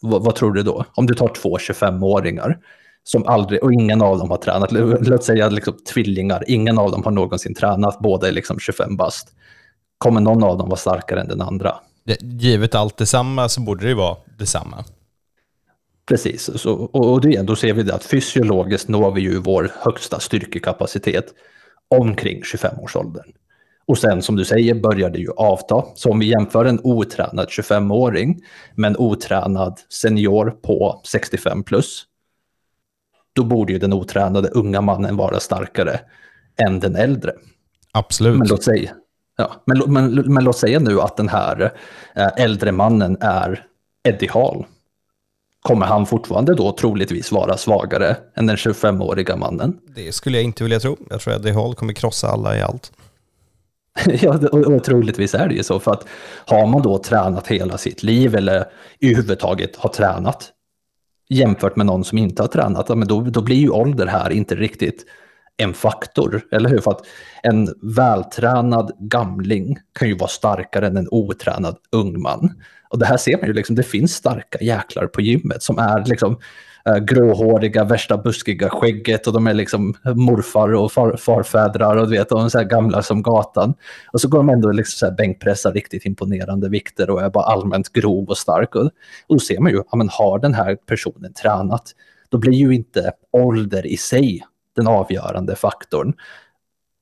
vad, 0.00 0.24
vad, 0.24 0.34
tror 0.34 0.52
du 0.52 0.62
då? 0.62 0.84
Om 0.94 1.06
du 1.06 1.14
tar 1.14 1.28
två 1.28 1.58
25-åringar 1.58 2.58
som 3.04 3.26
aldrig, 3.26 3.62
och 3.62 3.72
ingen 3.72 4.02
av 4.02 4.18
dem 4.18 4.30
har 4.30 4.36
tränat, 4.36 4.72
låt 5.08 5.24
säga 5.24 5.48
liksom 5.48 5.74
tvillingar, 5.92 6.44
ingen 6.46 6.78
av 6.78 6.90
dem 6.90 7.02
har 7.04 7.10
någonsin 7.10 7.54
tränat, 7.54 7.98
båda 7.98 8.28
är 8.28 8.32
liksom 8.32 8.58
25 8.58 8.96
bast. 8.96 9.28
Kommer 9.98 10.20
någon 10.20 10.44
av 10.44 10.58
dem 10.58 10.68
vara 10.68 10.76
starkare 10.76 11.20
än 11.20 11.28
den 11.28 11.40
andra? 11.40 11.74
Givet 12.20 12.74
allt 12.74 12.96
detsamma 12.96 13.48
så 13.48 13.60
borde 13.60 13.86
det 13.86 13.94
vara 13.94 14.16
detsamma. 14.38 14.84
Precis, 16.06 16.50
så, 16.60 16.74
och, 16.74 17.12
och 17.12 17.20
det, 17.20 17.42
då 17.42 17.56
ser 17.56 17.72
vi 17.72 17.82
det 17.82 17.94
att 17.94 18.04
fysiologiskt 18.04 18.88
når 18.88 19.10
vi 19.10 19.20
ju 19.20 19.38
vår 19.38 19.72
högsta 19.80 20.20
styrkekapacitet 20.20 21.26
omkring 21.88 22.42
25-årsåldern. 22.42 23.32
Och 23.86 23.98
sen 23.98 24.22
som 24.22 24.36
du 24.36 24.44
säger 24.44 24.74
börjar 24.74 25.10
det 25.10 25.18
ju 25.18 25.30
avta. 25.30 25.84
Så 25.94 26.10
om 26.10 26.18
vi 26.18 26.26
jämför 26.26 26.64
en 26.64 26.80
otränad 26.82 27.48
25-åring 27.48 28.40
med 28.74 28.88
en 28.88 28.96
otränad 28.96 29.80
senior 29.88 30.50
på 30.50 31.00
65 31.06 31.62
plus, 31.62 32.04
då 33.32 33.44
borde 33.44 33.72
ju 33.72 33.78
den 33.78 33.92
otränade 33.92 34.48
unga 34.48 34.80
mannen 34.80 35.16
vara 35.16 35.40
starkare 35.40 36.00
än 36.56 36.80
den 36.80 36.96
äldre. 36.96 37.32
Absolut. 37.92 38.38
Men 38.38 38.48
låt 38.48 38.64
säga, 38.64 38.90
ja, 39.40 39.62
men, 39.64 39.92
men, 39.92 40.14
men 40.14 40.44
låt 40.44 40.56
säga 40.56 40.78
nu 40.78 41.00
att 41.00 41.16
den 41.16 41.28
här 41.28 41.72
äh, 42.16 42.28
äldre 42.36 42.72
mannen 42.72 43.16
är 43.20 43.64
Eddie 44.08 44.28
Hall. 44.28 44.66
Kommer 45.62 45.86
han 45.86 46.06
fortfarande 46.06 46.54
då 46.54 46.72
troligtvis 46.72 47.32
vara 47.32 47.56
svagare 47.56 48.16
än 48.34 48.46
den 48.46 48.56
25-åriga 48.56 49.36
mannen? 49.36 49.78
Det 49.94 50.12
skulle 50.12 50.36
jag 50.36 50.44
inte 50.44 50.62
vilja 50.62 50.80
tro. 50.80 50.96
Jag 51.10 51.20
tror 51.20 51.34
att 51.34 51.40
Eddie 51.40 51.52
Hall 51.52 51.74
kommer 51.74 51.92
krossa 51.92 52.28
alla 52.28 52.56
i 52.56 52.62
allt. 52.62 52.92
ja, 54.06 54.48
och, 54.48 54.84
troligtvis 54.84 55.34
är 55.34 55.48
det 55.48 55.54
ju 55.54 55.62
så. 55.62 55.80
För 55.80 55.92
att 55.92 56.06
har 56.46 56.66
man 56.66 56.82
då 56.82 56.98
tränat 56.98 57.46
hela 57.46 57.78
sitt 57.78 58.02
liv 58.02 58.34
eller 58.34 58.64
överhuvudtaget 59.00 59.76
har 59.76 59.90
tränat 59.90 60.52
jämfört 61.30 61.76
med 61.76 61.86
någon 61.86 62.04
som 62.04 62.18
inte 62.18 62.42
har 62.42 62.48
tränat, 62.48 62.88
men 62.88 63.08
då, 63.08 63.20
då 63.20 63.42
blir 63.42 63.56
ju 63.56 63.70
ålder 63.70 64.06
här 64.06 64.30
inte 64.30 64.54
riktigt 64.54 65.04
en 65.60 65.74
faktor, 65.74 66.42
eller 66.52 66.68
hur? 66.68 66.78
För 66.78 66.90
att 66.90 67.06
en 67.42 67.74
vältränad 67.82 68.92
gamling 68.98 69.78
kan 69.98 70.08
ju 70.08 70.16
vara 70.16 70.28
starkare 70.28 70.86
än 70.86 70.96
en 70.96 71.08
otränad 71.10 71.76
ung 71.92 72.20
man. 72.20 72.54
Och 72.88 72.98
det 72.98 73.06
här 73.06 73.16
ser 73.16 73.36
man 73.36 73.46
ju, 73.46 73.52
liksom, 73.52 73.76
det 73.76 73.82
finns 73.82 74.14
starka 74.14 74.58
jäklar 74.60 75.06
på 75.06 75.20
gymmet 75.20 75.62
som 75.62 75.78
är 75.78 76.04
liksom 76.04 76.38
äh, 76.86 76.96
gråhåriga, 76.96 77.84
värsta 77.84 78.16
buskiga 78.16 78.70
skägget 78.70 79.26
och 79.26 79.32
de 79.32 79.46
är 79.46 79.54
liksom 79.54 79.94
morfar 80.14 80.74
och 80.74 80.92
far, 80.92 81.16
farfädrar 81.16 81.96
och 81.96 82.10
du 82.10 82.16
vet, 82.16 82.28
de 82.28 82.44
är 82.44 82.48
så 82.48 82.58
här 82.58 82.64
gamla 82.64 83.02
som 83.02 83.22
gatan. 83.22 83.74
Och 84.12 84.20
så 84.20 84.28
går 84.28 84.38
de 84.38 84.48
ändå 84.48 84.72
liksom 84.72 85.16
så 85.56 85.68
här 85.68 85.72
riktigt 85.72 86.04
imponerande 86.04 86.68
vikter 86.68 87.10
och 87.10 87.22
är 87.22 87.30
bara 87.30 87.44
allmänt 87.44 87.92
grov 87.92 88.28
och 88.28 88.38
stark. 88.38 88.74
Och, 88.74 88.84
och 89.26 89.34
då 89.34 89.38
ser 89.38 89.60
man 89.60 89.72
ju, 89.72 89.82
ja 89.90 89.96
men 89.96 90.08
har 90.08 90.38
den 90.38 90.54
här 90.54 90.76
personen 90.76 91.32
tränat, 91.32 91.92
då 92.28 92.38
blir 92.38 92.52
ju 92.52 92.74
inte 92.74 93.12
ålder 93.32 93.86
i 93.86 93.96
sig 93.96 94.44
den 94.76 94.86
avgörande 94.86 95.56
faktorn. 95.56 96.14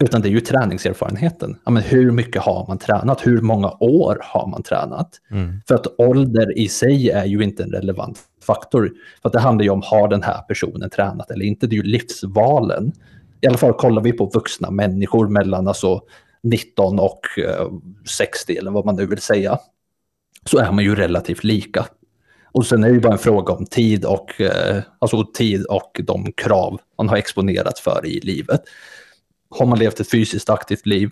Utan 0.05 0.23
det 0.23 0.29
är 0.29 0.31
ju 0.31 0.41
träningserfarenheten. 0.41 1.59
Ja, 1.65 1.71
men 1.71 1.83
hur 1.83 2.11
mycket 2.11 2.43
har 2.43 2.67
man 2.69 2.79
tränat? 2.79 3.27
Hur 3.27 3.41
många 3.41 3.71
år 3.81 4.19
har 4.23 4.47
man 4.47 4.63
tränat? 4.63 5.11
Mm. 5.31 5.61
För 5.69 5.75
att 5.75 6.01
ålder 6.01 6.59
i 6.59 6.69
sig 6.69 7.11
är 7.11 7.25
ju 7.25 7.43
inte 7.43 7.63
en 7.63 7.71
relevant 7.71 8.19
faktor. 8.47 8.93
För 9.23 9.29
att 9.29 9.33
det 9.33 9.41
handlar 9.41 9.65
ju 9.65 9.71
om, 9.71 9.83
har 9.85 10.09
den 10.09 10.23
här 10.23 10.43
personen 10.43 10.91
tränat 10.91 11.31
eller 11.31 11.45
inte? 11.45 11.67
Det 11.67 11.75
är 11.75 11.77
ju 11.77 11.83
livsvalen. 11.83 12.93
I 13.41 13.47
alla 13.47 13.57
fall 13.57 13.73
kollar 13.73 14.03
vi 14.03 14.13
på 14.13 14.27
vuxna 14.27 14.71
människor 14.71 15.29
mellan 15.29 15.69
alltså 15.69 16.01
19 16.43 16.99
och 16.99 17.21
eh, 17.39 17.67
60 18.09 18.57
eller 18.57 18.71
vad 18.71 18.87
man 18.87 18.97
nu 18.97 19.07
vill 19.07 19.21
säga. 19.21 19.59
Så 20.45 20.59
är 20.59 20.73
man 20.73 20.85
ju 20.85 20.95
relativt 20.95 21.45
lika. 21.45 21.87
Och 22.53 22.67
sen 22.67 22.85
är 22.85 22.89
det 22.89 22.95
ju 22.95 23.01
bara 23.01 23.13
en 23.13 23.19
fråga 23.19 23.53
om 23.53 23.67
tid 23.67 24.05
och, 24.05 24.41
eh, 24.41 24.83
alltså 24.99 25.25
tid 25.25 25.65
och 25.65 26.01
de 26.05 26.33
krav 26.33 26.81
man 26.99 27.09
har 27.09 27.17
exponerat 27.17 27.79
för 27.79 28.07
i 28.07 28.21
livet. 28.21 28.63
Har 29.51 29.67
man 29.67 29.79
levt 29.79 30.01
ett 30.01 30.11
fysiskt 30.11 30.51
aktivt 30.51 30.87
liv, 30.87 31.11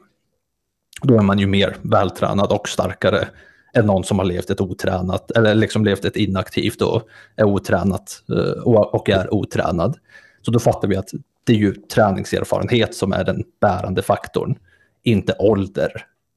då 1.03 1.19
är 1.19 1.23
man 1.23 1.39
ju 1.39 1.47
mer 1.47 1.77
vältränad 1.83 2.53
och 2.53 2.69
starkare 2.69 3.29
än 3.75 3.87
någon 3.87 4.05
som 4.05 4.19
har 4.19 4.27
levt 4.27 4.51
ett 4.51 4.61
otränat, 4.61 5.31
eller 5.31 5.55
liksom 5.55 5.85
levt 5.85 6.05
ett 6.05 6.17
inaktivt 6.17 6.83
och 6.83 7.03
är 7.37 7.45
otränat 7.45 8.23
eh, 8.29 8.63
och 8.67 9.09
är 9.09 9.35
otränad. 9.35 9.99
Så 10.43 10.51
då 10.51 10.59
fattar 10.59 10.89
vi 10.89 10.97
att 10.97 11.11
det 11.45 11.53
är 11.53 11.57
ju 11.57 11.75
träningserfarenhet 11.75 12.95
som 12.95 13.13
är 13.13 13.25
den 13.25 13.45
bärande 13.61 14.03
faktorn, 14.03 14.59
inte 15.03 15.35
ålder 15.39 15.91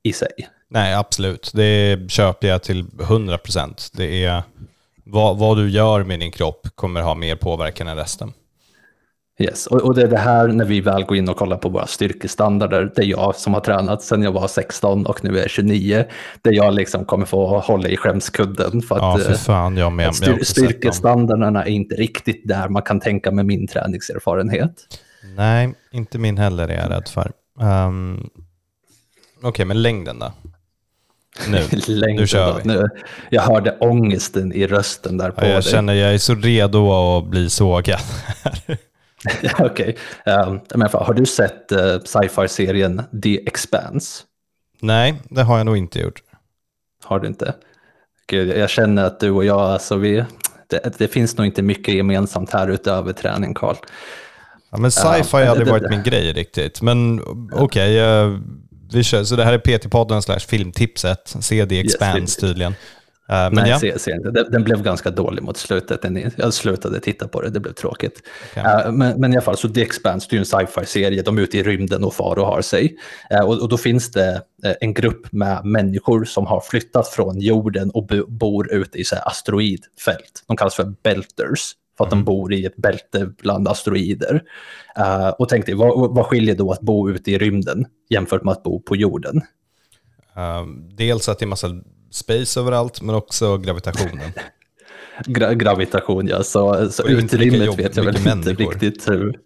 i 0.04 0.14
sig. 0.14 0.32
Nej, 0.68 0.96
absolut. 0.96 1.52
Det 1.54 2.00
köper 2.12 2.48
jag 2.48 2.64
till 2.64 2.86
100 3.02 3.38
procent. 3.38 3.92
Det 3.94 4.26
är 4.26 4.44
vad, 5.12 5.38
vad 5.38 5.58
du 5.58 5.69
gör 5.69 6.04
med 6.04 6.19
din 6.19 6.32
kropp 6.32 6.67
kommer 6.76 7.02
ha 7.02 7.15
mer 7.15 7.36
påverkan 7.36 7.88
än 7.88 7.98
resten. 7.98 8.34
Yes, 9.41 9.67
och, 9.67 9.82
och, 9.82 9.95
det 9.95 10.02
är 10.02 10.08
det 10.08 10.17
här 10.17 10.48
när 10.48 10.65
vi 10.65 10.82
väl 10.82 11.04
går 11.04 11.17
in 11.17 11.30
och 11.30 11.38
kollar 11.38 11.58
på 11.58 11.69
våra 11.69 11.88
styrkestandarder, 11.88 12.91
det 12.95 13.02
är 13.02 13.06
jag 13.06 13.36
som 13.36 13.54
har 13.54 13.62
tränat 13.62 14.04
sedan 14.04 14.24
jag 14.24 14.32
var 14.32 14.48
16 14.48 15.06
och 15.06 15.24
nu 15.24 15.39
är 15.39 15.48
29, 15.48 16.06
där 16.41 16.52
jag 16.52 16.74
liksom 16.74 17.06
kommer 17.06 17.26
få 17.26 17.60
hålla 17.60 17.89
i 17.89 17.98
skämskudden. 17.98 18.82
För 18.82 18.95
att, 18.95 19.19
ja, 19.19 19.26
för 19.26 19.34
fan, 19.34 19.78
jag 19.78 19.91
med. 19.91 20.15
Styr, 20.15 20.43
styrkestandarderna 20.43 21.65
är 21.65 21.69
inte 21.69 21.95
riktigt 21.95 22.48
där 22.48 22.69
man 22.69 22.82
kan 22.82 23.00
tänka 23.00 23.32
med 23.32 23.45
min 23.45 23.67
träningserfarenhet. 23.67 24.74
Nej, 25.36 25.74
inte 25.91 26.17
min 26.17 26.38
heller 26.38 26.67
är 26.67 26.82
jag 26.82 26.91
rädd 26.91 27.08
för. 27.08 27.32
Um, 27.88 28.30
Okej, 29.38 29.50
okay, 29.50 29.65
men 29.65 29.82
längden 29.82 30.19
då? 30.19 30.32
Nu, 31.47 31.60
nu 32.15 32.28
kör 32.28 32.62
vi. 32.63 32.67
Nu, 32.67 32.88
jag 33.30 33.41
hörde 33.41 33.78
ångesten 33.80 34.54
i 34.54 34.67
rösten 34.67 35.17
där 35.17 35.32
på 35.32 35.45
ja, 35.45 35.47
Jag 35.47 35.63
dig. 35.63 35.71
känner 35.71 35.93
jag 35.93 36.13
är 36.13 36.17
så 36.17 36.36
redo 36.36 36.93
att 36.93 37.25
bli 37.25 37.49
sågad. 37.49 37.99
Okej. 39.60 39.97
Okay. 40.25 40.36
Um, 40.36 40.88
har 40.93 41.13
du 41.13 41.25
sett 41.25 41.71
uh, 41.71 41.99
sci-fi-serien 42.06 43.02
The 43.23 43.47
Expanse? 43.47 44.23
Nej, 44.82 45.21
det 45.30 45.41
har 45.41 45.58
jag 45.58 45.65
nog 45.65 45.78
inte 45.78 45.99
gjort. 45.99 46.21
Har 47.04 47.19
du 47.19 47.28
inte? 47.28 47.54
Gud, 48.28 48.58
jag 48.58 48.69
känner 48.69 49.04
att 49.04 49.19
du 49.19 49.32
och 49.32 49.45
jag, 49.45 49.60
alltså 49.60 49.95
vi, 49.95 50.25
det, 50.67 50.97
det 50.97 51.08
finns 51.08 51.38
nog 51.38 51.45
inte 51.45 51.62
mycket 51.62 51.93
gemensamt 51.93 52.54
här 52.54 52.67
utöver 52.67 53.13
träning, 53.13 53.54
Karl. 53.54 53.75
Ja, 54.71 54.78
men 54.78 54.91
sci-fi 54.91 55.38
uh, 55.38 55.43
har 55.43 55.45
aldrig 55.45 55.67
varit 55.67 55.89
min 55.89 56.04
grej 56.04 56.34
riktigt. 56.34 56.82
Men 56.82 57.21
okej, 57.52 57.62
okay, 57.62 57.99
uh, 57.99 58.39
vi 58.93 59.04
kör, 59.04 59.23
så 59.23 59.36
det 59.36 59.43
här 59.43 59.54
är 59.54 59.58
PT-podden 59.58 60.21
slash 60.21 60.39
filmtipset. 60.39 61.36
Se 61.41 61.65
The 61.65 61.80
Expanse 61.80 62.19
yes, 62.19 62.36
tydligen. 62.36 62.71
Uh, 62.71 63.36
men 63.36 63.54
Nej, 63.54 63.69
ja. 63.69 63.80
se, 63.80 63.99
se 63.99 64.17
Den, 64.17 64.52
den, 64.52 64.63
blev 64.63 64.84
ganska 64.84 65.12
dålig 65.12 65.43
mot 65.43 65.58
slutet. 65.58 66.02
Den, 66.02 66.32
jag 66.36 66.54
slutade 66.54 66.99
titta 66.99 67.28
på 67.28 67.41
det, 67.41 67.49
det 67.49 67.60
blev 67.60 67.73
tråkigt. 67.73 68.21
Okay. 68.52 68.86
Uh, 68.86 68.91
men, 68.91 69.21
men 69.21 69.34
i 69.34 69.36
alla 69.36 69.41
fall, 69.41 69.58
så 69.58 69.69
The 69.69 69.82
Expanse, 69.82 70.28
det 70.30 70.34
är 70.34 70.38
ju 70.38 70.39
en 70.39 70.45
sci-fi-serie. 70.45 71.21
De 71.21 71.38
är 71.38 71.41
ute 71.41 71.58
i 71.58 71.63
rymden 71.63 72.04
och 72.04 72.13
far 72.13 72.39
och 72.39 72.47
har 72.47 72.62
sig. 72.62 72.97
Uh, 73.34 73.39
och, 73.39 73.62
och, 73.62 73.69
då 73.69 73.78
finns 73.78 74.12
det 74.12 74.41
en 74.82 74.93
grupp 74.93 75.32
med 75.32 75.65
människor 75.65 76.25
som 76.25 76.45
har 76.45 76.62
flyttat 76.62 77.08
från 77.08 77.39
jorden 77.39 77.91
och 77.91 78.10
bor 78.28 78.73
ute 78.73 78.97
i 78.97 79.04
så 79.04 79.15
asteroidfält. 79.15 80.43
De 80.47 80.58
kallas 80.58 80.75
för 80.75 80.93
belters 81.04 81.73
för 82.00 82.04
att 82.04 82.10
de 82.10 82.24
bor 82.24 82.54
i 82.54 82.66
ett 82.66 82.76
bälte 82.76 83.32
bland 83.42 83.68
asteroider. 83.68 84.44
Uh, 85.00 85.30
och 85.30 85.50
tänk 85.50 85.66
dig, 85.66 85.76
vad, 85.76 86.16
vad 86.16 86.26
skiljer 86.26 86.56
då 86.56 86.72
att 86.72 86.82
bo 86.82 87.10
ute 87.10 87.32
i 87.32 87.38
rymden 87.38 87.86
jämfört 88.10 88.44
med 88.44 88.52
att 88.52 88.64
bo 88.64 88.82
på 88.82 88.96
jorden? 88.96 89.38
Uh, 90.38 90.68
dels 90.98 91.30
att 91.30 91.40
det 91.40 91.46
är 91.46 91.48
massa 91.48 91.68
space 92.12 92.60
överallt, 92.60 93.02
men 93.02 93.16
också 93.16 93.58
gravitationen. 93.58 94.32
Gra 95.26 95.54
gravitation, 95.54 96.28
ja. 96.28 96.44
Så, 96.44 96.92
så 96.92 97.08
utrymmet 97.08 97.66
jobb, 97.66 97.78
vet 97.78 97.98
jag 97.98 98.04
väl 98.04 98.28
inte 98.28 98.54
riktigt 98.54 99.10
hur... 99.10 99.40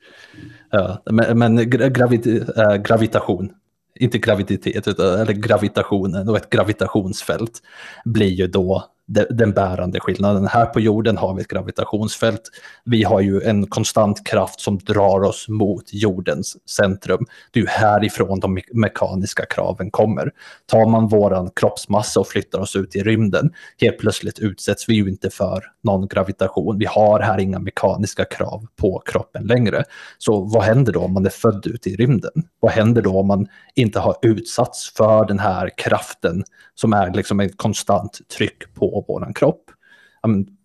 Ja, 0.71 1.03
men, 1.11 1.39
men 1.39 1.69
gravit, 1.69 2.25
äh, 2.57 2.75
gravitation, 2.75 3.49
inte 3.95 4.17
graviditet, 4.17 4.87
utan 4.87 5.19
eller 5.19 5.33
gravitationen 5.33 6.29
och 6.29 6.37
ett 6.37 6.49
gravitationsfält 6.49 7.61
blir 8.05 8.31
ju 8.31 8.47
då 8.47 8.92
den 9.29 9.51
bärande 9.51 9.99
skillnaden. 9.99 10.47
Här 10.47 10.65
på 10.65 10.79
jorden 10.79 11.17
har 11.17 11.33
vi 11.33 11.41
ett 11.41 11.47
gravitationsfält. 11.47 12.41
Vi 12.85 13.03
har 13.03 13.21
ju 13.21 13.41
en 13.41 13.67
konstant 13.67 14.27
kraft 14.27 14.59
som 14.59 14.77
drar 14.77 15.23
oss 15.23 15.47
mot 15.49 15.93
jordens 15.93 16.69
centrum. 16.69 17.25
Det 17.51 17.59
är 17.59 17.63
ju 17.63 17.69
härifrån 17.69 18.39
de 18.39 18.53
me 18.53 18.61
mekaniska 18.73 19.45
kraven 19.45 19.91
kommer. 19.91 20.31
Tar 20.65 20.85
man 20.85 21.07
vår 21.07 21.49
kroppsmassa 21.55 22.19
och 22.19 22.27
flyttar 22.27 22.59
oss 22.59 22.75
ut 22.75 22.95
i 22.95 23.03
rymden, 23.03 23.51
helt 23.81 23.97
plötsligt 23.97 24.39
utsätts 24.39 24.89
vi 24.89 24.93
ju 24.93 25.09
inte 25.09 25.29
för 25.29 25.63
någon 25.83 26.07
gravitation. 26.07 26.77
Vi 26.77 26.85
har 26.85 27.19
här 27.19 27.39
inga 27.39 27.59
mekaniska 27.59 28.25
krav 28.25 28.65
på 28.75 29.01
kroppen 29.05 29.43
längre. 29.43 29.83
Så 30.17 30.41
vad 30.41 30.63
händer 30.63 30.93
då 30.93 30.99
om 30.99 31.13
man 31.13 31.25
är 31.25 31.29
född 31.29 31.67
ute 31.67 31.89
i 31.89 31.95
rymden? 31.95 32.31
Vad 32.59 32.71
händer 32.71 33.01
då 33.01 33.19
om 33.19 33.27
man 33.27 33.47
inte 33.75 33.99
har 33.99 34.15
utsatts 34.21 34.93
för 34.93 35.25
den 35.25 35.39
här 35.39 35.69
kraften 35.77 36.43
som 36.75 36.93
är 36.93 37.13
liksom 37.13 37.39
ett 37.39 37.57
konstant 37.57 38.19
tryck 38.37 38.73
på 38.73 38.92
på 39.01 39.13
vår 39.13 39.33
kropp. 39.33 39.63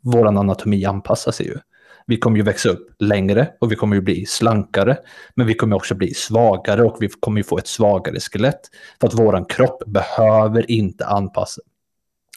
Vår 0.02 0.26
anatomi 0.26 0.84
anpassar 0.84 1.32
sig 1.32 1.46
ju. 1.46 1.58
Vi 2.06 2.16
kommer 2.16 2.36
ju 2.36 2.42
växa 2.42 2.68
upp 2.68 2.88
längre 2.98 3.48
och 3.60 3.72
vi 3.72 3.76
kommer 3.76 3.96
ju 3.96 4.02
bli 4.02 4.26
slankare. 4.26 4.96
Men 5.34 5.46
vi 5.46 5.54
kommer 5.54 5.76
också 5.76 5.94
bli 5.94 6.14
svagare 6.14 6.84
och 6.84 6.96
vi 7.00 7.08
kommer 7.08 7.38
ju 7.38 7.44
få 7.44 7.58
ett 7.58 7.66
svagare 7.66 8.20
skelett. 8.20 8.60
För 9.00 9.08
att 9.08 9.14
vår 9.14 9.48
kropp 9.48 9.82
behöver 9.86 10.70
inte 10.70 11.06
anpassa 11.06 11.60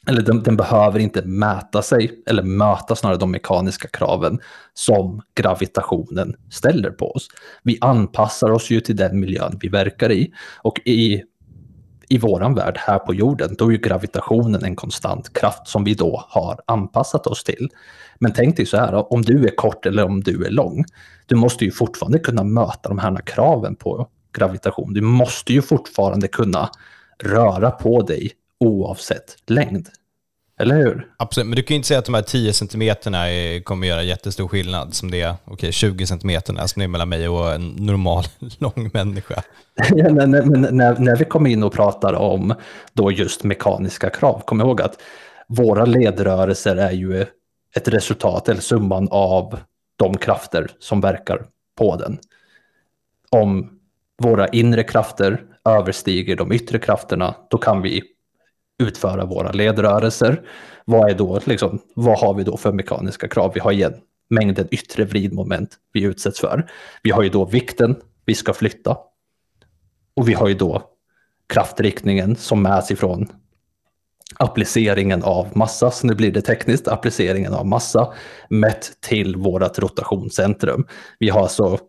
eller 0.07 0.21
den, 0.21 0.43
den, 0.43 0.57
behöver 0.57 0.99
inte 0.99 1.21
mäta 1.21 1.81
sig 1.81 2.23
eller 2.27 2.43
möta 2.43 2.95
snarare 2.95 3.17
de 3.17 3.31
mekaniska 3.31 3.87
kraven 3.87 4.39
som 4.73 5.21
gravitationen 5.35 6.35
ställer 6.51 6.89
på 6.89 7.11
oss. 7.11 7.27
Vi 7.63 7.77
anpassar 7.81 8.51
oss 8.51 8.69
ju 8.69 8.79
till 8.79 8.95
den 8.95 9.19
miljön 9.19 9.57
vi 9.61 9.67
verkar 9.67 10.11
i 10.11 10.33
och 10.61 10.79
i 10.85 11.23
i 12.11 12.17
våran 12.17 12.55
värld 12.55 12.77
här 12.77 12.99
på 12.99 13.13
jorden, 13.13 13.55
då 13.57 13.67
är 13.67 13.71
ju 13.71 13.77
gravitationen 13.77 14.63
en 14.63 14.75
konstant 14.75 15.33
kraft 15.33 15.67
som 15.67 15.83
vi 15.83 15.93
då 15.93 16.25
har 16.29 16.59
anpassat 16.67 17.27
oss 17.27 17.43
till. 17.43 17.69
Men 18.19 18.33
tänk 18.33 18.57
dig 18.57 18.65
så 18.65 18.77
här, 18.77 19.13
om 19.13 19.21
du 19.21 19.47
är 19.47 19.55
kort 19.55 19.85
eller 19.85 20.05
om 20.05 20.21
du 20.21 20.45
är 20.45 20.49
lång, 20.49 20.85
du 21.25 21.35
måste 21.35 21.65
ju 21.65 21.71
fortfarande 21.71 22.19
kunna 22.19 22.43
möta 22.43 22.89
de 22.89 22.99
här 22.99 23.21
kraven 23.25 23.75
på 23.75 24.07
gravitation. 24.33 24.93
Du 24.93 25.01
måste 25.01 25.53
ju 25.53 25.61
fortfarande 25.61 26.27
kunna 26.27 26.69
röra 27.23 27.71
på 27.71 28.01
dig 28.01 28.31
oavsett 28.59 29.35
längd. 29.47 29.89
Eller 30.61 30.75
hur? 30.75 31.07
Absolut, 31.17 31.47
men 31.47 31.55
du 31.55 31.63
kan 31.63 31.75
ju 31.75 31.75
inte 31.75 31.87
säga 31.87 31.99
att 31.99 32.05
de 32.05 32.13
här 32.13 32.21
10 32.21 32.53
centimeterna 32.53 33.25
kommer 33.63 33.87
göra 33.87 34.03
jättestor 34.03 34.47
skillnad 34.47 34.93
som 34.93 35.11
det 35.11 35.21
är 35.21 35.35
okay, 35.45 35.71
20 35.71 36.07
centimeterna 36.07 36.67
som 36.67 36.79
det 36.79 36.83
är 36.83 36.87
mellan 36.87 37.09
mig 37.09 37.29
och 37.29 37.51
en 37.51 37.69
normal 37.69 38.23
lång 38.57 38.89
människa. 38.93 39.43
Ja, 39.95 40.09
när, 40.09 40.27
när, 40.71 40.99
när, 40.99 41.15
vi 41.15 41.25
kommer 41.25 41.49
in 41.49 41.63
och 41.63 41.73
pratar 41.73 42.13
om 42.13 42.53
då 42.93 43.11
just 43.11 43.43
mekaniska 43.43 44.09
krav, 44.09 44.41
kom 44.45 44.61
ihåg 44.61 44.81
att 44.81 45.01
våra 45.47 45.85
ledrörelser 45.85 46.75
är 46.75 46.91
ju 46.91 47.25
ett 47.75 47.87
resultat 47.87 48.49
eller 48.49 48.61
summan 48.61 49.07
av 49.11 49.59
de 49.95 50.17
krafter 50.17 50.67
som 50.79 51.01
verkar 51.01 51.45
på 51.77 51.95
den. 51.95 52.19
Om 53.29 53.69
våra 54.21 54.47
inre 54.47 54.83
krafter 54.83 55.41
överstiger 55.65 56.35
de 56.35 56.51
yttre 56.51 56.79
krafterna, 56.79 57.35
då 57.49 57.57
kan 57.57 57.81
vi 57.81 58.03
utföra 58.81 59.25
våra 59.25 59.51
ledrörelser. 59.51 60.41
Vad, 60.85 61.09
är 61.09 61.15
då, 61.15 61.39
liksom, 61.45 61.79
vad 61.95 62.19
har 62.19 62.33
vi 62.33 62.43
då 62.43 62.57
för 62.57 62.71
mekaniska 62.71 63.27
krav? 63.27 63.51
Vi 63.53 63.59
har 63.59 63.71
igen 63.71 63.93
mängden 64.29 64.67
yttre 64.71 65.05
vridmoment 65.05 65.69
vi 65.93 66.03
utsätts 66.03 66.39
för. 66.39 66.67
Vi 67.03 67.11
har 67.11 67.23
ju 67.23 67.29
då 67.29 67.45
vikten 67.45 67.95
vi 68.25 68.35
ska 68.35 68.53
flytta. 68.53 68.97
Och 70.13 70.29
vi 70.29 70.33
har 70.33 70.47
ju 70.47 70.53
då 70.53 70.83
kraftriktningen 71.47 72.35
som 72.35 72.61
mäts 72.61 72.91
ifrån 72.91 73.27
appliceringen 74.39 75.23
av 75.23 75.57
massa, 75.57 75.91
så 75.91 76.07
nu 76.07 76.15
blir 76.15 76.31
det 76.31 76.41
tekniskt, 76.41 76.87
appliceringen 76.87 77.53
av 77.53 77.67
massa 77.67 78.13
mätt 78.49 78.91
till 78.99 79.35
vårt 79.35 79.79
rotationscentrum. 79.79 80.87
Vi 81.19 81.29
har 81.29 81.41
alltså 81.41 81.79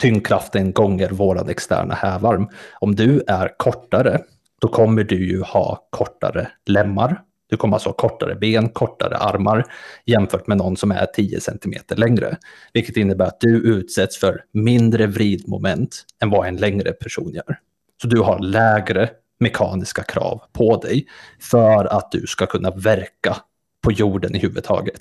tyngdkraften 0.00 0.72
gånger 0.72 1.10
våran 1.10 1.48
externa 1.48 1.94
hävarm. 1.94 2.48
Om 2.80 2.94
du 2.94 3.22
är 3.26 3.58
kortare, 3.58 4.20
då 4.60 4.68
kommer 4.68 5.04
du 5.04 5.28
ju 5.28 5.42
ha 5.42 5.88
kortare 5.90 6.48
lemmar. 6.66 7.22
Du 7.48 7.56
kommer 7.56 7.76
alltså 7.76 7.88
ha 7.88 7.94
kortare 7.94 8.34
ben, 8.34 8.68
kortare 8.68 9.16
armar 9.16 9.64
jämfört 10.04 10.46
med 10.46 10.56
någon 10.56 10.76
som 10.76 10.90
är 10.90 11.06
10 11.06 11.40
cm 11.40 11.74
längre. 11.88 12.36
Vilket 12.72 12.96
innebär 12.96 13.26
att 13.26 13.40
du 13.40 13.56
utsätts 13.56 14.18
för 14.18 14.44
mindre 14.52 15.06
vridmoment 15.06 16.04
än 16.22 16.30
vad 16.30 16.46
en 16.46 16.56
längre 16.56 16.92
person 16.92 17.32
gör. 17.34 17.58
Så 18.02 18.08
du 18.08 18.20
har 18.20 18.38
lägre 18.38 19.10
mekaniska 19.40 20.02
krav 20.02 20.42
på 20.52 20.76
dig 20.76 21.06
för 21.40 21.84
att 21.84 22.12
du 22.12 22.26
ska 22.26 22.46
kunna 22.46 22.70
verka 22.70 23.36
på 23.80 23.92
jorden 23.92 24.36
i 24.36 24.38
huvud 24.38 24.64
taget. 24.64 25.00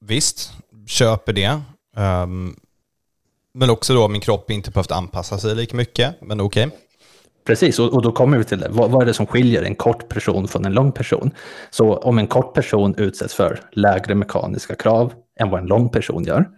Visst, 0.00 0.52
köper 0.86 1.32
det. 1.32 1.60
Um, 1.96 2.56
men 3.52 3.70
också 3.70 3.94
då 3.94 4.08
min 4.08 4.20
kropp 4.20 4.50
inte 4.50 4.70
behövt 4.70 4.90
anpassa 4.90 5.38
sig 5.38 5.54
lika 5.54 5.76
mycket, 5.76 6.20
men 6.20 6.40
okej. 6.40 6.66
Okay. 6.66 6.78
Precis, 7.44 7.78
och, 7.78 7.94
och, 7.94 8.02
då 8.02 8.12
kommer 8.12 8.38
vi 8.38 8.44
till 8.44 8.58
det. 8.58 8.68
Vad, 8.70 8.90
vad, 8.90 9.02
är 9.02 9.06
det 9.06 9.14
som 9.14 9.26
skiljer 9.26 9.62
en 9.62 9.74
kort 9.74 10.08
person 10.08 10.48
från 10.48 10.64
en 10.64 10.72
lång 10.72 10.92
person? 10.92 11.30
Så 11.70 11.96
om 11.96 12.18
en 12.18 12.26
kort 12.26 12.54
person 12.54 12.94
utsätts 12.98 13.34
för 13.34 13.60
lägre 13.72 14.14
mekaniska 14.14 14.74
krav 14.74 15.12
än 15.40 15.50
vad 15.50 15.60
en 15.60 15.66
lång 15.66 15.88
person 15.88 16.24
gör, 16.24 16.48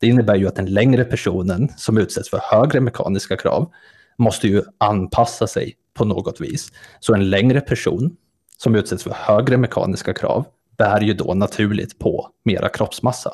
det 0.00 0.06
innebär 0.06 0.36
ju 0.36 0.48
att 0.48 0.56
den 0.56 0.66
längre 0.66 1.04
personen 1.04 1.68
som 1.76 1.98
utsätts 1.98 2.30
för 2.30 2.40
högre 2.42 2.80
mekaniska 2.80 3.36
krav 3.36 3.70
måste 4.18 4.48
ju 4.48 4.62
anpassa 4.78 5.46
sig 5.46 5.74
på 5.94 6.04
något 6.04 6.40
vis. 6.40 6.72
Så 7.00 7.14
en 7.14 7.30
längre 7.30 7.60
person 7.60 8.16
som 8.56 8.74
utsätts 8.74 9.02
för 9.02 9.14
högre 9.14 9.56
mekaniska 9.56 10.14
krav 10.14 10.44
bär 10.78 11.00
ju 11.00 11.14
då 11.14 11.34
naturligt 11.34 11.98
på 11.98 12.28
mera 12.44 12.68
kroppsmassa. 12.68 13.30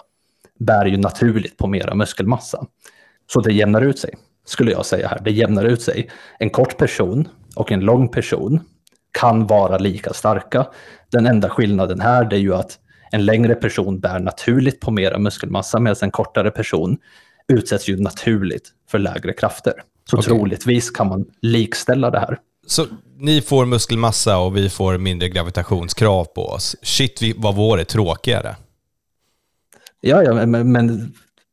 Bär 0.59 0.87
ju 0.87 0.97
naturligt 0.97 1.57
på 1.57 1.67
mera 1.67 1.95
muskelmassa. 1.95 2.67
Så 3.33 3.41
det 3.41 3.53
jämnar 3.53 3.83
ut 3.83 3.99
sig, 3.99 4.15
skulle 4.49 4.71
jag 4.71 4.87
säga 4.87 5.09
här. 5.09 5.21
Det 5.25 5.31
jämnar 5.31 5.65
ut 5.65 5.83
sig. 5.83 6.11
En 6.39 6.51
kort 6.51 6.77
person 6.77 7.29
och 7.57 7.73
en 7.73 7.81
lång 7.81 8.09
person 8.09 8.61
kan 9.13 9.47
vara 9.47 9.79
lika 9.79 10.13
starka. 10.13 10.67
Den 11.11 11.27
enda 11.27 11.49
skillnaden 11.49 12.01
här 12.01 12.33
är 12.33 12.39
ju 12.39 12.55
att 12.55 12.79
en 13.11 13.25
längre 13.25 13.55
person 13.55 14.01
bär 14.01 14.19
naturligt 14.19 14.81
på 14.81 14.91
mera 14.91 15.19
muskelmassa 15.19 15.81
medan 15.81 15.97
en 16.03 16.11
kortare 16.11 16.51
person 16.51 16.97
utsätts 17.49 17.89
ju 17.89 18.01
naturligt 18.01 18.73
för 18.91 18.99
lägre 18.99 19.33
krafter. 19.33 19.73
Så 20.11 20.19
okay. 20.19 20.29
troligtvis 20.29 20.91
kan 20.91 21.09
man 21.09 21.25
likställa 21.43 22.11
det 22.11 22.19
här. 22.19 22.39
Så 22.67 22.87
ni 23.17 23.41
får 23.41 23.67
muskelmassa 23.67 24.39
och 24.39 24.57
vi 24.57 24.71
får 24.71 24.99
mindre 24.99 25.29
gravitationskrav 25.29 26.25
på 26.25 26.47
oss. 26.47 26.77
Shit 26.83 27.23
vad 27.37 27.55
vår 27.55 27.81
är 27.81 27.85
tråkigare. 27.85 28.57
Ja, 30.01 30.23
ja 30.23 30.47
men, 30.47 30.73
men 30.73 31.13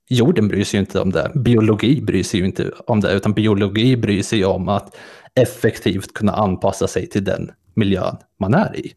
jorden 0.09 0.47
bryr 0.47 0.63
sig 0.63 0.77
ju 0.77 0.79
inte 0.79 0.99
om 0.99 1.11
det. 1.11 1.31
Biologi 1.35 2.01
bryr 2.01 2.23
sig 2.23 2.39
ju 2.39 2.45
inte 2.45 2.71
om 2.87 2.99
det, 2.99 3.13
utan 3.13 3.33
biologi 3.33 3.97
bryr 3.97 4.23
sig 4.23 4.45
om 4.45 4.69
att 4.69 4.95
effektivt 5.35 6.13
kunna 6.13 6.31
anpassa 6.31 6.87
sig 6.87 7.09
till 7.09 7.23
den 7.23 7.51
miljön 7.73 8.17
man 8.39 8.53
är 8.53 8.75
i. 8.75 8.93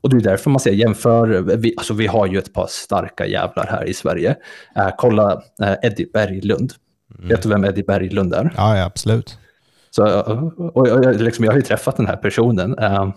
Och 0.00 0.10
det 0.10 0.16
är 0.16 0.30
därför 0.30 0.50
man 0.50 0.60
säger 0.60 0.76
jämför, 0.76 1.26
vi, 1.56 1.74
alltså 1.76 1.94
vi 1.94 2.06
har 2.06 2.26
ju 2.26 2.38
ett 2.38 2.52
par 2.52 2.66
starka 2.66 3.26
jävlar 3.26 3.66
här 3.66 3.84
i 3.88 3.94
Sverige. 3.94 4.36
Eh, 4.76 4.88
kolla 4.96 5.42
eh, 5.62 5.74
Eddie 5.82 6.10
Berglund. 6.12 6.72
Mm. 7.18 7.28
Vet 7.28 7.42
du 7.42 7.48
vem 7.48 7.64
Eddie 7.64 7.82
Berglund 7.82 8.34
är? 8.34 8.52
Ja, 8.56 8.76
ja 8.76 8.84
absolut. 8.84 9.38
Så, 9.90 10.20
och, 10.20 10.76
och, 10.76 10.88
och, 10.88 11.14
liksom, 11.14 11.44
jag 11.44 11.52
har 11.52 11.56
ju 11.56 11.62
träffat 11.62 11.96
den 11.96 12.06
här 12.06 12.16
personen, 12.16 12.78
eh, 12.78 13.08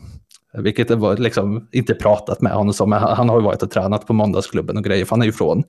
vilket 0.53 0.91
var 0.91 1.17
liksom 1.17 1.67
inte 1.71 1.93
pratat 1.93 2.41
med 2.41 2.51
honom 2.51 2.73
som, 2.73 2.89
men 2.89 2.99
han 2.99 3.29
har 3.29 3.39
ju 3.39 3.43
varit 3.43 3.63
och 3.63 3.71
tränat 3.71 4.07
på 4.07 4.13
måndagsklubben 4.13 4.77
och 4.77 4.83
grejer, 4.83 5.05
för 5.05 5.15
han 5.15 5.21
är 5.21 5.25
ju 5.25 5.31
från 5.31 5.63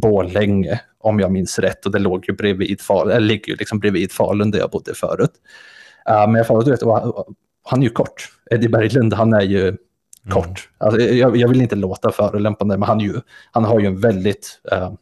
Borlänge, 0.00 0.80
om 0.98 1.20
jag 1.20 1.32
minns 1.32 1.58
rätt, 1.58 1.86
och 1.86 1.92
det 1.92 1.98
låg 1.98 2.24
ju 2.28 2.34
bredvid, 2.34 2.80
eller 2.90 3.20
ligger 3.20 3.48
ju 3.48 3.56
liksom 3.56 3.78
bredvid 3.78 4.12
Falun 4.12 4.50
där 4.50 4.58
jag 4.58 4.70
bodde 4.70 4.94
förut. 4.94 5.32
Uh, 6.10 6.26
men 6.26 6.34
jag 6.34 6.46
får, 6.46 6.64
du 6.64 6.70
vet, 6.70 6.80
han 7.64 7.78
är 7.78 7.82
ju 7.82 7.90
kort. 7.90 8.28
Eddie 8.50 8.68
Berglund, 8.68 9.14
han 9.14 9.32
är 9.32 9.42
ju 9.42 9.62
mm. 9.68 9.78
kort. 10.30 10.68
Alltså, 10.78 11.00
jag, 11.00 11.36
jag, 11.36 11.48
vill 11.48 11.60
inte 11.60 11.76
låta 11.76 12.12
förolämpande, 12.12 12.78
men 12.78 12.88
han, 12.88 13.00
ju, 13.00 13.20
han 13.50 13.64
har 13.64 13.80
ju 13.80 13.86
en 13.86 14.00
väldigt 14.00 14.60
uh, 14.72 14.92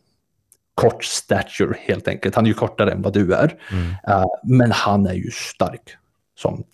kort 0.74 1.05
stature 1.05 1.76
helt 1.78 2.09
enkelt. 2.09 2.34
Han 2.34 2.45
är 2.45 2.49
ju 2.49 2.55
kortare 2.55 2.92
än 2.92 3.03
vad 3.03 3.12
du 3.12 3.34
är. 3.34 3.55
Mm. 3.72 3.86
Uh, 3.86 4.26
men 4.42 4.72
han 4.72 5.07
är 5.07 5.14
ju 5.14 5.30
stark. 5.30 5.97
Som, 6.36 6.64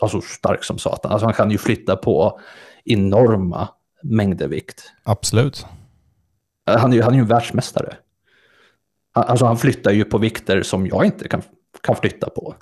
alltså 0.00 0.20
stark 0.20 0.64
som 0.64 0.78
satan. 0.78 1.12
Alltså 1.12 1.26
han 1.26 1.34
kan 1.34 1.50
ju 1.50 1.58
flytta 1.58 1.96
på 1.96 2.40
enorma 2.84 3.68
mängder 4.02 4.48
vikt. 4.48 4.92
Absolut. 5.04 5.66
Uh, 6.70 6.76
han 6.76 6.92
är 6.92 6.96
ju, 6.96 7.02
han 7.02 7.14
är 7.14 7.18
ju 7.18 7.24
världsmästare. 7.24 7.96
Alltså 9.12 9.44
han 9.44 9.56
flyttar 9.56 9.90
ju 9.90 10.04
på 10.04 10.18
vikter 10.18 10.62
som 10.62 10.86
jag 10.86 11.04
inte 11.04 11.28
kan, 11.28 11.42
kan 11.82 11.96
flytta 11.96 12.30
på. 12.30 12.54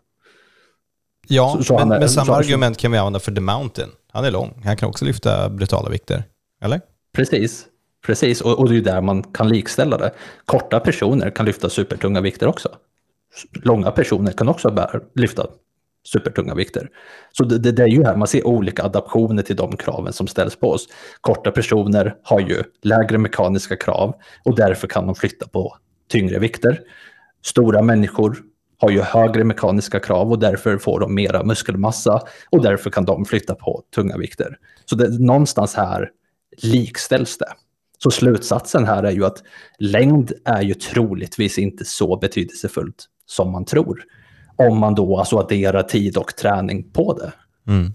Ja, 1.29 1.55
så, 1.57 1.65
så 1.65 1.79
men, 1.79 1.93
är, 1.93 2.01
men 2.01 2.09
samma 2.09 2.27
så, 2.27 2.35
argument 2.35 2.79
kan 2.79 2.93
vi 2.93 2.99
använda 2.99 3.19
för 3.19 3.33
The 3.33 3.41
Mountain. 3.41 3.91
Han 4.13 4.25
är 4.25 4.31
lång. 4.31 4.63
Han 4.65 4.77
kan 4.77 4.89
också 4.89 5.05
lyfta 5.05 5.49
brutala 5.49 5.91
vikter. 5.91 6.25
Eller? 6.63 6.81
Precis. 7.13 7.67
Precis, 8.07 8.41
och, 8.41 8.59
och 8.59 8.69
det 8.69 8.77
är 8.77 8.81
där 8.81 9.01
man 9.01 9.23
kan 9.23 9.49
likställa 9.49 9.99
det. 9.99 10.13
Korta 10.45 10.81
personer 10.81 11.31
kan 11.31 11.47
lyfta 11.47 11.71
supertunga 11.71 12.21
vikter 12.21 12.47
också. 12.47 12.69
Långa 13.53 13.91
personer 13.91 14.33
kan 14.33 14.49
också 14.49 14.71
bära, 14.71 15.01
lyfta 15.15 15.47
supertunga 16.05 16.55
vikter. 16.55 16.89
Så 17.33 17.45
det, 17.45 17.59
det, 17.59 17.73
det, 17.73 17.83
är 17.83 17.87
ju 17.87 18.05
här 18.05 18.17
man 18.17 18.29
ser 18.29 18.47
olika 18.47 18.83
adaptioner 18.83 19.43
till 19.43 19.57
de 19.57 19.77
kraven 19.77 20.13
som 20.13 20.27
ställs 20.27 20.57
på 20.57 20.71
oss. 20.71 20.89
Korta 21.21 21.51
personer 21.51 22.17
har 22.23 22.41
ju 22.41 22.63
lägre 22.83 23.19
mekaniska 23.19 23.77
krav 23.77 24.15
och 24.45 24.57
därför 24.57 24.87
kan 24.87 25.07
de 25.07 25.15
flytta 25.15 25.49
på 25.49 25.77
tyngre 26.09 26.39
vikter. 26.39 26.81
Stora 27.43 27.83
människor 27.83 28.37
har 28.79 28.91
ju 28.91 29.01
högre 29.01 29.45
mekaniska 29.45 30.01
krav 30.01 30.31
och 30.31 30.39
därför 30.39 30.79
får 30.79 31.01
de 31.01 31.15
mera 31.15 31.45
muskelmassa 31.45 32.21
och 32.51 32.63
därför 32.63 32.91
kan 32.91 33.05
de 33.05 33.25
flytta 33.25 33.55
på 33.55 33.83
tunga 33.95 34.17
vikter. 34.17 34.59
Så 34.85 34.97
det, 34.97 35.19
någonstans 35.19 35.75
här 35.75 36.11
likställs 36.63 37.39
det. 37.39 37.53
Så 37.99 38.11
slutsatsen 38.11 38.85
här 38.85 39.03
är 39.03 39.11
ju 39.11 39.25
att 39.25 39.43
längd 39.79 40.33
är 40.45 40.63
ju 40.63 40.75
troligtvis 40.75 41.59
inte 41.59 41.85
så 41.85 42.17
betydelsefullt 42.17 43.05
som 43.27 43.53
man 43.53 43.65
tror. 43.65 44.05
Om 44.57 44.79
man 44.79 44.95
då 44.95 45.19
alltså 45.19 45.39
adderar 45.39 45.83
tid 45.83 46.17
och 46.17 46.37
träning 46.37 46.91
på 46.93 47.19
det. 47.19 47.33
Mm. 47.73 47.95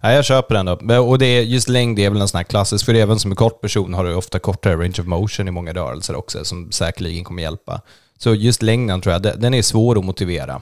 Ja, 0.00 0.12
jag 0.12 0.24
köper 0.24 0.54
den 0.54 0.66
då. 0.66 0.98
Och 0.98 1.18
det 1.18 1.26
är, 1.26 1.42
just 1.42 1.68
längd 1.68 1.98
är 1.98 2.10
väl 2.10 2.20
en 2.20 2.28
sån 2.28 2.38
här 2.38 2.44
klassisk, 2.44 2.84
för 2.84 2.94
även 2.94 3.18
som 3.18 3.30
en 3.30 3.36
kort 3.36 3.60
person 3.60 3.94
har 3.94 4.04
du 4.04 4.14
ofta 4.14 4.38
kortare 4.38 4.76
range 4.76 4.96
of 5.00 5.06
motion 5.06 5.48
i 5.48 5.50
många 5.50 5.72
rörelser 5.72 6.16
också, 6.16 6.44
som 6.44 6.72
säkerligen 6.72 7.24
kommer 7.24 7.42
hjälpa. 7.42 7.80
Så 8.18 8.34
just 8.34 8.62
längden 8.62 9.00
tror 9.00 9.12
jag, 9.12 9.22
den 9.22 9.54
är 9.54 9.62
svår 9.62 9.98
att 9.98 10.04
motivera. 10.04 10.60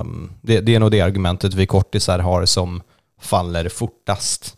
Um, 0.00 0.32
det, 0.42 0.60
det, 0.60 0.74
är 0.74 0.80
nog 0.80 0.90
det 0.90 1.00
argumentet 1.00 1.54
vi 1.54 1.66
kortisar 1.66 2.18
har 2.18 2.44
som 2.44 2.82
faller 3.20 3.68
fortast. 3.68 4.54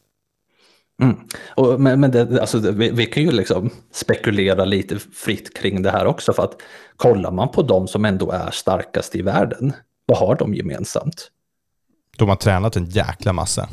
Mm. 1.03 1.16
Och, 1.55 1.81
men 1.81 2.01
men 2.01 2.11
det, 2.11 2.41
alltså, 2.41 2.59
vi, 2.59 2.91
vi, 2.91 3.07
kan 3.07 3.23
ju 3.23 3.31
liksom 3.31 3.71
spekulera 3.93 4.64
lite 4.64 4.99
fritt 4.99 5.57
kring 5.57 5.83
det 5.83 5.91
här 5.91 6.07
också 6.07 6.33
för 6.33 6.43
att 6.43 6.57
kollar 6.97 7.31
man 7.31 7.49
på 7.49 7.62
de 7.62 7.89
som 7.89 8.05
ändå 8.05 8.31
är 8.31 8.51
starkast 8.51 9.16
i 9.16 9.23
världen, 9.23 9.73
vad 10.09 10.19
har 10.19 10.35
de 10.35 10.55
gemensamt? 10.55 11.31
De 12.19 12.29
har 12.29 12.37
tränat 12.37 12.77
en 12.77 12.85
jäkla 12.85 13.33
massa. 13.33 13.69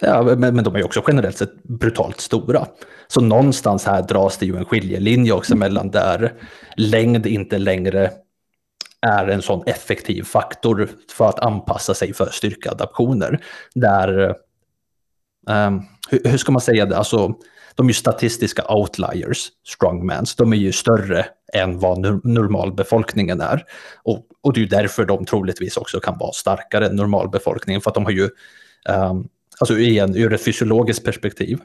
Ja, 0.00 0.22
men, 0.22 0.54
men 0.54 0.64
de 0.64 0.74
är 0.74 0.78
ju 0.78 0.84
också 0.84 1.02
generellt 1.06 1.36
sett 1.36 1.62
brutalt 1.62 2.20
stora. 2.20 2.66
Så 3.08 3.20
någonstans 3.20 3.84
här 3.84 4.02
dras 4.02 4.38
det 4.38 4.46
ju 4.46 4.56
en 4.56 4.64
skiljelinje 4.64 5.32
också 5.32 5.56
mellan 5.56 5.90
där 5.90 6.34
längd 6.76 7.26
inte 7.26 7.58
längre 7.58 8.10
är 9.00 9.28
en 9.28 9.42
sån 9.42 9.62
effektiv 9.66 10.22
faktor 10.22 10.88
för 11.10 11.28
att 11.28 11.40
anpassa 11.40 11.94
sig 11.94 12.14
för 12.14 12.30
styrkeadaptioner. 12.32 13.44
Där 13.74 14.34
um, 15.46 15.82
hur, 16.10 16.20
hur, 16.24 16.38
ska 16.38 16.52
man 16.52 16.60
säga 16.60 16.86
det, 16.86 16.96
alltså 16.96 17.34
de 17.74 17.86
är 17.86 17.90
ju 17.90 17.94
statistiska 17.94 18.62
outliers, 18.68 19.48
strongmans. 19.66 20.36
De 20.36 20.52
är 20.52 20.56
ju 20.56 20.72
större 20.72 21.26
än 21.52 21.78
vad 21.78 22.24
normalbefolkningen 22.24 23.40
är. 23.40 23.64
Och, 24.02 24.26
och 24.40 24.52
det 24.52 24.58
är 24.58 24.62
ju 24.62 24.68
därför 24.68 25.04
de 25.04 25.24
troligtvis 25.24 25.76
också 25.76 26.00
kan 26.00 26.18
vara 26.18 26.32
starkare 26.32 26.86
än 26.86 26.96
normalbefolkningen, 26.96 27.80
för 27.80 27.90
att 27.90 27.94
de 27.94 28.04
har 28.04 28.12
ju, 28.12 28.28
um, 28.88 29.28
alltså 29.60 29.78
igen, 29.78 30.16
ur 30.16 30.32
ett 30.32 30.44
fysiologiskt 30.44 31.04
perspektiv, 31.04 31.58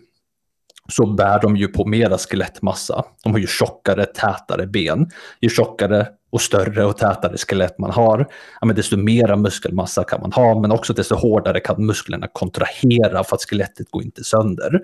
så 0.90 1.06
bär 1.06 1.40
de 1.42 1.58
ju 1.58 1.68
på 1.68 1.86
mera 1.86 2.18
skelettmassa. 2.18 3.06
De 3.24 3.32
har 3.32 3.40
ju 3.40 3.48
tjockare, 3.48 4.06
tätare 4.06 4.68
ben. 4.68 5.10
Ju 5.42 5.50
tjockare 5.50 6.08
och 6.32 6.42
större 6.42 6.86
och 6.86 6.98
tätare 6.98 7.38
skelett 7.38 7.80
man 7.80 7.92
har, 7.92 8.28
ja, 8.62 8.68
men 8.68 8.76
desto 8.76 8.98
mera 8.98 9.36
muskelmassa 9.36 10.04
kan 10.04 10.22
man 10.22 10.32
ha, 10.32 10.62
men 10.62 10.72
också 10.72 10.94
desto 10.94 11.16
hårdare 11.16 11.60
kan 11.60 11.86
musklerna 11.86 12.28
kontrahera 12.34 13.24
för 13.24 13.36
att 13.36 13.42
skelettet 13.42 13.92
går 13.92 14.04
inte 14.04 14.24
sönder. 14.24 14.82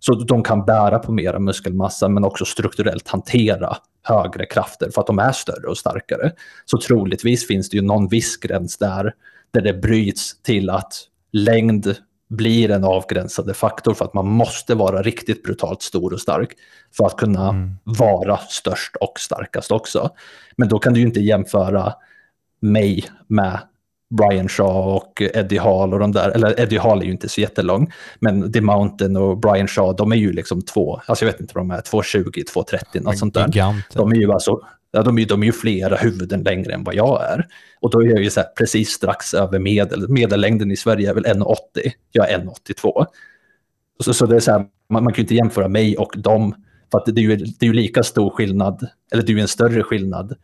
Så 0.00 0.14
de 0.14 0.42
kan 0.42 0.64
bära 0.64 0.98
på 0.98 1.12
mera 1.12 1.38
muskelmassa, 1.38 2.08
men 2.08 2.24
också 2.24 2.44
strukturellt 2.44 3.08
hantera 3.08 3.76
högre 4.02 4.46
krafter 4.46 4.90
för 4.94 5.00
att 5.00 5.06
de 5.06 5.18
är 5.18 5.32
större 5.32 5.66
och 5.66 5.78
starkare. 5.78 6.32
Så 6.64 6.78
troligtvis 6.78 7.46
finns 7.46 7.70
det 7.70 7.76
ju 7.76 7.82
någon 7.82 8.08
viss 8.08 8.36
gräns 8.36 8.78
där, 8.78 9.14
där 9.50 9.60
det 9.60 9.74
bryts 9.74 10.42
till 10.42 10.70
att 10.70 10.92
längd 11.32 11.96
blir 12.28 12.70
en 12.70 12.84
avgränsande 12.84 13.54
faktor 13.54 13.94
för 13.94 14.04
att 14.04 14.14
man 14.14 14.26
måste 14.26 14.74
vara 14.74 15.02
riktigt 15.02 15.42
brutalt 15.42 15.82
stor 15.82 16.12
och 16.12 16.20
stark 16.20 16.52
för 16.96 17.06
att 17.06 17.16
kunna 17.16 17.48
mm. 17.48 17.76
vara 17.84 18.36
störst 18.36 18.96
och 18.96 19.20
starkast 19.20 19.70
också. 19.70 20.10
Men 20.56 20.68
då 20.68 20.78
kan 20.78 20.92
du 20.94 21.00
ju 21.00 21.06
inte 21.06 21.20
jämföra 21.20 21.92
mig 22.60 23.04
med 23.26 23.58
Brian 24.10 24.48
Shaw 24.48 24.96
och 24.96 25.22
Eddie 25.22 25.58
Hall 25.58 25.94
och 25.94 26.00
de 26.00 26.12
där, 26.12 26.30
eller 26.30 26.60
Eddie 26.60 26.78
Hall 26.78 27.00
är 27.00 27.04
ju 27.04 27.12
inte 27.12 27.28
så 27.28 27.40
jättelång, 27.40 27.92
men 28.20 28.52
The 28.52 28.60
Mountain 28.60 29.16
och 29.16 29.38
Brian 29.38 29.68
Shaw, 29.68 29.96
de 29.96 30.12
är 30.12 30.16
ju 30.16 30.32
liksom 30.32 30.62
två, 30.62 31.00
alltså 31.06 31.24
jag 31.24 31.32
vet 31.32 31.40
inte 31.40 31.52
vad 31.54 31.64
de 31.64 31.70
är, 31.70 31.80
2,20, 31.80 32.24
2,30, 32.54 33.02
något 33.02 33.18
sånt 33.18 33.34
där. 33.34 33.46
Giganten. 33.46 33.82
De 33.94 34.10
är 34.12 34.16
ju 34.16 34.32
alltså, 34.32 34.60
ja, 34.90 35.02
de 35.02 35.18
är, 35.18 35.26
de 35.26 35.42
är 35.42 35.46
ju 35.46 35.52
flera 35.52 35.96
huvuden 35.96 36.42
längre 36.42 36.72
än 36.72 36.84
vad 36.84 36.94
jag 36.94 37.24
är. 37.24 37.46
Och 37.80 37.90
då 37.90 38.02
är 38.02 38.06
jag 38.06 38.22
ju 38.22 38.30
så 38.30 38.40
här, 38.40 38.48
precis 38.58 38.90
strax 38.90 39.34
över 39.34 39.58
medel, 39.58 40.08
medellängden 40.08 40.70
i 40.70 40.76
Sverige 40.76 41.10
är 41.10 41.14
väl 41.14 41.24
1,80, 41.24 41.56
jag 42.12 42.30
är 42.30 42.38
1,82. 42.38 43.06
Så, 44.04 44.14
så 44.14 44.26
det 44.26 44.36
är 44.36 44.40
så 44.40 44.52
här, 44.52 44.64
man, 44.88 45.04
man 45.04 45.12
kan 45.12 45.16
ju 45.16 45.22
inte 45.22 45.34
jämföra 45.34 45.68
mig 45.68 45.96
och 45.96 46.14
dem, 46.16 46.54
för 46.90 46.98
att 46.98 47.06
det 47.06 47.20
är 47.20 47.22
ju, 47.22 47.36
det 47.36 47.62
är 47.62 47.66
ju 47.66 47.72
lika 47.72 48.02
stor 48.02 48.30
skillnad, 48.30 48.88
eller 49.12 49.22
det 49.22 49.32
är 49.32 49.34
ju 49.34 49.40
en 49.40 49.48
större 49.48 49.82
skillnad 49.82 50.36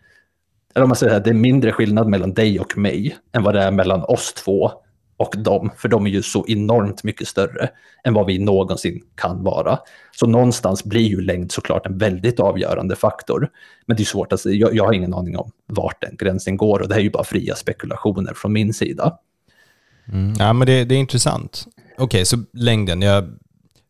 eller 0.76 0.84
om 0.84 0.88
man 0.88 0.96
säger 0.96 1.12
här, 1.12 1.20
det 1.20 1.30
är 1.30 1.34
mindre 1.34 1.72
skillnad 1.72 2.08
mellan 2.08 2.34
dig 2.34 2.60
och 2.60 2.78
mig 2.78 3.16
än 3.32 3.42
vad 3.42 3.54
det 3.54 3.62
är 3.62 3.70
mellan 3.70 4.02
oss 4.02 4.32
två 4.32 4.70
och 5.16 5.34
dem, 5.36 5.70
för 5.76 5.88
de 5.88 6.06
är 6.06 6.10
ju 6.10 6.22
så 6.22 6.44
enormt 6.48 7.04
mycket 7.04 7.28
större 7.28 7.68
än 8.04 8.14
vad 8.14 8.26
vi 8.26 8.38
någonsin 8.38 9.02
kan 9.14 9.44
vara. 9.44 9.78
Så 10.16 10.26
någonstans 10.26 10.84
blir 10.84 11.06
ju 11.06 11.20
längd 11.20 11.52
såklart 11.52 11.86
en 11.86 11.98
väldigt 11.98 12.40
avgörande 12.40 12.96
faktor. 12.96 13.50
Men 13.86 13.96
det 13.96 14.02
är 14.02 14.04
svårt 14.04 14.32
att 14.32 14.40
säga, 14.40 14.54
jag, 14.54 14.74
jag 14.74 14.84
har 14.84 14.92
ingen 14.92 15.14
aning 15.14 15.36
om 15.36 15.50
vart 15.66 16.00
den 16.00 16.16
gränsen 16.16 16.56
går 16.56 16.80
och 16.80 16.88
det 16.88 16.94
här 16.94 17.00
är 17.00 17.04
ju 17.04 17.10
bara 17.10 17.24
fria 17.24 17.54
spekulationer 17.54 18.34
från 18.34 18.52
min 18.52 18.74
sida. 18.74 19.18
Mm. 20.12 20.34
Ja, 20.38 20.52
men 20.52 20.66
det, 20.66 20.84
det 20.84 20.94
är 20.94 20.98
intressant. 20.98 21.64
Okej, 21.94 22.04
okay, 22.04 22.24
så 22.24 22.36
längden, 22.52 23.02
jag 23.02 23.24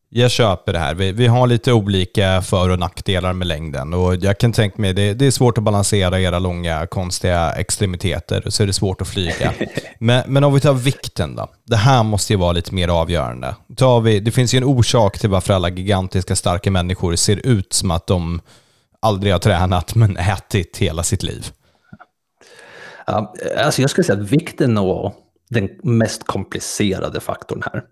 jag 0.09 0.31
köper 0.31 0.73
det 0.73 0.79
här. 0.79 0.95
Vi, 0.95 1.13
vi, 1.13 1.27
har 1.27 1.47
lite 1.47 1.73
olika 1.73 2.43
för 2.43 2.71
och 2.71 2.79
nackdelar 2.79 3.33
med 3.33 3.47
längden 3.47 3.95
och 3.95 4.17
jag 4.17 4.39
kan 4.39 4.53
tänka 4.53 4.83
mig 4.83 4.93
det, 4.93 5.15
det 5.15 5.27
är 5.27 5.31
svårt 5.31 5.59
att 5.59 5.65
balansera 5.65 6.21
era 6.21 6.39
långa 6.39 6.87
konstiga 6.87 7.53
extremiteter 7.53 8.43
så 8.47 8.63
är 8.63 8.67
det 8.67 8.73
svårt 8.73 9.01
att 9.01 9.09
flyga. 9.09 9.53
Men, 9.99 10.23
men 10.27 10.45
om 10.45 10.55
vi 10.55 10.61
tar 10.61 10.75
vikten 10.75 11.37
då. 11.37 11.49
Det 11.65 11.77
här 11.77 12.03
måste 12.03 12.33
ju 12.33 12.39
vara 12.39 12.53
lite 12.53 12.75
mer 12.75 12.89
avgörande. 12.89 13.57
Tar 13.77 14.01
vi, 14.01 14.21
det 14.21 14.31
finns 14.31 14.55
ju 14.55 14.57
en 14.57 14.65
orsak 14.65 15.19
till 15.19 15.31
varför 15.31 15.55
alla 15.55 15.69
gigantiska 15.69 16.37
starka 16.37 16.71
människor 16.71 17.17
ser 17.17 17.47
ut 17.47 17.73
som 17.73 17.91
att 17.91 18.07
de 18.07 18.41
aldrig 19.01 19.33
har 19.33 19.39
tränat 19.39 19.95
men 19.95 20.17
ätit 20.17 20.77
hela 20.79 21.03
sitt 21.03 21.23
liv. 21.23 21.47
Ja, 23.07 23.35
alltså 23.65 23.81
jag 23.81 23.91
skulle 23.91 24.05
säga 24.05 24.19
att 24.21 24.31
vikten 24.31 24.77
är 24.77 25.13
den 25.51 25.69
mest 25.83 26.27
komplicerade 26.27 27.21
faktorn 27.21 27.63
här. 27.73 27.83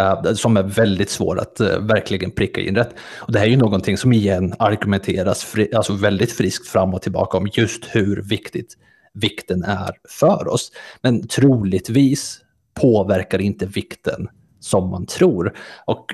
Uh, 0.00 0.32
som 0.34 0.56
är 0.56 0.62
väldigt 0.62 1.10
svår 1.10 1.40
att 1.40 1.60
uh, 1.60 1.78
verkligen 1.78 2.30
pricka 2.30 2.60
in 2.60 2.76
rätt. 2.76 2.94
Och 3.16 3.32
det 3.32 3.38
här 3.38 3.46
är 3.46 3.50
ju 3.50 3.56
någonting 3.56 3.96
som 3.96 4.12
igen 4.12 4.54
argumenteras 4.58 5.44
fri, 5.44 5.74
alltså 5.74 5.92
väldigt 5.92 6.32
friskt 6.32 6.68
fram 6.68 6.94
och 6.94 7.02
tillbaka 7.02 7.36
om 7.36 7.48
just 7.52 7.84
hur 7.90 8.22
viktigt 8.22 8.76
vikten 9.14 9.62
är 9.62 9.90
för 10.08 10.48
oss. 10.48 10.72
Men 11.02 11.28
troligtvis 11.28 12.40
påverkar 12.80 13.40
inte 13.40 13.66
vikten 13.66 14.28
som 14.60 14.90
man 14.90 15.06
tror. 15.06 15.56
Och 15.84 16.06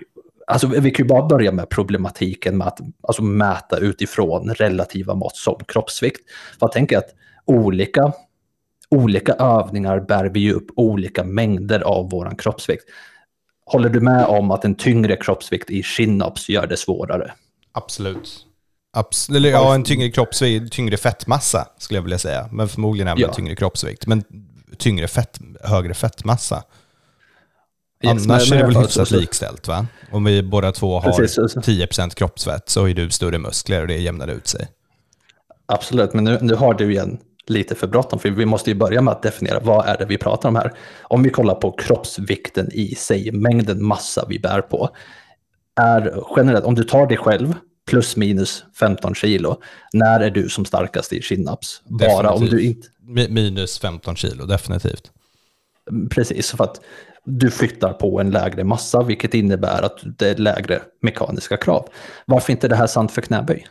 alltså, 0.47 0.66
vi 0.66 0.91
kan 0.91 1.07
ju 1.07 1.09
bara 1.09 1.26
börja 1.26 1.53
med 1.53 1.68
problematiken 1.68 2.59
med 2.59 2.66
att 2.66 2.80
alltså, 3.03 3.22
mäta 3.22 3.78
utifrån 3.78 4.55
relativa 4.55 5.14
mått 5.14 5.37
som 5.37 5.57
kroppsvikt. 5.68 6.30
För 6.59 6.66
jag 6.66 6.72
tänker 6.72 6.99
att 6.99 7.14
olika 7.45 8.12
olika 8.91 9.32
övningar 9.32 10.01
bär 10.01 10.24
vi 10.24 10.53
upp 10.53 10.66
olika 10.76 11.24
mängder 11.24 11.80
av 11.80 12.11
vår 12.11 12.39
kroppsvikt. 12.39 12.85
Håller 13.66 13.88
du 13.88 14.00
med 14.00 14.26
om 14.26 14.50
att 14.50 14.64
en 14.64 14.74
tyngre 14.74 15.16
kroppsvikt 15.16 15.70
i 15.70 15.82
chin-ups 15.82 16.50
gör 16.50 16.66
det 16.66 16.76
svårare? 16.76 17.32
Absolut. 17.72 18.46
Absolut. 18.92 19.52
Ja, 19.52 19.74
en 19.74 19.84
tyngre 19.84 20.10
kroppsvikt, 20.10 20.72
tyngre 20.72 20.96
fettmassa 20.96 21.68
skulle 21.78 21.98
jag 21.98 22.02
vilja 22.02 22.18
säga. 22.18 22.48
Men 22.52 22.68
förmodligen 22.68 23.08
även 23.08 23.20
ja. 23.20 23.32
tyngre 23.32 23.56
kroppsvikt. 23.56 24.06
Men 24.06 24.24
tyngre 24.78 25.08
fett, 25.08 25.38
högre 25.60 25.94
fettmassa. 25.94 26.62
Yes, 28.04 28.10
Annars 28.10 28.50
men, 28.50 28.58
är 28.58 28.62
det 28.62 28.74
väl 28.74 28.82
hyfsat 28.82 29.10
likställt 29.10 29.68
va? 29.68 29.86
Om 30.12 30.24
vi 30.24 30.42
båda 30.42 30.72
två 30.72 31.00
har 31.00 31.12
Precis, 31.12 31.56
10% 31.56 32.14
kroppsfett 32.14 32.68
så 32.68 32.80
har 32.80 32.86
ju 32.86 32.94
du 32.94 33.10
större 33.10 33.38
muskler 33.38 33.80
och 33.80 33.88
det 33.88 33.96
jämnar 33.96 34.28
ut 34.28 34.46
sig. 34.46 34.68
Absolut, 35.66 36.14
men 36.14 36.24
nu, 36.24 36.38
nu 36.40 36.54
har 36.54 36.74
du 36.74 36.92
igen 36.92 37.18
lite 37.47 37.74
för 37.74 37.86
bråttom, 37.86 38.18
för 38.18 38.30
vi 38.30 38.47
måste 38.47 38.70
ju 38.70 38.76
börja 38.76 39.01
med 39.01 39.12
att 39.12 39.22
definiera 39.22 39.61
vad 39.61 39.86
är 39.86 39.99
det 39.99 40.05
vi 40.05 40.18
pratar 40.18 40.49
om 40.49 40.57
här. 40.57 40.72
Om 41.03 41.22
vi 41.22 41.30
kollar 41.30 41.55
på 41.55 41.72
kroppsvikten 41.72 42.68
i 42.72 42.95
sig, 42.95 43.32
mängden 43.32 43.84
massa 43.84 44.26
vi 44.28 44.38
bär 44.38 44.61
på, 44.61 44.90
är 45.80 46.22
generellt, 46.36 46.64
om 46.64 46.74
du 46.74 46.84
tar 46.84 47.07
dig 47.07 47.16
själv 47.16 47.55
plus 47.86 48.16
minus 48.16 48.64
15 48.78 49.14
kilo, 49.14 49.61
när 49.92 50.20
är 50.20 50.30
du 50.30 50.49
som 50.49 50.64
starkast 50.64 51.12
i 51.12 51.20
chin-ups? 51.20 51.82
Bara 51.84 52.30
om 52.30 52.47
du 52.47 52.62
inte... 52.62 52.88
Minus 53.28 53.78
15 53.78 54.16
kilo, 54.16 54.47
definitivt. 54.47 55.11
Precis, 56.11 56.51
för 56.51 56.64
att 56.64 56.80
du 57.24 57.51
flyttar 57.51 57.92
på 57.92 58.20
en 58.20 58.30
lägre 58.30 58.64
massa, 58.64 59.03
vilket 59.03 59.34
innebär 59.34 59.82
att 59.82 59.99
det 60.18 60.28
är 60.28 60.36
lägre 60.36 60.82
mekaniska 61.03 61.57
krav. 61.57 61.88
Varför 62.26 62.53
inte 62.53 62.68
det 62.68 62.76
här 62.76 62.86
sant 62.86 63.12
för 63.12 63.22
knäböj? 63.22 63.66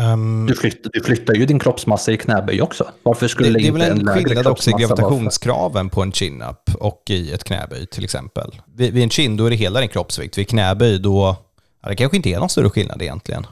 Um, 0.00 0.46
du, 0.46 0.54
flyttar, 0.54 0.90
du 0.92 1.00
flyttar 1.00 1.34
ju 1.34 1.46
din 1.46 1.58
kroppsmassa 1.58 2.12
i 2.12 2.16
knäböj 2.16 2.62
också. 2.62 2.90
Varför 3.02 3.28
skulle 3.28 3.48
det, 3.48 3.58
det 3.58 3.68
en 3.68 3.76
är 3.76 3.88
väl 3.88 3.98
en 3.98 4.06
skillnad 4.06 4.46
också 4.46 4.70
i 4.70 4.72
gravitationskraven 4.72 5.90
på 5.90 6.02
en 6.02 6.12
chin-up 6.12 6.74
och 6.74 7.02
i 7.10 7.32
ett 7.32 7.44
knäböj 7.44 7.86
till 7.86 8.04
exempel. 8.04 8.60
Vid, 8.74 8.92
vid 8.92 9.02
en 9.02 9.10
chin 9.10 9.36
då 9.36 9.46
är 9.46 9.50
det 9.50 9.56
hela 9.56 9.80
din 9.80 9.88
kroppsvikt. 9.88 10.38
Vid 10.38 10.48
knäböj 10.48 10.98
då, 10.98 11.36
ja, 11.82 11.88
det 11.88 11.96
kanske 11.96 12.16
inte 12.16 12.30
är 12.30 12.38
någon 12.38 12.48
större 12.48 12.70
skillnad 12.70 13.02
egentligen. 13.02 13.46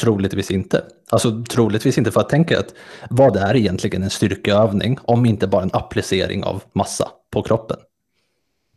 Troligtvis 0.00 0.50
inte. 0.50 0.84
Alltså 1.10 1.44
troligtvis 1.50 1.98
inte 1.98 2.10
för 2.10 2.20
att 2.20 2.28
tänka 2.28 2.58
att 2.58 2.74
vad 3.10 3.36
är 3.36 3.56
egentligen 3.56 4.02
en 4.02 4.10
styrkeövning 4.10 4.98
om 5.02 5.26
inte 5.26 5.46
bara 5.46 5.62
en 5.62 5.70
applicering 5.72 6.44
av 6.44 6.62
massa 6.72 7.08
på 7.32 7.42
kroppen? 7.42 7.76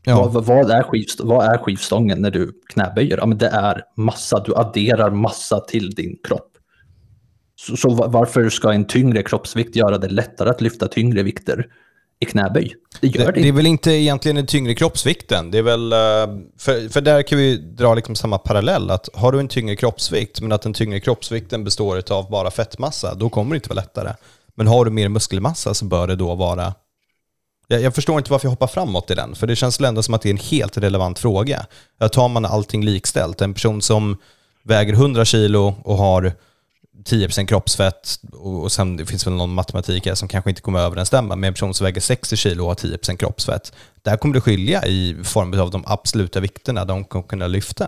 Ja. 0.03 0.27
Vad, 0.27 0.45
vad, 0.45 0.71
är 0.71 0.83
skivst 0.83 1.19
vad 1.19 1.45
är 1.45 1.57
skivstången 1.57 2.21
när 2.21 2.31
du 2.31 2.51
knäböjer? 2.73 3.17
Ja, 3.17 3.25
men 3.25 3.37
det 3.37 3.47
är 3.47 3.83
massa, 3.97 4.39
du 4.39 4.55
adderar 4.55 5.11
massa 5.11 5.59
till 5.59 5.89
din 5.89 6.17
kropp. 6.27 6.47
Så, 7.55 7.77
så 7.77 7.89
varför 7.89 8.49
ska 8.49 8.71
en 8.71 8.85
tyngre 8.85 9.23
kroppsvikt 9.23 9.75
göra 9.75 9.97
det 9.97 10.09
lättare 10.09 10.49
att 10.49 10.61
lyfta 10.61 10.87
tyngre 10.87 11.23
vikter 11.23 11.67
i 12.19 12.25
knäböj? 12.25 12.75
Det 13.01 13.07
gör 13.07 13.25
det, 13.25 13.31
det. 13.31 13.41
Det 13.41 13.47
är 13.47 13.51
väl 13.51 13.65
inte 13.65 13.91
egentligen 13.91 14.35
den 14.35 14.45
tyngre 14.45 14.75
kroppsvikten. 14.75 15.51
Det 15.51 15.57
är 15.57 15.61
väl, 15.61 15.93
eh, 15.93 15.97
för, 16.59 16.89
för 16.89 17.01
där 17.01 17.23
kan 17.23 17.37
vi 17.37 17.57
dra 17.57 17.95
liksom 17.95 18.15
samma 18.15 18.37
parallell. 18.37 18.89
Att 18.89 19.09
har 19.13 19.31
du 19.31 19.39
en 19.39 19.47
tyngre 19.47 19.75
kroppsvikt, 19.75 20.41
men 20.41 20.51
att 20.51 20.61
den 20.61 20.73
tyngre 20.73 20.99
kroppsvikten 20.99 21.63
består 21.63 22.11
av 22.11 22.29
bara 22.29 22.51
fettmassa, 22.51 23.15
då 23.15 23.29
kommer 23.29 23.51
det 23.51 23.55
inte 23.55 23.69
vara 23.69 23.81
lättare. 23.81 24.13
Men 24.55 24.67
har 24.67 24.85
du 24.85 24.91
mer 24.91 25.09
muskelmassa 25.09 25.73
så 25.73 25.85
bör 25.85 26.07
det 26.07 26.15
då 26.15 26.35
vara 26.35 26.73
jag, 27.71 27.81
jag, 27.81 27.95
förstår 27.95 28.17
inte 28.17 28.31
varför 28.31 28.45
jag 28.45 28.51
hoppar 28.51 28.67
framåt 28.67 29.11
i 29.11 29.15
den, 29.15 29.35
för 29.35 29.47
det 29.47 29.55
känns 29.55 29.79
väl 29.79 29.85
ändå 29.85 30.03
som 30.03 30.13
att 30.13 30.21
det 30.21 30.29
är 30.29 30.33
en 30.33 30.37
helt 30.37 30.77
relevant 30.77 31.19
fråga. 31.19 31.65
Tar 32.11 32.27
man 32.27 32.45
allting 32.45 32.85
likställt, 32.85 33.41
en 33.41 33.53
person 33.53 33.81
som 33.81 34.17
väger 34.63 34.93
100 34.93 35.25
kilo 35.25 35.75
och 35.83 35.97
har 35.97 36.33
10% 37.03 37.45
kroppsfett 37.45 38.19
och 38.33 38.71
sen 38.71 38.97
det 38.97 39.05
finns 39.05 39.27
väl 39.27 39.33
någon 39.33 39.53
matematik 39.53 40.05
här 40.05 40.15
som 40.15 40.27
kanske 40.27 40.49
inte 40.49 40.61
kommer 40.61 40.79
överensstämma 40.79 41.35
med 41.35 41.47
en 41.47 41.53
person 41.53 41.73
som 41.73 41.85
väger 41.85 42.01
60 42.01 42.35
kilo 42.35 42.63
och 42.63 42.67
har 42.67 42.75
10% 42.75 43.17
kroppsfett. 43.17 43.73
Där 44.01 44.17
kommer 44.17 44.35
det 44.35 44.41
skilja 44.41 44.85
i 44.85 45.17
form 45.23 45.59
av 45.59 45.71
de 45.71 45.83
absoluta 45.87 46.39
vikterna 46.39 46.85
de 46.85 47.03
kommer 47.03 47.27
kunna 47.27 47.47
lyfta. 47.47 47.87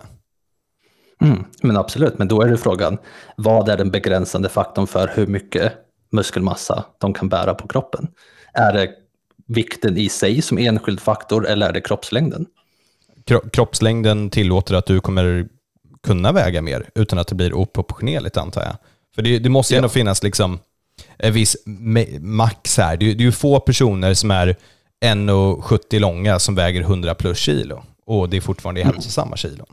Mm, 1.22 1.44
men 1.62 1.76
absolut, 1.76 2.18
men 2.18 2.28
då 2.28 2.42
är 2.42 2.48
det 2.48 2.56
frågan, 2.56 2.98
vad 3.36 3.68
är 3.68 3.76
den 3.76 3.90
begränsande 3.90 4.48
faktorn 4.48 4.86
för 4.86 5.12
hur 5.14 5.26
mycket 5.26 5.72
muskelmassa 6.12 6.84
de 6.98 7.14
kan 7.14 7.28
bära 7.28 7.54
på 7.54 7.68
kroppen? 7.68 8.08
Är 8.52 8.72
det 8.72 9.03
vikten 9.46 9.98
i 9.98 10.08
sig 10.08 10.42
som 10.42 10.58
enskild 10.58 11.00
faktor 11.00 11.46
eller 11.46 11.68
är 11.68 11.72
det 11.72 11.80
kroppslängden? 11.80 12.46
Kroppslängden 13.52 14.30
tillåter 14.30 14.74
att 14.74 14.86
du 14.86 15.00
kommer 15.00 15.48
kunna 16.02 16.32
väga 16.32 16.62
mer 16.62 16.90
utan 16.94 17.18
att 17.18 17.28
det 17.28 17.34
blir 17.34 17.54
oproportionerligt 17.54 18.36
antar 18.36 18.62
jag. 18.62 18.76
För 19.14 19.22
det, 19.22 19.38
det 19.38 19.48
måste 19.48 19.74
ju 19.74 19.76
ändå 19.76 19.88
finnas 19.88 20.22
liksom 20.22 20.58
en 21.18 21.32
viss 21.32 21.56
max 22.20 22.78
här. 22.78 22.96
Det 22.96 23.10
är 23.10 23.14
ju 23.14 23.32
få 23.32 23.60
personer 23.60 24.14
som 24.14 24.30
är 24.30 24.56
1,70 25.04 25.98
långa 25.98 26.38
som 26.38 26.54
väger 26.54 26.80
100 26.80 27.14
plus 27.14 27.38
kilo 27.38 27.82
och 28.06 28.28
det 28.28 28.36
är 28.36 28.40
fortfarande 28.40 28.80
mm. 28.80 28.94
hälsosamma 28.94 29.36
kilon. 29.36 29.66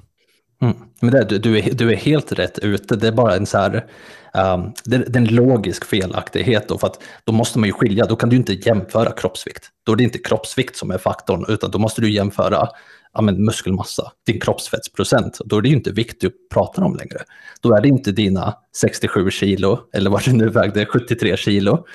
Mm. 0.61 0.75
Men 0.99 1.11
det, 1.11 1.23
du, 1.23 1.37
du, 1.37 1.59
är, 1.59 1.73
du 1.73 1.91
är 1.91 1.95
helt 1.95 2.31
rätt 2.31 2.59
ute. 2.59 2.95
Det 2.95 3.07
är 3.07 3.11
bara 3.11 3.35
en 3.35 3.45
så 3.45 3.57
här 3.57 3.85
Um, 4.33 4.73
det, 4.85 4.97
det, 4.97 5.15
är 5.15 5.21
en 5.21 5.35
logisk 5.35 5.85
felaktighet 5.85 6.67
då, 6.67 6.77
för 6.77 6.87
att 6.87 7.03
då 7.23 7.33
måste 7.33 7.59
man 7.59 7.67
ju 7.67 7.73
skilja, 7.73 8.05
då 8.05 8.15
kan 8.15 8.29
du 8.29 8.35
inte 8.35 8.53
jämföra 8.53 9.11
kroppsvikt. 9.11 9.69
Då 9.83 9.91
är 9.91 9.95
det 9.95 10.03
inte 10.03 10.17
kroppsvikt 10.17 10.75
som 10.75 10.91
är 10.91 10.97
faktorn, 10.97 11.45
utan 11.47 11.71
då 11.71 11.79
måste 11.79 12.01
du 12.01 12.11
jämföra 12.11 12.67
ja, 13.13 13.21
men 13.21 13.45
muskelmassa, 13.45 14.11
din 14.25 14.39
kroppsfettsprocent. 14.39 15.39
Då 15.45 15.57
är 15.57 15.61
det 15.61 15.69
ju 15.69 15.75
inte 15.75 15.91
vikt 15.91 16.21
du 16.21 16.31
pratar 16.53 16.83
om 16.83 16.95
längre. 16.95 17.19
Då 17.61 17.75
är 17.75 17.81
det 17.81 17.87
inte 17.87 18.11
dina 18.11 18.55
67 18.75 19.31
kilo, 19.31 19.79
eller 19.93 20.09
vad 20.09 20.23
du 20.23 20.33
nu 20.33 20.49
vägde, 20.49 20.85
73 20.85 21.37
kilo, 21.37 21.85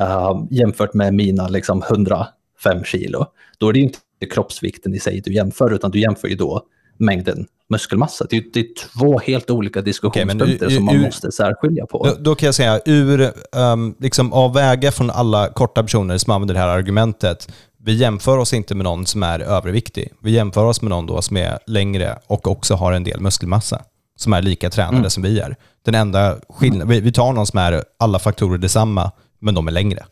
uh, 0.00 0.46
jämfört 0.50 0.94
med 0.94 1.14
mina 1.14 1.48
liksom, 1.48 1.82
105 1.82 2.84
kilo. 2.84 3.26
Då 3.58 3.68
är 3.68 3.72
det 3.72 3.80
inte 3.80 3.98
kroppsvikten 4.30 4.94
i 4.94 4.98
sig 4.98 5.20
du 5.20 5.32
jämför, 5.32 5.74
utan 5.74 5.90
du 5.90 6.00
jämför 6.00 6.28
ju 6.28 6.36
då 6.36 6.66
mängden 6.96 7.46
muskelmassa. 7.68 8.26
Det 8.30 8.36
är, 8.36 8.44
det 8.52 8.60
är 8.60 8.66
två 8.98 9.18
helt 9.18 9.50
olika 9.50 9.80
diskussionspunkter 9.82 10.56
okay, 10.56 10.76
som 10.76 10.84
man 10.84 11.00
måste 11.00 11.32
särskilja 11.32 11.86
på. 11.86 12.06
Då, 12.06 12.14
då, 12.20 12.34
kan 12.34 12.46
jag 12.46 12.54
säga, 12.54 12.80
ur 12.84 13.32
um, 13.52 13.94
liksom 13.98 14.32
av 14.32 14.54
väga 14.54 14.92
från 14.92 15.10
alla 15.10 15.48
korta 15.48 15.82
personer 15.82 16.18
som 16.18 16.32
använder 16.32 16.54
det 16.54 16.60
här 16.60 16.68
argumentet, 16.68 17.48
vi 17.84 17.94
jämför 17.94 18.38
oss 18.38 18.52
inte 18.52 18.74
med 18.74 18.84
någon 18.84 19.06
som 19.06 19.22
är 19.22 19.40
överviktig. 19.40 20.12
Vi 20.22 20.30
jämför 20.30 20.64
oss 20.64 20.82
med 20.82 20.90
någon 20.90 21.06
då 21.06 21.22
som 21.22 21.36
är 21.36 21.58
längre 21.66 22.18
och 22.26 22.48
också 22.48 22.74
har 22.74 22.92
en 22.92 23.04
del 23.04 23.20
muskelmassa, 23.20 23.82
som 24.16 24.32
är 24.32 24.42
lika 24.42 24.70
tränade 24.70 24.96
mm. 24.96 25.10
som 25.10 25.22
vi 25.22 25.40
är. 25.40 25.56
Den 25.84 25.94
enda 25.94 26.36
skillnaden, 26.48 26.88
vi, 26.88 27.00
vi 27.00 27.12
tar 27.12 27.32
någon 27.32 27.46
som 27.46 27.58
är 27.58 27.84
alla 27.98 28.18
faktorer 28.18 28.58
detsamma, 28.58 29.10
men 29.38 29.54
de 29.54 29.68
är 29.68 29.72
längre. 29.72 30.04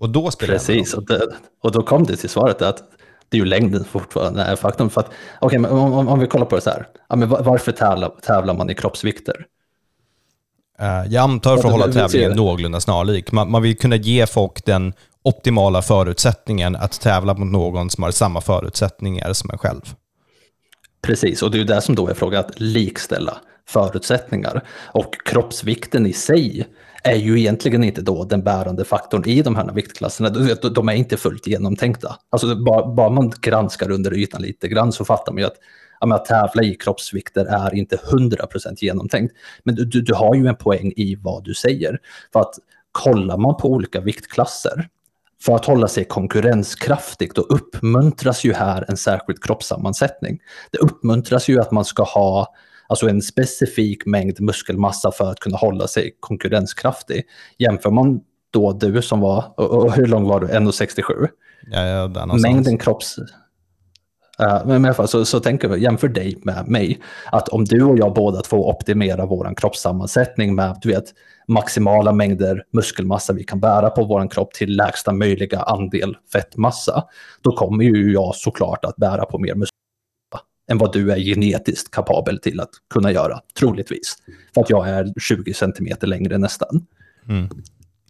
Och 0.00 0.10
då 0.10 0.30
spelar 0.30 0.54
Precis, 0.54 0.94
och, 0.94 1.06
det, 1.06 1.26
och 1.62 1.72
då 1.72 1.82
kom 1.82 2.04
det 2.04 2.16
till 2.16 2.28
svaret 2.28 2.62
att 2.62 2.82
det 3.28 3.36
är 3.36 3.38
ju 3.38 3.44
längden 3.44 3.84
fortfarande 3.84 4.42
är 4.42 4.56
faktum. 4.56 4.90
För 4.90 5.00
att, 5.00 5.10
okay, 5.40 5.58
men 5.58 5.70
om, 5.70 6.08
om 6.08 6.18
vi 6.18 6.26
kollar 6.26 6.46
på 6.46 6.56
det 6.56 6.62
så 6.62 6.70
här, 6.70 6.86
ja, 7.08 7.16
men 7.16 7.28
varför 7.28 7.72
tävlar, 7.72 8.12
tävlar 8.22 8.54
man 8.54 8.70
i 8.70 8.74
kroppsvikter? 8.74 9.46
Uh, 10.82 11.12
jag 11.12 11.22
antar 11.22 11.56
för 11.56 11.68
att 11.68 11.72
hålla 11.72 11.92
tävlingen 11.92 12.32
någorlunda 12.32 12.80
snarlik. 12.80 13.32
Man, 13.32 13.50
man 13.50 13.62
vill 13.62 13.78
kunna 13.78 13.96
ge 13.96 14.26
folk 14.26 14.64
den 14.64 14.92
optimala 15.22 15.82
förutsättningen 15.82 16.76
att 16.76 17.00
tävla 17.00 17.34
mot 17.34 17.52
någon 17.52 17.90
som 17.90 18.04
har 18.04 18.10
samma 18.10 18.40
förutsättningar 18.40 19.32
som 19.32 19.50
en 19.50 19.58
själv. 19.58 19.94
Precis, 21.02 21.42
och 21.42 21.50
det 21.50 21.56
är 21.56 21.58
ju 21.58 21.64
det 21.64 21.80
som 21.80 21.94
då 21.94 22.08
är 22.08 22.14
frågan, 22.14 22.40
att 22.40 22.60
likställa 22.60 23.36
förutsättningar. 23.68 24.62
Och 24.86 25.14
kroppsvikten 25.24 26.06
i 26.06 26.12
sig 26.12 26.66
är 27.06 27.16
ju 27.16 27.38
egentligen 27.38 27.84
inte 27.84 28.02
då 28.02 28.24
den 28.24 28.42
bärande 28.42 28.84
faktorn 28.84 29.24
i 29.28 29.42
de 29.42 29.56
här 29.56 29.72
viktklasserna. 29.72 30.30
De 30.70 30.88
är 30.88 30.92
inte 30.92 31.16
fullt 31.16 31.46
genomtänkta. 31.46 32.16
Alltså 32.30 32.54
bara, 32.54 32.94
bara 32.94 33.10
man 33.10 33.32
granskar 33.40 33.90
under 33.90 34.14
ytan 34.14 34.42
lite 34.42 34.68
grann 34.68 34.92
så 34.92 35.04
fattar 35.04 35.32
man 35.32 35.40
ju 35.40 35.46
att 35.46 35.56
ja, 36.00 36.14
att 36.14 36.24
tävla 36.24 36.62
i 36.62 36.74
kroppsvikter 36.74 37.44
är 37.44 37.74
inte 37.74 37.96
100% 37.96 38.74
genomtänkt. 38.76 39.34
Men 39.62 39.74
du, 39.74 39.84
du, 39.84 40.02
du 40.02 40.14
har 40.14 40.34
ju 40.34 40.46
en 40.46 40.56
poäng 40.56 40.92
i 40.96 41.16
vad 41.22 41.44
du 41.44 41.54
säger. 41.54 41.98
För 42.32 42.40
att 42.40 42.54
kollar 42.92 43.36
man 43.36 43.56
på 43.56 43.70
olika 43.70 44.00
viktklasser 44.00 44.88
för 45.42 45.54
att 45.54 45.64
hålla 45.64 45.88
sig 45.88 46.04
konkurrenskraftig, 46.04 47.30
då 47.34 47.42
uppmuntras 47.42 48.44
ju 48.44 48.52
här 48.52 48.84
en 48.88 48.96
särskild 48.96 49.42
kroppssammansättning. 49.42 50.38
Det 50.70 50.78
uppmuntras 50.78 51.48
ju 51.48 51.60
att 51.60 51.70
man 51.70 51.84
ska 51.84 52.02
ha 52.02 52.54
alltså 52.88 53.08
en 53.08 53.22
specifik 53.22 54.06
mängd 54.06 54.40
muskelmassa 54.40 55.12
för 55.12 55.30
att 55.30 55.40
kunna 55.40 55.56
hålla 55.56 55.86
sig 55.86 56.16
konkurrenskraftig. 56.20 57.24
Jämför 57.58 57.90
man 57.90 58.20
då 58.50 58.72
du 58.72 59.02
som 59.02 59.20
var, 59.20 59.60
och 59.60 59.92
hur 59.92 60.06
lång 60.06 60.24
var 60.24 60.40
du, 60.40 60.46
1,67? 60.46 61.28
Ja, 61.70 62.08
ja, 62.14 62.26
Mängden 62.26 62.78
kropps... 62.78 63.18
Uh, 64.40 64.66
men 64.66 64.84
i 64.84 64.88
alla 64.88 64.94
fall 64.94 65.08
så, 65.08 65.24
så 65.24 65.40
tänker 65.40 65.68
vi, 65.68 65.82
jämför 65.82 66.08
dig 66.08 66.38
med 66.42 66.68
mig, 66.68 67.00
att 67.32 67.48
om 67.48 67.64
du 67.64 67.82
och 67.82 67.98
jag 67.98 68.14
båda 68.14 68.40
två 68.40 68.68
optimerar 68.68 69.26
vår 69.26 69.54
kroppssammansättning 69.56 70.54
med 70.54 70.78
du 70.82 70.88
vet, 70.88 71.04
maximala 71.48 72.12
mängder 72.12 72.62
muskelmassa 72.72 73.32
vi 73.32 73.44
kan 73.44 73.60
bära 73.60 73.90
på 73.90 74.04
vår 74.04 74.30
kropp 74.30 74.52
till 74.52 74.76
lägsta 74.76 75.12
möjliga 75.12 75.60
andel 75.60 76.16
fettmassa, 76.32 77.04
då 77.42 77.56
kommer 77.56 77.84
ju 77.84 78.12
jag 78.12 78.34
såklart 78.34 78.84
att 78.84 78.96
bära 78.96 79.24
på 79.24 79.38
mer 79.38 79.54
muskelmassa 79.54 79.75
än 80.70 80.78
vad 80.78 80.92
du 80.92 81.12
är 81.12 81.18
genetiskt 81.18 81.90
kapabel 81.90 82.38
till 82.38 82.60
att 82.60 82.70
kunna 82.94 83.12
göra, 83.12 83.40
troligtvis. 83.58 84.16
För 84.54 84.60
att 84.60 84.70
jag 84.70 84.88
är 84.88 85.12
20 85.20 85.54
centimeter 85.54 86.06
längre 86.06 86.38
nästan. 86.38 86.86
Mm. 87.28 87.48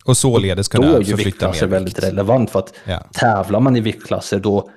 Och 0.04 0.16
således 0.16 0.68
kunna 0.68 0.86
förflytta 0.86 1.07
mer 1.07 1.14
Då 1.14 1.14
är 1.14 1.18
ju 1.18 1.24
viktklasser 1.24 1.66
väldigt 1.66 2.04
relevant, 2.04 2.50
för 2.50 2.59
att 2.59 2.74
ja. 2.84 2.98
tävlar 3.12 3.61
man 3.61 3.76
i 3.76 3.80
viktklasser 3.80 4.38
då 4.38 4.70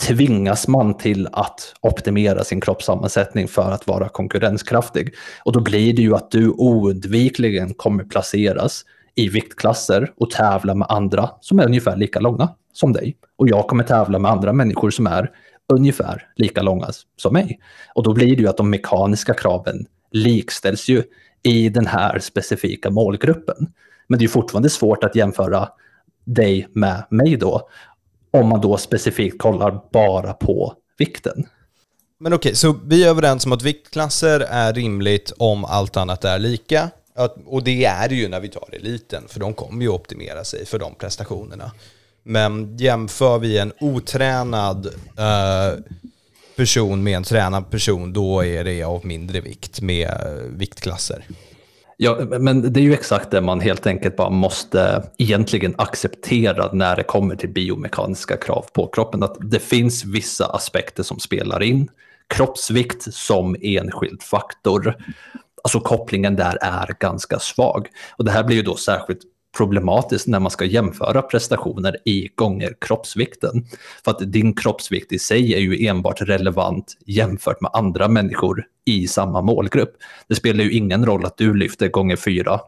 tvingas 0.00 0.68
man 0.68 0.96
till 0.96 1.28
att 1.32 1.74
optimera 1.80 2.44
sin 2.44 2.60
kroppssammansättning 2.60 3.48
för 3.48 3.70
att 3.70 3.86
vara 3.86 4.08
konkurrenskraftig. 4.08 5.14
Och 5.44 5.52
då 5.52 5.60
blir 5.60 5.92
det 5.92 6.02
ju 6.02 6.14
att 6.14 6.30
du 6.30 6.50
oundvikligen 6.50 7.74
kommer 7.74 8.04
placeras 8.04 8.84
i 9.14 9.28
viktklasser 9.28 10.12
och 10.16 10.30
tävla 10.30 10.74
med 10.74 10.86
andra 10.90 11.30
som 11.40 11.58
är 11.58 11.64
ungefär 11.64 11.96
lika 11.96 12.20
långa 12.20 12.48
som 12.72 12.92
dig. 12.92 13.16
Och 13.36 13.48
jag 13.48 13.68
kommer 13.68 13.84
tävla 13.84 14.18
med 14.18 14.30
andra 14.30 14.52
människor 14.52 14.90
som 14.90 15.06
är 15.06 15.30
ungefär 15.70 16.28
lika 16.36 16.62
långa 16.62 16.88
som 17.16 17.32
mig. 17.32 17.60
Och 17.94 18.02
då 18.02 18.12
blir 18.12 18.36
det 18.36 18.42
ju 18.42 18.48
att 18.48 18.56
de 18.56 18.70
mekaniska 18.70 19.34
kraven 19.34 19.86
likställs 20.10 20.88
ju 20.88 21.02
i 21.42 21.68
den 21.68 21.86
här 21.86 22.18
specifika 22.18 22.90
målgruppen. 22.90 23.72
Men 24.06 24.18
det 24.18 24.24
är 24.24 24.28
fortfarande 24.28 24.70
svårt 24.70 25.04
att 25.04 25.16
jämföra 25.16 25.68
dig 26.24 26.68
med 26.72 27.04
mig 27.10 27.36
då, 27.36 27.68
om 28.30 28.48
man 28.48 28.60
då 28.60 28.76
specifikt 28.76 29.38
kollar 29.38 29.80
bara 29.92 30.32
på 30.32 30.74
vikten. 30.98 31.46
Men 32.18 32.32
okej, 32.32 32.54
så 32.54 32.76
vi 32.86 33.04
är 33.04 33.08
överens 33.08 33.46
om 33.46 33.52
att 33.52 33.62
viktklasser 33.62 34.40
är 34.40 34.72
rimligt 34.72 35.32
om 35.38 35.64
allt 35.64 35.96
annat 35.96 36.24
är 36.24 36.38
lika. 36.38 36.90
Och 37.46 37.64
det 37.64 37.84
är 37.84 38.08
det 38.08 38.14
ju 38.14 38.28
när 38.28 38.40
vi 38.40 38.48
tar 38.48 38.68
eliten, 38.72 39.22
för 39.28 39.40
de 39.40 39.54
kommer 39.54 39.82
ju 39.82 39.88
optimera 39.88 40.44
sig 40.44 40.66
för 40.66 40.78
de 40.78 40.94
prestationerna. 40.94 41.70
Men 42.22 42.76
jämför 42.76 43.38
vi 43.38 43.58
en 43.58 43.72
otränad 43.80 44.86
uh, 44.86 45.84
person 46.56 47.02
med 47.02 47.16
en 47.16 47.24
tränad 47.24 47.70
person, 47.70 48.12
då 48.12 48.44
är 48.44 48.64
det 48.64 48.82
av 48.82 49.06
mindre 49.06 49.40
vikt 49.40 49.80
med 49.80 50.08
uh, 50.08 50.58
viktklasser. 50.58 51.24
Ja, 52.02 52.18
men 52.40 52.72
det 52.72 52.80
är 52.80 52.84
ju 52.84 52.94
exakt 52.94 53.30
det 53.30 53.40
man 53.40 53.60
helt 53.60 53.86
enkelt 53.86 54.16
bara 54.16 54.30
måste 54.30 55.02
egentligen 55.18 55.74
acceptera 55.78 56.72
när 56.72 56.96
det 56.96 57.02
kommer 57.02 57.36
till 57.36 57.48
biomekaniska 57.48 58.36
krav 58.36 58.66
på 58.72 58.86
kroppen. 58.86 59.22
Att 59.22 59.36
det 59.40 59.58
finns 59.58 60.04
vissa 60.04 60.46
aspekter 60.46 61.02
som 61.02 61.18
spelar 61.18 61.62
in. 61.62 61.88
Kroppsvikt 62.28 63.14
som 63.14 63.56
enskild 63.60 64.22
faktor. 64.22 64.96
Alltså 65.62 65.80
kopplingen 65.80 66.36
där 66.36 66.58
är 66.60 66.96
ganska 67.00 67.38
svag. 67.38 67.88
Och 68.16 68.24
det 68.24 68.30
här 68.30 68.44
blir 68.44 68.56
ju 68.56 68.62
då 68.62 68.76
särskilt 68.76 69.20
problematiskt 69.56 70.26
när 70.26 70.40
man 70.40 70.50
ska 70.50 70.64
jämföra 70.64 71.22
prestationer 71.22 71.96
i 72.04 72.28
gånger 72.34 72.74
kroppsvikten. 72.80 73.66
För 74.04 74.10
att 74.10 74.32
din 74.32 74.54
kroppsvikt 74.54 75.12
i 75.12 75.18
sig 75.18 75.54
är 75.54 75.58
ju 75.58 75.86
enbart 75.86 76.20
relevant 76.20 76.96
jämfört 77.06 77.60
med 77.60 77.70
andra 77.74 78.08
människor 78.08 78.64
i 78.84 79.08
samma 79.08 79.42
målgrupp. 79.42 79.96
Det 80.28 80.34
spelar 80.34 80.64
ju 80.64 80.72
ingen 80.72 81.06
roll 81.06 81.26
att 81.26 81.36
du 81.36 81.54
lyfter 81.54 81.88
gånger 81.88 82.16
fyra, 82.16 82.60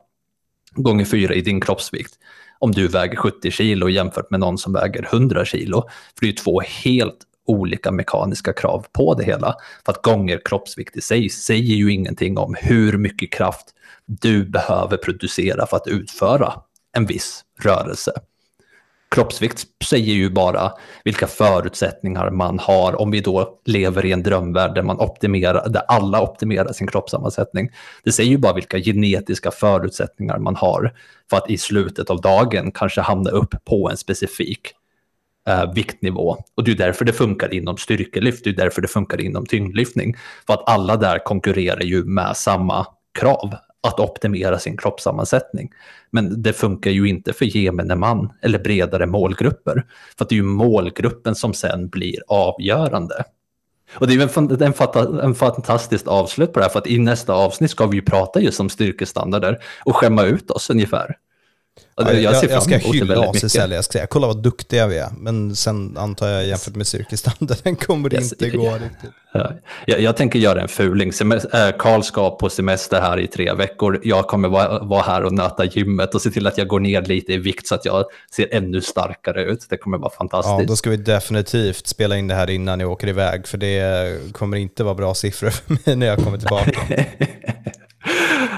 gånger 0.74 1.04
fyra 1.04 1.34
i 1.34 1.40
din 1.40 1.60
kroppsvikt 1.60 2.18
om 2.58 2.72
du 2.72 2.88
väger 2.88 3.16
70 3.16 3.50
kilo 3.50 3.88
jämfört 3.88 4.30
med 4.30 4.40
någon 4.40 4.58
som 4.58 4.72
väger 4.72 5.08
100 5.12 5.44
kilo. 5.44 5.82
För 5.82 6.20
det 6.20 6.26
är 6.26 6.30
ju 6.30 6.36
två 6.36 6.60
helt 6.60 7.18
olika 7.46 7.90
mekaniska 7.90 8.52
krav 8.52 8.86
på 8.92 9.14
det 9.14 9.24
hela. 9.24 9.54
För 9.84 9.92
att 9.92 10.02
gånger 10.02 10.40
kroppsvikt 10.44 10.96
i 10.96 11.00
sig 11.00 11.28
säger 11.28 11.74
ju 11.74 11.92
ingenting 11.92 12.38
om 12.38 12.54
hur 12.58 12.98
mycket 12.98 13.32
kraft 13.32 13.66
du 14.06 14.44
behöver 14.44 14.96
producera 14.96 15.66
för 15.66 15.76
att 15.76 15.86
utföra 15.86 16.52
en 16.92 17.06
viss 17.06 17.44
rörelse. 17.60 18.12
Kroppsvikt 19.14 19.66
säger 19.84 20.14
ju 20.14 20.30
bara 20.30 20.72
vilka 21.04 21.26
förutsättningar 21.26 22.30
man 22.30 22.58
har 22.58 23.00
om 23.00 23.10
vi 23.10 23.20
då 23.20 23.58
lever 23.64 24.06
i 24.06 24.12
en 24.12 24.22
drömvärld 24.22 24.74
där, 24.74 24.82
man 24.82 25.00
optimerar, 25.00 25.68
där 25.68 25.82
alla 25.88 26.22
optimerar 26.22 26.72
sin 26.72 26.86
kroppssammansättning. 26.86 27.70
Det 28.04 28.12
säger 28.12 28.30
ju 28.30 28.38
bara 28.38 28.52
vilka 28.52 28.78
genetiska 28.78 29.50
förutsättningar 29.50 30.38
man 30.38 30.56
har 30.56 30.92
för 31.30 31.36
att 31.36 31.50
i 31.50 31.58
slutet 31.58 32.10
av 32.10 32.20
dagen 32.20 32.72
kanske 32.72 33.00
hamna 33.00 33.30
upp 33.30 33.54
på 33.64 33.90
en 33.90 33.96
specifik 33.96 34.60
eh, 35.48 35.72
viktnivå. 35.72 36.36
Och 36.54 36.64
det 36.64 36.70
är 36.70 36.76
därför 36.76 37.04
det 37.04 37.12
funkar 37.12 37.54
inom 37.54 37.76
styrkelyft, 37.76 38.44
det 38.44 38.50
är 38.50 38.54
därför 38.54 38.82
det 38.82 38.88
funkar 38.88 39.20
inom 39.20 39.46
tyngdlyftning. 39.46 40.16
För 40.46 40.54
att 40.54 40.68
alla 40.68 40.96
där 40.96 41.18
konkurrerar 41.18 41.82
ju 41.82 42.04
med 42.04 42.36
samma 42.36 42.86
krav 43.18 43.54
att 43.82 44.00
optimera 44.00 44.58
sin 44.58 44.76
kroppssammansättning. 44.76 45.72
Men 46.10 46.42
det 46.42 46.52
funkar 46.52 46.90
ju 46.90 47.08
inte 47.08 47.32
för 47.32 47.44
gemene 47.44 47.96
man 47.96 48.32
eller 48.42 48.58
bredare 48.58 49.06
målgrupper. 49.06 49.86
För 50.18 50.26
det 50.28 50.34
är 50.34 50.36
ju 50.36 50.42
målgruppen 50.42 51.34
som 51.34 51.54
sen 51.54 51.88
blir 51.88 52.16
avgörande. 52.28 53.24
Och 53.94 54.06
det 54.06 54.14
är 54.14 54.62
en, 54.62 54.72
en, 54.94 55.20
en 55.20 55.34
fantastiskt 55.34 56.08
avslut 56.08 56.52
på 56.52 56.58
det 56.58 56.64
här, 56.64 56.70
för 56.70 56.78
att 56.78 56.86
i 56.86 56.98
nästa 56.98 57.32
avsnitt 57.32 57.70
ska 57.70 57.86
vi 57.86 57.96
ju 57.96 58.02
prata 58.02 58.40
just 58.40 58.60
om 58.60 58.68
styrkestandarder 58.68 59.58
och 59.84 59.96
skämma 59.96 60.22
ut 60.22 60.50
oss 60.50 60.70
ungefär 60.70 61.16
jag, 61.96 62.14
jag, 62.14 62.44
jag 62.50 62.62
ska 62.62 62.76
hylla 62.76 63.20
ACSL, 63.20 63.72
jag 63.72 63.84
ska 63.84 63.92
säga, 63.92 64.06
kolla 64.06 64.26
vad 64.26 64.42
duktiga 64.42 64.86
vi 64.86 64.98
är. 64.98 65.10
Men 65.18 65.56
sen 65.56 65.96
antar 65.96 66.28
jag 66.28 66.46
jämfört 66.46 66.74
med 66.74 66.86
cirkusstandarden 66.86 67.76
kommer 67.86 68.08
det 68.08 68.16
yes, 68.16 68.32
inte 68.32 68.50
gå 68.50 68.64
ja, 68.64 68.74
riktigt. 68.74 69.10
Jag, 69.86 70.00
jag, 70.00 70.16
tänker 70.16 70.38
göra 70.38 70.60
en 70.60 70.68
fuling. 70.68 71.12
Äh, 71.52 71.68
Karl 71.78 72.02
ska 72.02 72.30
på 72.36 72.50
semester 72.50 73.00
här 73.00 73.20
i 73.20 73.26
tre 73.26 73.54
veckor. 73.54 74.00
Jag 74.02 74.26
kommer 74.26 74.48
vara, 74.48 74.78
vara 74.78 75.02
här 75.02 75.24
och 75.24 75.32
nöta 75.32 75.64
gymmet 75.64 76.14
och 76.14 76.22
se 76.22 76.30
till 76.30 76.46
att 76.46 76.58
jag 76.58 76.68
går 76.68 76.80
ner 76.80 77.02
lite 77.02 77.32
i 77.32 77.36
vikt 77.36 77.66
så 77.66 77.74
att 77.74 77.84
jag 77.84 78.04
ser 78.34 78.48
ännu 78.54 78.80
starkare 78.80 79.44
ut. 79.44 79.66
Det 79.70 79.76
kommer 79.76 79.98
vara 79.98 80.12
fantastiskt. 80.12 80.58
Ja, 80.58 80.64
då 80.66 80.76
ska 80.76 80.90
vi 80.90 80.96
definitivt 80.96 81.86
spela 81.86 82.16
in 82.16 82.28
det 82.28 82.34
här 82.34 82.50
innan 82.50 82.78
ni 82.78 82.84
åker 82.84 83.08
iväg, 83.08 83.46
för 83.46 83.58
det 83.58 84.32
kommer 84.32 84.56
inte 84.56 84.84
vara 84.84 84.94
bra 84.94 85.14
siffror 85.14 85.50
för 85.66 85.72
mig 85.86 85.96
när 85.96 86.06
jag 86.06 86.18
kommer 86.18 86.38
tillbaka. 86.38 86.80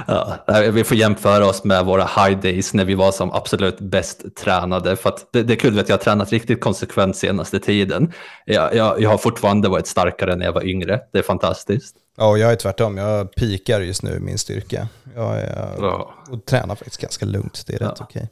Ja, 0.07 0.39
vi 0.73 0.85
får 0.85 0.97
jämföra 0.97 1.47
oss 1.47 1.65
med 1.65 1.85
våra 1.85 2.05
high 2.05 2.41
days 2.41 2.75
när 2.75 2.85
vi 2.85 2.95
var 2.95 3.13
som 3.13 3.33
absolut 3.33 3.81
bäst 3.81 4.37
tränade. 4.37 4.97
För 4.97 5.15
det, 5.33 5.43
det, 5.43 5.53
är 5.53 5.57
kul 5.57 5.79
att 5.79 5.89
jag 5.89 5.97
har 5.97 6.03
tränat 6.03 6.33
riktigt 6.33 6.61
konsekvent 6.61 7.17
senaste 7.17 7.61
tiden. 7.61 8.13
Jag, 8.45 8.75
jag, 8.75 9.01
jag 9.01 9.11
har 9.11 9.19
fortfarande 9.19 9.69
varit 9.69 9.87
starkare 9.87 10.37
när 10.37 10.45
jag 10.45 10.53
var 10.53 10.67
yngre. 10.67 11.01
Det 11.13 11.19
är 11.19 11.23
fantastiskt. 11.23 11.97
Ja, 12.17 12.29
och 12.29 12.39
jag 12.39 12.53
är 12.53 12.57
tvärtom. 12.57 12.97
Jag 12.97 13.35
pikar 13.35 13.81
just 13.81 14.03
nu 14.03 14.21
min 14.21 14.39
styrka. 14.39 14.89
Jag 15.15 15.39
är, 15.39 15.77
ja. 15.79 16.15
och 16.31 16.45
tränar 16.45 16.75
faktiskt 16.75 17.01
ganska 17.01 17.27
lugnt. 17.27 17.65
Det 17.67 17.75
är 17.75 17.79
rätt 17.79 17.97
ja. 17.99 18.07
okej. 18.09 18.29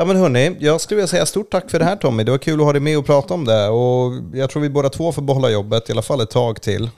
Ja 0.00 0.04
men 0.04 0.16
hörni, 0.16 0.56
jag 0.60 0.80
skulle 0.80 0.96
vilja 0.96 1.06
säga 1.06 1.26
stort 1.26 1.50
tack 1.50 1.70
för 1.70 1.78
det 1.78 1.84
här 1.84 1.96
Tommy. 1.96 2.24
Det 2.24 2.30
var 2.30 2.38
kul 2.38 2.60
att 2.60 2.66
ha 2.66 2.72
dig 2.72 2.80
med 2.80 2.98
och 2.98 3.06
prata 3.06 3.34
om 3.34 3.44
det. 3.44 3.68
Och 3.68 4.12
jag 4.32 4.50
tror 4.50 4.62
vi 4.62 4.70
båda 4.70 4.88
två 4.88 5.12
får 5.12 5.22
behålla 5.22 5.50
jobbet, 5.50 5.88
i 5.88 5.92
alla 5.92 6.02
fall 6.02 6.20
ett 6.20 6.30
tag 6.30 6.62
till. 6.62 6.90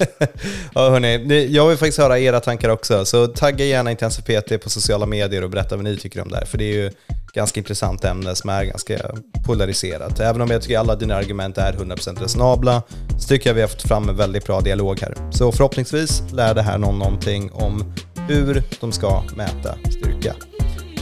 ja 0.74 0.90
hörni, 0.90 1.46
jag 1.46 1.68
vill 1.68 1.78
faktiskt 1.78 1.98
höra 1.98 2.18
era 2.18 2.40
tankar 2.40 2.68
också. 2.68 3.04
Så 3.04 3.26
tagga 3.26 3.64
gärna 3.64 3.90
Intensiv 3.90 4.22
PT 4.22 4.62
på 4.62 4.70
sociala 4.70 5.06
medier 5.06 5.44
och 5.44 5.50
berätta 5.50 5.76
vad 5.76 5.84
ni 5.84 5.96
tycker 5.96 6.22
om 6.22 6.28
det 6.28 6.36
här. 6.36 6.44
För 6.44 6.58
det 6.58 6.64
är 6.64 6.74
ju 6.74 6.90
ganska 7.34 7.60
intressant 7.60 8.04
ämne 8.04 8.34
som 8.34 8.50
är 8.50 8.64
ganska 8.64 8.98
polariserat. 9.46 10.20
Även 10.20 10.40
om 10.40 10.50
jag 10.50 10.62
tycker 10.62 10.78
alla 10.78 10.96
dina 10.96 11.14
argument 11.16 11.58
är 11.58 11.72
100% 11.72 12.22
resonabla, 12.22 12.82
så 13.18 13.28
tycker 13.28 13.50
jag 13.50 13.54
vi 13.54 13.60
har 13.60 13.68
fått 13.68 13.88
fram 13.88 14.08
en 14.08 14.16
väldigt 14.16 14.46
bra 14.46 14.60
dialog 14.60 15.00
här. 15.00 15.14
Så 15.30 15.52
förhoppningsvis 15.52 16.22
lär 16.32 16.54
det 16.54 16.62
här 16.62 16.78
någon 16.78 16.98
någonting 16.98 17.52
om 17.52 17.94
hur 18.28 18.62
de 18.80 18.92
ska 18.92 19.22
mäta 19.36 19.74
styrka. 19.90 20.34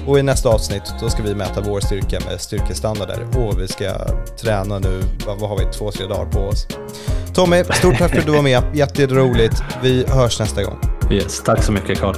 Och 0.06 0.18
i 0.18 0.22
nästa 0.22 0.48
avsnitt 0.48 0.82
då 1.00 1.10
ska 1.10 1.22
vi 1.22 1.34
mäta 1.34 1.60
vår 1.60 1.80
styrka 1.80 2.18
med 2.30 2.40
styrkestandarder 2.40 3.26
och 3.36 3.60
vi 3.60 3.68
ska 3.68 3.92
träna 4.42 4.78
nu, 4.78 5.02
vad, 5.26 5.38
vad 5.38 5.50
har 5.50 5.58
vi, 5.58 5.64
två, 5.72 5.90
tre 5.90 6.06
dagar 6.06 6.26
på 6.26 6.38
oss. 6.38 6.66
Tommy, 7.34 7.64
stort 7.64 7.98
tack 7.98 8.10
för 8.10 8.18
att 8.18 8.26
du 8.26 8.32
var 8.32 8.42
med. 8.42 8.62
Jätteroligt. 8.74 9.62
Vi 9.82 10.04
hörs 10.08 10.40
nästa 10.40 10.62
gång. 10.62 10.78
Yes, 11.10 11.42
tack 11.42 11.62
så 11.62 11.72
mycket 11.72 11.98
Carl. 11.98 12.16